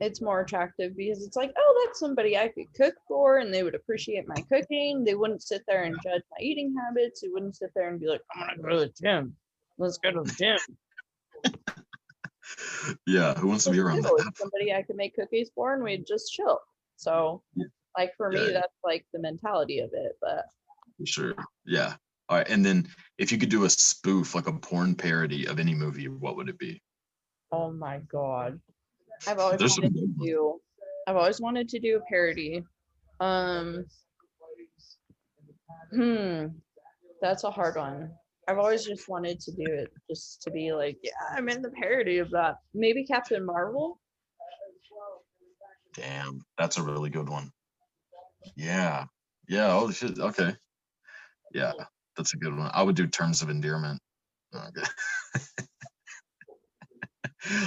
it's 0.00 0.20
more 0.20 0.40
attractive 0.40 0.96
because 0.96 1.24
it's 1.24 1.36
like, 1.36 1.52
oh, 1.56 1.84
that's 1.86 2.00
somebody 2.00 2.36
I 2.36 2.48
could 2.48 2.72
cook 2.74 2.94
for 3.06 3.38
and 3.38 3.54
they 3.54 3.62
would 3.62 3.74
appreciate 3.74 4.26
my 4.26 4.42
cooking. 4.50 5.04
They 5.04 5.14
wouldn't 5.14 5.42
sit 5.42 5.62
there 5.68 5.84
and 5.84 5.96
judge 6.02 6.22
my 6.30 6.38
eating 6.40 6.74
habits. 6.76 7.20
They 7.20 7.28
wouldn't 7.28 7.56
sit 7.56 7.70
there 7.74 7.88
and 7.88 8.00
be 8.00 8.08
like, 8.08 8.22
I'm 8.34 8.60
gonna 8.60 8.62
go 8.62 8.68
to 8.70 8.86
the 8.86 8.92
gym. 9.00 9.36
Let's 9.78 9.98
go 9.98 10.10
to 10.10 10.22
the 10.22 10.32
gym. 10.32 10.58
Yeah, 13.06 13.34
who 13.34 13.48
wants 13.48 13.64
to 13.64 13.70
be 13.70 13.78
around 13.80 14.02
that? 14.02 14.32
Somebody 14.36 14.72
I 14.72 14.82
could 14.82 14.96
make 14.96 15.14
cookies 15.14 15.50
for 15.54 15.74
and 15.74 15.82
we'd 15.82 16.06
just 16.06 16.32
chill. 16.32 16.60
So 16.96 17.42
Yeah. 17.54 17.66
like 17.96 18.14
for 18.16 18.32
Yeah, 18.32 18.40
me, 18.40 18.46
yeah. 18.48 18.52
that's 18.60 18.78
like 18.84 19.06
the 19.12 19.18
mentality 19.20 19.78
of 19.80 19.90
it. 19.92 20.12
But 20.20 20.46
sure. 21.04 21.34
Yeah. 21.66 21.94
All 22.28 22.38
right. 22.38 22.48
And 22.48 22.64
then 22.64 22.86
if 23.18 23.32
you 23.32 23.38
could 23.38 23.48
do 23.50 23.64
a 23.64 23.70
spoof, 23.70 24.34
like 24.34 24.46
a 24.46 24.52
porn 24.52 24.94
parody 24.94 25.46
of 25.46 25.58
any 25.58 25.74
movie, 25.74 26.08
what 26.08 26.36
would 26.36 26.48
it 26.48 26.58
be? 26.58 26.82
oh 27.52 27.70
my 27.70 27.98
god. 28.10 28.58
I've 29.28 29.38
always 29.38 29.58
There's 29.58 29.78
wanted 29.78 29.94
to 29.94 30.06
do 30.24 30.60
I've 31.06 31.16
always 31.16 31.40
wanted 31.40 31.68
to 31.70 31.78
do 31.78 31.98
a 31.98 32.00
parody. 32.08 32.62
Um 33.20 33.84
hmm. 35.92 36.46
That's 37.20 37.44
a 37.44 37.50
hard 37.50 37.76
one. 37.76 38.12
I've 38.48 38.58
always 38.58 38.84
just 38.84 39.08
wanted 39.08 39.38
to 39.40 39.52
do 39.52 39.64
it 39.66 39.92
just 40.10 40.42
to 40.42 40.50
be 40.50 40.72
like, 40.72 40.98
yeah, 41.02 41.12
I'm 41.36 41.48
in 41.48 41.62
the 41.62 41.70
parody 41.70 42.18
of 42.18 42.30
that. 42.30 42.56
Maybe 42.74 43.04
Captain 43.04 43.44
Marvel. 43.46 44.00
Damn, 45.94 46.42
that's 46.58 46.78
a 46.78 46.82
really 46.82 47.10
good 47.10 47.28
one. 47.28 47.50
Yeah. 48.56 49.04
Yeah. 49.48 49.72
Oh 49.72 49.90
shit. 49.90 50.18
Okay. 50.18 50.54
Yeah, 51.52 51.72
that's 52.16 52.34
a 52.34 52.38
good 52.38 52.56
one. 52.56 52.70
I 52.72 52.82
would 52.82 52.96
do 52.96 53.06
terms 53.06 53.42
of 53.42 53.50
endearment. 53.50 54.00
Okay. 54.54 54.88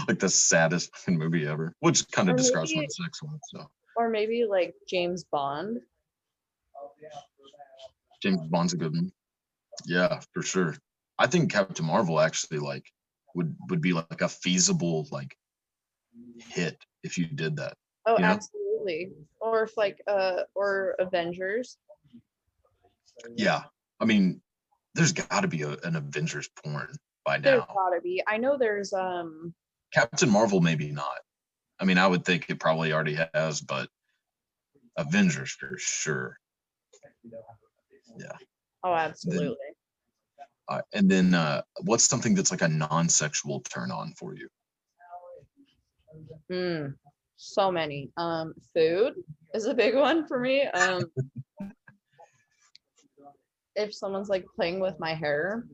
like 0.08 0.20
the 0.20 0.30
saddest 0.30 0.92
movie 1.08 1.48
ever, 1.48 1.74
which 1.80 2.10
kind 2.12 2.30
of 2.30 2.38
describes 2.38 2.74
my 2.74 2.82
maybe- 2.82 2.90
sex 2.90 3.22
one. 3.22 3.40
So 3.44 3.66
Or 3.96 4.10
maybe 4.10 4.46
like 4.50 4.74
James 4.90 5.24
Bond. 5.32 5.78
James 8.22 8.42
Bond's 8.50 8.74
a 8.74 8.78
good 8.78 8.94
one. 8.94 9.12
Yeah, 9.86 10.20
for 10.34 10.42
sure. 10.42 10.76
I 11.18 11.28
think 11.28 11.52
Captain 11.52 11.86
Marvel 11.86 12.20
actually 12.20 12.60
like 12.60 12.86
would 13.36 13.56
would 13.70 13.82
be 13.82 13.94
like 13.94 14.22
a 14.22 14.30
feasible 14.30 15.08
like 15.12 15.36
hit 16.40 16.78
if 17.04 17.18
you 17.18 17.26
did 17.26 17.58
that. 17.58 17.76
Oh, 18.06 18.18
Yeah. 18.20 18.32
absolutely. 18.32 19.12
Or 19.40 19.64
if 19.64 19.76
like 19.78 20.02
uh 20.08 20.44
or 20.56 20.96
Avengers. 21.00 21.78
Yeah. 23.36 23.64
I 24.00 24.06
mean, 24.06 24.42
there's 24.94 25.14
got 25.14 25.42
to 25.42 25.48
be 25.48 25.64
a, 25.64 25.72
an 25.84 25.96
Avengers 25.96 26.50
porn 26.64 26.94
by 27.26 27.38
There's 27.38 27.60
now. 27.62 27.74
gotta 27.74 28.02
be. 28.02 28.22
I 28.28 28.38
know 28.38 28.58
there's 28.58 28.94
um 28.94 29.54
Captain 29.94 30.30
Marvel, 30.30 30.62
maybe 30.62 30.92
not. 30.92 31.20
I 31.80 31.86
mean, 31.86 31.98
I 31.98 32.08
would 32.08 32.24
think 32.26 32.50
it 32.50 32.60
probably 32.60 32.94
already 32.94 33.18
has, 33.34 33.62
but 33.62 33.90
Avengers 34.98 35.52
for 35.52 35.76
sure. 35.78 36.38
Oh 38.86 38.94
absolutely. 38.94 39.58
Uh, 40.68 40.82
and 40.94 41.10
then, 41.10 41.34
uh, 41.34 41.62
what's 41.84 42.06
something 42.06 42.34
that's 42.34 42.50
like 42.50 42.64
a 42.64 42.68
non-sexual 42.68 43.60
turn 43.62 43.92
on 43.92 44.14
for 44.18 44.34
you? 44.36 44.48
Hmm. 46.50 46.94
So 47.38 47.72
many. 47.72 48.10
Um, 48.18 48.54
food 48.74 49.14
is 49.54 49.66
a 49.66 49.74
big 49.74 49.96
one 49.96 50.26
for 50.26 50.40
me. 50.40 50.64
Um, 50.68 51.04
if 53.76 53.94
someone's 53.94 54.30
like 54.30 54.46
playing 54.56 54.80
with 54.80 55.00
my 55.00 55.14
hair, 55.14 55.66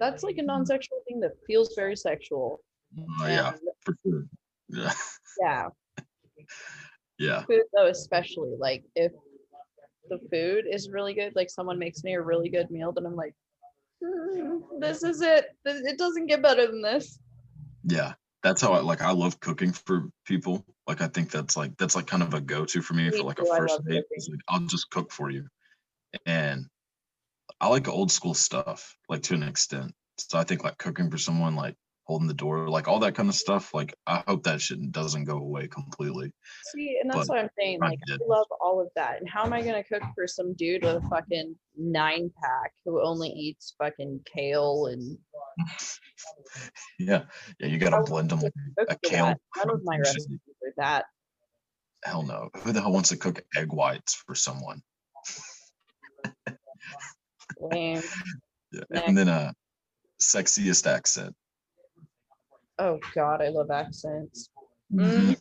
that's 0.00 0.22
like 0.22 0.38
a 0.38 0.42
non-sexual 0.42 0.98
thing 1.06 1.20
that 1.20 1.32
feels 1.46 1.74
very 1.76 1.96
sexual. 1.96 2.60
Oh, 2.98 3.26
yeah, 3.26 3.50
And, 3.50 3.60
for 3.82 3.94
sure. 4.02 4.24
Yeah, 4.68 4.92
yeah. 5.40 5.68
yeah, 7.18 7.44
Food 7.44 7.62
though, 7.76 7.86
especially 7.86 8.54
like 8.58 8.84
if 8.96 9.12
the 10.08 10.18
food 10.30 10.64
is 10.70 10.90
really 10.90 11.14
good, 11.14 11.34
like 11.34 11.50
someone 11.50 11.78
makes 11.78 12.04
me 12.04 12.14
a 12.14 12.20
really 12.22 12.48
good 12.48 12.70
meal, 12.70 12.92
then 12.92 13.06
I'm 13.06 13.16
like, 13.16 13.34
"Hmm, 14.04 14.58
this 14.80 15.02
is 15.02 15.20
it. 15.20 15.56
It 15.64 15.98
doesn't 15.98 16.26
get 16.26 16.42
better 16.42 16.66
than 16.66 16.82
this. 16.82 17.18
yeah. 17.84 18.14
That's 18.42 18.60
how 18.60 18.72
I 18.72 18.80
like. 18.80 19.02
I 19.02 19.12
love 19.12 19.38
cooking 19.38 19.72
for 19.72 20.08
people. 20.26 20.66
Like, 20.88 21.00
I 21.00 21.06
think 21.06 21.30
that's 21.30 21.56
like 21.56 21.76
that's 21.76 21.94
like 21.94 22.08
kind 22.08 22.24
of 22.24 22.34
a 22.34 22.40
go-to 22.40 22.82
for 22.82 22.94
me, 22.94 23.08
Me 23.08 23.16
for 23.16 23.22
like 23.22 23.38
a 23.38 23.44
too, 23.44 23.52
I 23.52 23.58
first 23.58 23.84
date. 23.86 24.04
Like 24.28 24.40
I'll 24.48 24.58
just 24.66 24.90
cook 24.90 25.12
for 25.12 25.30
you, 25.30 25.46
and 26.26 26.66
I 27.60 27.68
like 27.68 27.86
old 27.86 28.10
school 28.10 28.34
stuff, 28.34 28.96
like 29.08 29.22
to 29.24 29.34
an 29.34 29.44
extent. 29.44 29.94
So 30.18 30.38
I 30.38 30.44
think 30.44 30.64
like 30.64 30.76
cooking 30.78 31.08
for 31.08 31.18
someone, 31.18 31.54
like 31.54 31.76
holding 32.12 32.28
the 32.28 32.34
door, 32.34 32.68
like 32.68 32.88
all 32.88 32.98
that 32.98 33.14
kind 33.14 33.30
of 33.30 33.34
stuff. 33.34 33.72
Like 33.72 33.94
I 34.06 34.22
hope 34.28 34.42
that 34.42 34.60
shit 34.60 34.92
doesn't 34.92 35.24
go 35.24 35.38
away 35.38 35.66
completely. 35.66 36.30
See, 36.74 36.98
and 37.00 37.10
that's 37.10 37.26
But 37.26 37.34
what 37.36 37.38
I'm 37.38 37.48
saying. 37.58 37.80
Like, 37.80 37.98
I 38.06 38.10
did. 38.12 38.20
love 38.28 38.46
all 38.60 38.82
of 38.82 38.88
that. 38.96 39.18
And 39.18 39.26
how 39.28 39.44
am 39.44 39.54
I 39.54 39.62
gonna 39.62 39.82
cook 39.82 40.02
for 40.14 40.26
some 40.26 40.52
dude 40.54 40.82
with 40.84 40.96
a 40.96 41.08
fucking 41.08 41.56
nine 41.78 42.30
pack 42.42 42.72
who 42.84 43.02
only 43.02 43.30
eats 43.30 43.74
fucking 43.78 44.20
kale 44.36 44.86
and 44.86 45.16
Yeah, 46.98 47.24
yeah. 47.58 47.66
You 47.68 47.78
gotta 47.78 48.02
blend 48.02 48.28
them. 48.30 48.40
like 48.40 48.52
a 48.90 48.96
kale 49.08 49.26
that? 49.26 49.38
None 49.56 49.70
of 49.74 49.80
my 49.84 49.96
recipes 49.98 50.38
are 50.62 50.72
that. 50.76 51.06
hell 52.04 52.22
no. 52.24 52.50
Who 52.58 52.72
the 52.72 52.82
hell 52.82 52.92
wants 52.92 53.08
to 53.08 53.16
cook 53.16 53.42
egg 53.56 53.72
whites 53.72 54.14
for 54.14 54.34
someone? 54.34 54.82
Yeah. 57.70 58.00
Next. 58.90 59.06
And 59.08 59.16
then 59.18 59.28
a 59.28 59.54
sexiest 60.20 60.86
accent. 60.86 61.34
Oh 62.78 62.98
God, 63.14 63.42
I 63.42 63.48
love 63.48 63.70
accents. 63.70 64.50
Mm. 64.92 65.36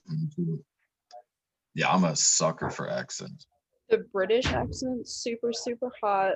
Yeah, 1.74 1.90
I'm 1.90 2.04
a 2.04 2.16
sucker 2.16 2.70
for 2.70 2.90
accents. 2.90 3.48
The 3.90 4.00
British 4.14 4.48
accent's 4.48 5.16
super, 5.16 5.52
super 5.54 5.92
hot. 6.02 6.36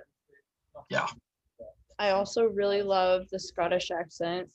Yeah. 0.89 1.07
I 1.99 2.09
also 2.11 2.43
really 2.43 2.81
love 2.81 3.27
the 3.31 3.39
Scottish 3.39 3.91
accent. 3.91 4.49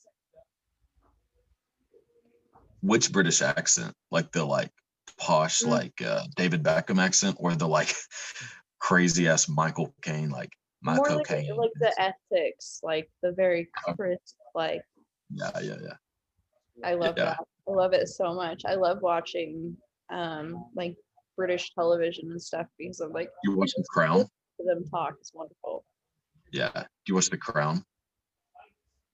Which 2.81 3.11
British 3.11 3.41
accent? 3.41 3.93
Like 4.09 4.31
the 4.31 4.45
like 4.45 4.71
posh, 5.17 5.61
Mm. 5.61 5.69
like 5.69 6.01
uh, 6.01 6.23
David 6.35 6.63
Beckham 6.63 6.99
accent, 6.99 7.37
or 7.39 7.55
the 7.55 7.67
like 7.67 7.93
crazy 8.79 9.27
ass 9.27 9.47
Michael 9.47 9.93
Caine, 10.01 10.29
like 10.29 10.51
my 10.81 10.95
More 10.95 11.09
like, 11.09 11.29
like 11.29 11.71
the 11.79 11.93
ethics, 11.97 12.79
like 12.81 13.09
the 13.21 13.31
very 13.33 13.69
crisp, 13.95 14.35
like 14.55 14.81
yeah, 15.33 15.59
yeah, 15.61 15.77
yeah. 15.81 15.93
I 16.83 16.93
love 16.95 17.15
Yeah. 17.17 17.25
that. 17.25 17.37
I 17.67 17.71
love 17.71 17.93
it 17.93 18.07
so 18.07 18.33
much. 18.33 18.63
I 18.65 18.75
love 18.75 19.01
watching 19.01 19.77
um 20.09 20.65
like 20.75 20.95
British 21.37 21.73
television 21.73 22.29
and 22.31 22.41
stuff 22.41 22.67
because 22.77 22.99
I'm 22.99 23.11
like 23.13 23.29
You 23.43 23.55
watch 23.55 23.71
The 23.75 23.83
Crown? 23.89 24.19
to 24.19 24.65
them 24.65 24.83
talk 24.89 25.15
is 25.21 25.31
wonderful. 25.33 25.85
Yeah. 26.51 26.71
Do 26.73 26.83
you 27.07 27.15
watch 27.15 27.29
The 27.29 27.37
Crown? 27.37 27.83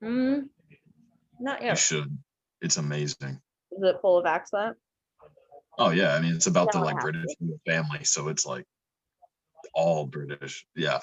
Mm, 0.04 0.50
not 1.40 1.62
yet. 1.62 1.72
You 1.72 1.76
should. 1.76 2.18
It's 2.62 2.78
amazing. 2.78 3.40
Is 3.72 3.84
it 3.84 3.98
full 4.02 4.18
of 4.18 4.26
accent? 4.26 4.78
Oh 5.78 5.92
yeah, 5.92 6.16
I 6.16 6.22
mean 6.22 6.36
it's 6.36 6.48
about 6.48 6.72
the 6.72 6.80
like 6.80 7.00
British 7.00 7.36
family, 7.66 8.04
so 8.04 8.30
it's 8.30 8.46
like 8.46 8.66
all 9.74 10.06
British. 10.06 10.66
Yeah. 10.76 11.00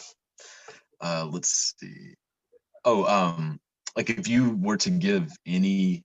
Uh 1.01 1.29
let's 1.31 1.75
see. 1.79 2.15
Oh, 2.85 3.05
um, 3.07 3.59
like 3.97 4.11
if 4.11 4.29
you 4.29 4.57
were 4.57 4.77
to 4.79 4.91
give 4.91 5.31
any 5.47 6.05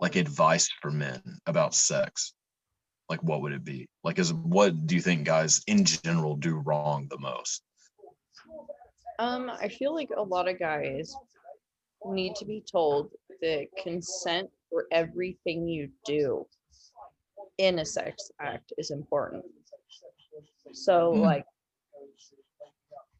like 0.00 0.16
advice 0.16 0.68
for 0.80 0.90
men 0.90 1.22
about 1.46 1.74
sex, 1.74 2.32
like 3.08 3.22
what 3.22 3.42
would 3.42 3.52
it 3.52 3.64
be? 3.64 3.86
Like 4.02 4.18
is 4.18 4.32
what 4.32 4.86
do 4.86 4.94
you 4.94 5.00
think 5.00 5.24
guys 5.24 5.62
in 5.66 5.84
general 5.84 6.36
do 6.36 6.56
wrong 6.56 7.06
the 7.10 7.18
most? 7.18 7.62
Um, 9.18 9.50
I 9.50 9.68
feel 9.68 9.94
like 9.94 10.08
a 10.16 10.22
lot 10.22 10.48
of 10.48 10.58
guys 10.58 11.14
need 12.06 12.34
to 12.36 12.46
be 12.46 12.62
told 12.70 13.10
that 13.42 13.66
consent 13.82 14.48
for 14.70 14.86
everything 14.92 15.68
you 15.68 15.90
do 16.06 16.46
in 17.58 17.80
a 17.80 17.84
sex 17.84 18.30
act 18.40 18.72
is 18.78 18.90
important. 18.90 19.44
So, 20.72 21.12
Mm. 21.12 21.20
like, 21.20 21.44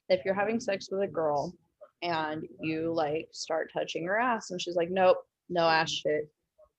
if 0.08 0.24
you're 0.24 0.34
having 0.34 0.58
sex 0.58 0.88
with 0.90 1.02
a 1.02 1.06
girl 1.06 1.54
and 2.02 2.48
you 2.60 2.92
like 2.94 3.28
start 3.32 3.70
touching 3.72 4.06
her 4.06 4.18
ass, 4.18 4.50
and 4.50 4.60
she's 4.60 4.76
like, 4.76 4.90
nope, 4.90 5.18
no 5.50 5.68
ass 5.68 5.90
shit. 5.90 6.32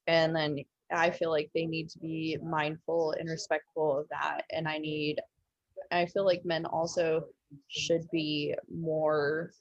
And 0.08 0.36
then 0.36 0.58
I 0.92 1.10
feel 1.10 1.30
like 1.30 1.50
they 1.54 1.66
need 1.66 1.90
to 1.92 2.00
be 2.00 2.38
mindful 2.44 3.14
and 3.20 3.30
respectful 3.30 4.00
of 4.00 4.08
that. 4.10 4.44
And 4.52 4.68
I 4.68 4.78
need, 4.78 5.20
I 5.92 6.06
feel 6.06 6.26
like 6.26 6.44
men 6.46 6.66
also 6.66 7.26
should 7.68 8.10
be 8.12 8.56
more 8.74 9.52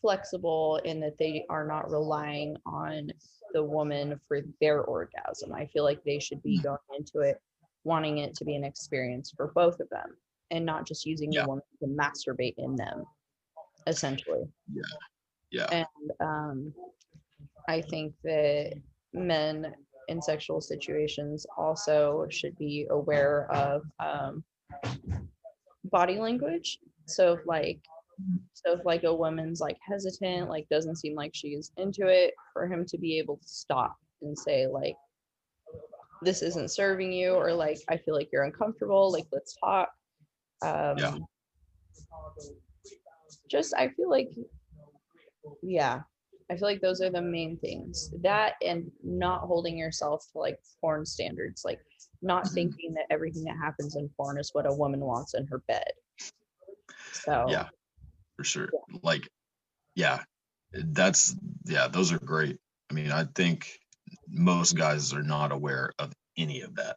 flexible 0.00 0.80
in 0.84 1.00
that 1.00 1.18
they 1.18 1.44
are 1.50 1.66
not 1.66 1.90
relying 1.90 2.56
on 2.66 3.10
the 3.52 3.62
woman 3.62 4.20
for 4.28 4.40
their 4.60 4.82
orgasm. 4.82 5.52
I 5.54 5.66
feel 5.66 5.84
like 5.84 6.02
they 6.04 6.18
should 6.18 6.42
be 6.42 6.60
going 6.60 6.78
into 6.96 7.20
it 7.20 7.40
wanting 7.84 8.18
it 8.18 8.34
to 8.34 8.44
be 8.44 8.54
an 8.54 8.64
experience 8.64 9.32
for 9.34 9.52
both 9.54 9.80
of 9.80 9.88
them 9.88 10.16
and 10.50 10.64
not 10.64 10.86
just 10.86 11.06
using 11.06 11.32
Yeah. 11.32 11.42
the 11.42 11.48
woman 11.48 11.64
to 11.80 11.86
masturbate 11.86 12.54
in 12.58 12.76
them, 12.76 13.04
essentially. 13.86 14.44
Yeah. 14.72 14.82
Yeah. 15.50 15.66
And 15.70 16.10
um, 16.20 16.74
I 17.68 17.80
think 17.80 18.14
that 18.24 18.74
men 19.12 19.74
in 20.08 20.22
sexual 20.22 20.60
situations 20.60 21.46
also 21.56 22.26
should 22.30 22.56
be 22.58 22.86
aware 22.90 23.50
of 23.52 23.82
um, 24.00 24.42
body 25.84 26.18
language. 26.18 26.78
So 27.06 27.34
if 27.34 27.40
like, 27.46 27.80
so 28.54 28.72
if 28.72 28.84
like 28.84 29.04
a 29.04 29.14
woman's 29.14 29.60
like 29.60 29.78
hesitant, 29.86 30.48
like 30.48 30.68
doesn't 30.70 30.96
seem 30.96 31.14
like 31.14 31.32
she's 31.34 31.72
into 31.76 32.06
it, 32.06 32.34
for 32.52 32.66
him 32.66 32.84
to 32.86 32.98
be 32.98 33.18
able 33.18 33.36
to 33.36 33.48
stop 33.48 33.96
and 34.22 34.36
say 34.38 34.66
like, 34.66 34.96
this 36.22 36.42
isn't 36.42 36.70
serving 36.70 37.12
you, 37.12 37.34
or 37.34 37.52
like 37.52 37.78
I 37.88 37.96
feel 37.96 38.14
like 38.14 38.30
you're 38.32 38.44
uncomfortable, 38.44 39.12
like 39.12 39.26
let's 39.32 39.56
talk. 39.56 39.90
Um, 40.62 41.24
Just 43.48 43.72
I 43.74 43.88
feel 43.88 44.10
like, 44.10 44.30
yeah, 45.62 46.00
I 46.50 46.56
feel 46.56 46.68
like 46.68 46.80
those 46.80 47.00
are 47.00 47.10
the 47.10 47.20
main 47.20 47.58
things. 47.58 48.12
That 48.22 48.54
and 48.64 48.90
not 49.02 49.42
holding 49.42 49.76
yourself 49.76 50.24
to 50.32 50.38
like 50.38 50.58
porn 50.80 51.04
standards, 51.04 51.62
like 51.64 51.80
not 52.22 52.44
Mhm. 52.44 52.54
thinking 52.54 52.94
that 52.94 53.06
everything 53.10 53.44
that 53.44 53.56
happens 53.56 53.96
in 53.96 54.08
porn 54.16 54.38
is 54.38 54.50
what 54.54 54.66
a 54.66 54.72
woman 54.72 55.00
wants 55.00 55.34
in 55.34 55.46
her 55.48 55.58
bed. 55.68 55.92
So 57.12 57.46
Yeah. 57.48 57.68
for 58.36 58.44
sure. 58.44 58.70
Like, 59.02 59.28
yeah, 59.94 60.22
that's 60.72 61.36
yeah, 61.64 61.88
those 61.88 62.12
are 62.12 62.18
great. 62.18 62.58
I 62.90 62.94
mean, 62.94 63.12
I 63.12 63.24
think 63.24 63.80
most 64.26 64.76
guys 64.76 65.12
are 65.12 65.22
not 65.22 65.52
aware 65.52 65.92
of 65.98 66.12
any 66.36 66.62
of 66.62 66.76
that. 66.76 66.96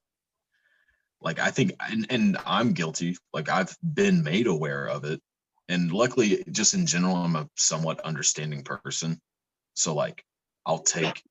Like, 1.20 1.40
I 1.40 1.52
think, 1.52 1.74
and, 1.80 2.08
and 2.10 2.38
I'm 2.46 2.74
guilty. 2.74 3.18
Like, 3.34 3.50
I've 3.50 3.76
been 3.84 4.24
made 4.24 4.48
aware 4.48 4.88
of 4.88 5.04
it, 5.04 5.22
and 5.68 5.92
luckily, 5.92 6.44
just 6.52 6.74
in 6.74 6.86
general, 6.86 7.16
I'm 7.16 7.36
a 7.36 7.50
somewhat 7.58 8.00
understanding 8.02 8.64
person. 8.64 9.20
So, 9.82 9.94
like, 9.96 10.24
I'll 10.66 10.80
take 10.80 11.24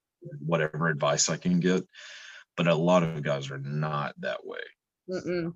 whatever 0.44 0.88
advice 0.88 1.28
I 1.28 1.36
can 1.36 1.61
get. 1.61 1.86
But 2.57 2.66
a 2.66 2.74
lot 2.74 3.03
of 3.03 3.22
guys 3.22 3.51
are 3.51 3.59
not 3.59 4.14
that 4.20 4.44
way 4.44 4.59
mm-mm. 5.09 5.53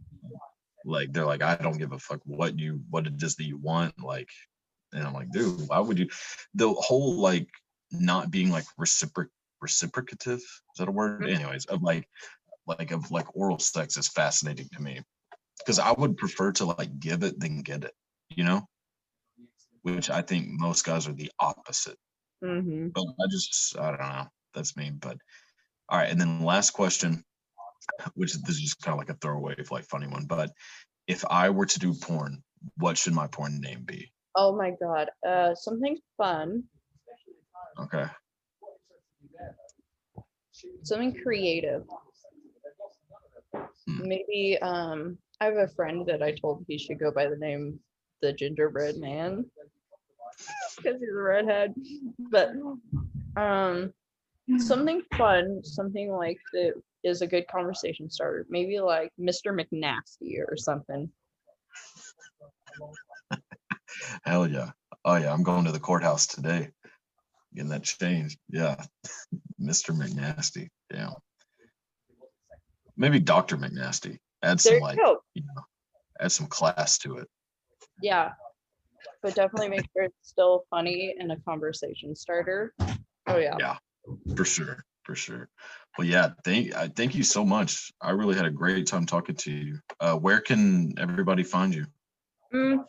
like 0.85 1.13
they're 1.13 1.27
like 1.27 1.43
i 1.43 1.55
don't 1.57 1.79
give 1.79 1.93
a 1.93 1.99
fuck 1.99 2.21
what 2.25 2.59
you 2.59 2.81
what 2.91 3.07
it 3.07 3.23
is 3.23 3.37
that 3.37 3.45
you 3.45 3.59
want 3.59 3.93
like 4.03 4.31
and 4.93 5.07
i'm 5.07 5.13
like 5.13 5.31
dude 5.33 5.69
why 5.69 5.79
would 5.79 5.99
you 5.99 6.09
the 6.55 6.73
whole 6.73 7.17
like 7.17 7.49
not 7.91 8.31
being 8.31 8.51
like 8.51 8.65
reciproc 8.81 9.29
reciprocative 9.61 10.39
is 10.39 10.79
that 10.79 10.89
a 10.89 10.91
word 10.91 11.23
Mhm. 11.23 11.35
anyways 11.35 11.67
of 11.67 11.83
like 11.83 12.09
like 12.67 12.91
of 12.91 13.11
like 13.11 13.37
oral 13.37 13.59
sex 13.59 13.97
is 13.97 14.09
fascinating 14.09 14.69
to 14.73 14.83
me 14.83 15.03
because 15.59 15.79
i 15.79 15.93
would 15.93 16.17
prefer 16.17 16.53
to 16.53 16.65
like 16.65 16.99
give 16.99 17.23
it 17.23 17.39
than 17.39 17.63
get 17.63 17.85
it 17.85 17.95
you 18.31 18.45
know 18.45 18.67
which 19.83 20.11
i 20.11 20.23
think 20.23 20.49
most 20.49 20.85
guys 20.85 21.07
are 21.07 21.13
the 21.13 21.33
opposite 21.39 21.99
hmm 22.45 22.89
but 22.95 23.05
I 23.21 23.27
just 23.31 23.79
I 23.79 23.91
don't 23.91 24.01
know. 24.01 24.27
That's 24.55 24.77
me. 24.77 24.91
But 24.91 25.17
all 25.89 25.99
right, 25.99 26.11
and 26.11 26.21
then 26.21 26.45
last 26.45 26.71
question, 26.71 27.25
which 28.15 28.35
this 28.35 28.57
is 28.57 28.61
just 28.61 28.83
kind 28.83 28.93
of 28.95 28.99
like 28.99 29.11
a 29.11 29.19
throwaway, 29.21 29.57
like 29.71 29.85
funny 29.85 30.07
one. 30.07 30.27
But 30.27 30.51
if 31.07 31.25
I 31.29 31.51
were 31.51 31.67
to 31.67 31.79
do 31.79 31.95
porn, 31.95 32.43
what 32.79 32.99
should 32.99 33.15
my 33.15 33.27
porn 33.27 33.61
name 33.61 33.85
be? 33.85 34.13
Oh 34.37 34.55
my 34.57 34.73
god. 34.81 35.11
Uh 35.27 35.55
something 35.55 35.99
fun, 36.17 36.65
Okay. 37.81 38.07
something 40.83 41.17
creative. 41.23 41.83
Hmm. 43.87 44.09
Maybe 44.09 44.59
um 44.63 45.19
I 45.41 45.47
have 45.47 45.57
a 45.57 45.69
friend 45.69 46.07
that 46.07 46.23
I 46.23 46.33
told 46.33 46.65
he 46.69 46.79
should 46.79 46.99
go 47.01 47.11
by 47.11 47.27
the 47.27 47.37
name 47.37 47.81
the 48.23 48.33
gingerbread 48.33 48.97
man 48.97 49.51
because 50.77 51.01
he's 51.01 51.11
a 51.11 51.15
redhead. 51.15 51.75
But 52.19 52.53
um 53.37 53.93
something 54.59 55.03
fun, 55.17 55.63
something 55.65 56.11
like 56.11 56.39
that 56.53 56.75
is 57.03 57.23
a 57.23 57.27
good 57.27 57.47
conversation 57.49 58.11
starter. 58.11 58.47
Maybe 58.49 58.81
like 58.81 59.13
Mr. 59.21 59.53
McNasty 59.53 60.39
or 60.47 60.57
something. 60.57 61.11
Hell 64.25 64.49
yeah. 64.49 64.71
Oh 65.05 65.17
yeah, 65.17 65.33
I'm 65.33 65.43
going 65.43 65.65
to 65.67 65.73
the 65.73 65.81
courthouse 65.81 66.27
today. 66.27 66.71
Getting 67.55 67.71
that 67.71 67.85
changed. 67.85 68.39
Yeah. 68.49 68.83
Mr. 69.61 69.97
McNasty. 69.97 70.69
Yeah. 70.93 71.11
Maybe 72.97 73.21
Dr. 73.21 73.57
McNasty. 73.57 74.19
Add 74.43 74.61
some 74.61 74.81
like 74.81 74.99
you 75.35 75.43
know, 75.43 75.63
add 76.21 76.33
some 76.33 76.47
class 76.47 76.99
to 76.99 77.19
it. 77.19 77.29
Yeah. 78.03 78.33
But 79.25 79.35
definitely 79.37 79.71
make 79.71 79.89
sure 79.95 80.03
it's 80.03 80.29
still 80.29 80.67
funny 80.69 81.15
and 81.19 81.33
a 81.33 81.37
conversation 81.49 82.15
starter. 82.15 82.75
Oh 83.27 83.39
yeah. 83.39 83.57
Yeah. 83.59 83.77
For 84.37 84.45
sure. 84.45 84.85
For 85.05 85.15
sure. 85.15 85.49
Well, 85.97 86.07
yeah, 86.07 86.33
thank 86.45 86.75
I 86.77 86.89
thank 86.89 87.15
you 87.15 87.23
so 87.23 87.43
much. 87.43 87.91
I 88.03 88.11
really 88.11 88.35
had 88.35 88.45
a 88.45 88.51
great 88.51 88.87
time 88.87 89.07
talking 89.07 89.35
to 89.37 89.51
you. 89.51 89.79
Uh, 89.99 90.17
where 90.17 90.43
can 90.43 90.93
everybody 90.99 91.43
find 91.43 91.75
you? 91.75 91.87
Mm. 92.53 92.85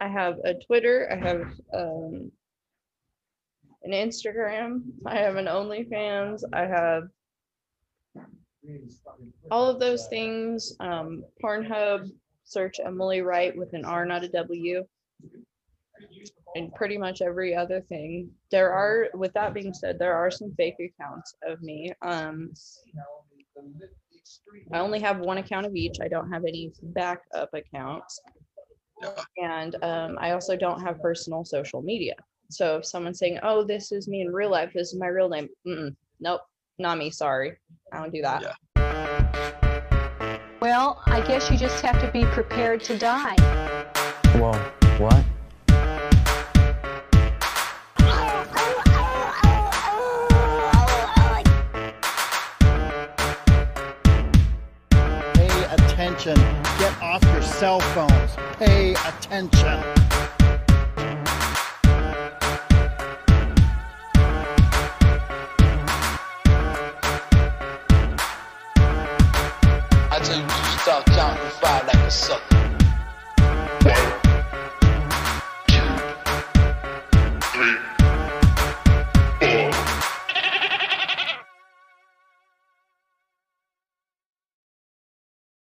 I 0.00 0.08
have 0.08 0.38
a 0.44 0.54
Twitter. 0.54 1.08
I 1.12 1.14
have 1.24 1.42
um, 1.72 2.32
an 3.84 3.92
Instagram. 3.92 4.82
I 5.06 5.18
have 5.18 5.36
an 5.36 5.46
OnlyFans. 5.46 6.42
I 6.52 6.62
have 6.62 7.04
all 9.52 9.68
of 9.68 9.78
those 9.78 10.08
things. 10.08 10.74
Um, 10.80 11.22
Pornhub, 11.40 12.10
search 12.42 12.80
Emily 12.84 13.20
Wright 13.20 13.56
with 13.56 13.72
an 13.74 13.84
R, 13.84 14.04
not 14.04 14.24
a 14.24 14.28
W. 14.28 14.84
And 16.54 16.74
pretty 16.74 16.98
much 16.98 17.22
every 17.22 17.54
other 17.54 17.80
thing. 17.80 18.30
There 18.50 18.72
are, 18.72 19.08
with 19.14 19.32
that 19.34 19.54
being 19.54 19.72
said, 19.72 19.98
there 19.98 20.14
are 20.14 20.30
some 20.30 20.52
fake 20.56 20.76
accounts 20.80 21.34
of 21.46 21.62
me. 21.62 21.92
Um, 22.02 22.52
I 24.72 24.78
only 24.78 25.00
have 25.00 25.20
one 25.20 25.38
account 25.38 25.66
of 25.66 25.74
each. 25.74 25.98
I 26.02 26.08
don't 26.08 26.30
have 26.30 26.44
any 26.44 26.72
backup 26.82 27.50
accounts. 27.54 28.20
And 29.38 29.76
um, 29.82 30.18
I 30.20 30.32
also 30.32 30.56
don't 30.56 30.80
have 30.80 31.00
personal 31.00 31.44
social 31.44 31.82
media. 31.82 32.14
So 32.50 32.76
if 32.76 32.86
someone's 32.86 33.18
saying, 33.18 33.38
"Oh, 33.42 33.64
this 33.64 33.92
is 33.92 34.08
me 34.08 34.20
in 34.20 34.30
real 34.32 34.50
life. 34.50 34.72
This 34.74 34.92
is 34.92 34.98
my 34.98 35.06
real 35.06 35.28
name," 35.28 35.48
Mm-mm, 35.66 35.96
nope, 36.20 36.42
not 36.78 36.98
me. 36.98 37.10
Sorry, 37.10 37.56
I 37.92 37.98
don't 37.98 38.12
do 38.12 38.22
that. 38.22 38.42
Yeah. 38.42 38.52
Well, 40.60 41.02
I 41.06 41.20
guess 41.26 41.50
you 41.50 41.56
just 41.56 41.82
have 41.82 42.00
to 42.00 42.10
be 42.12 42.24
prepared 42.26 42.84
to 42.84 42.98
die. 42.98 43.36
Whoa, 44.36 44.52
what? 44.98 45.24
Pay 55.34 55.64
attention. 55.64 56.34
Get 56.78 57.02
off 57.02 57.22
your 57.24 57.42
cell 57.42 57.80
phones. 57.80 58.36
Pay 58.58 58.92
attention. 58.92 59.82
I 70.10 70.18
tell 70.22 70.36
you, 70.36 70.42
you 70.42 70.78
start 70.80 71.06
counting 71.06 71.50
five 71.60 71.86
like 71.86 71.96
a 71.96 72.10
sucker. 72.10 72.52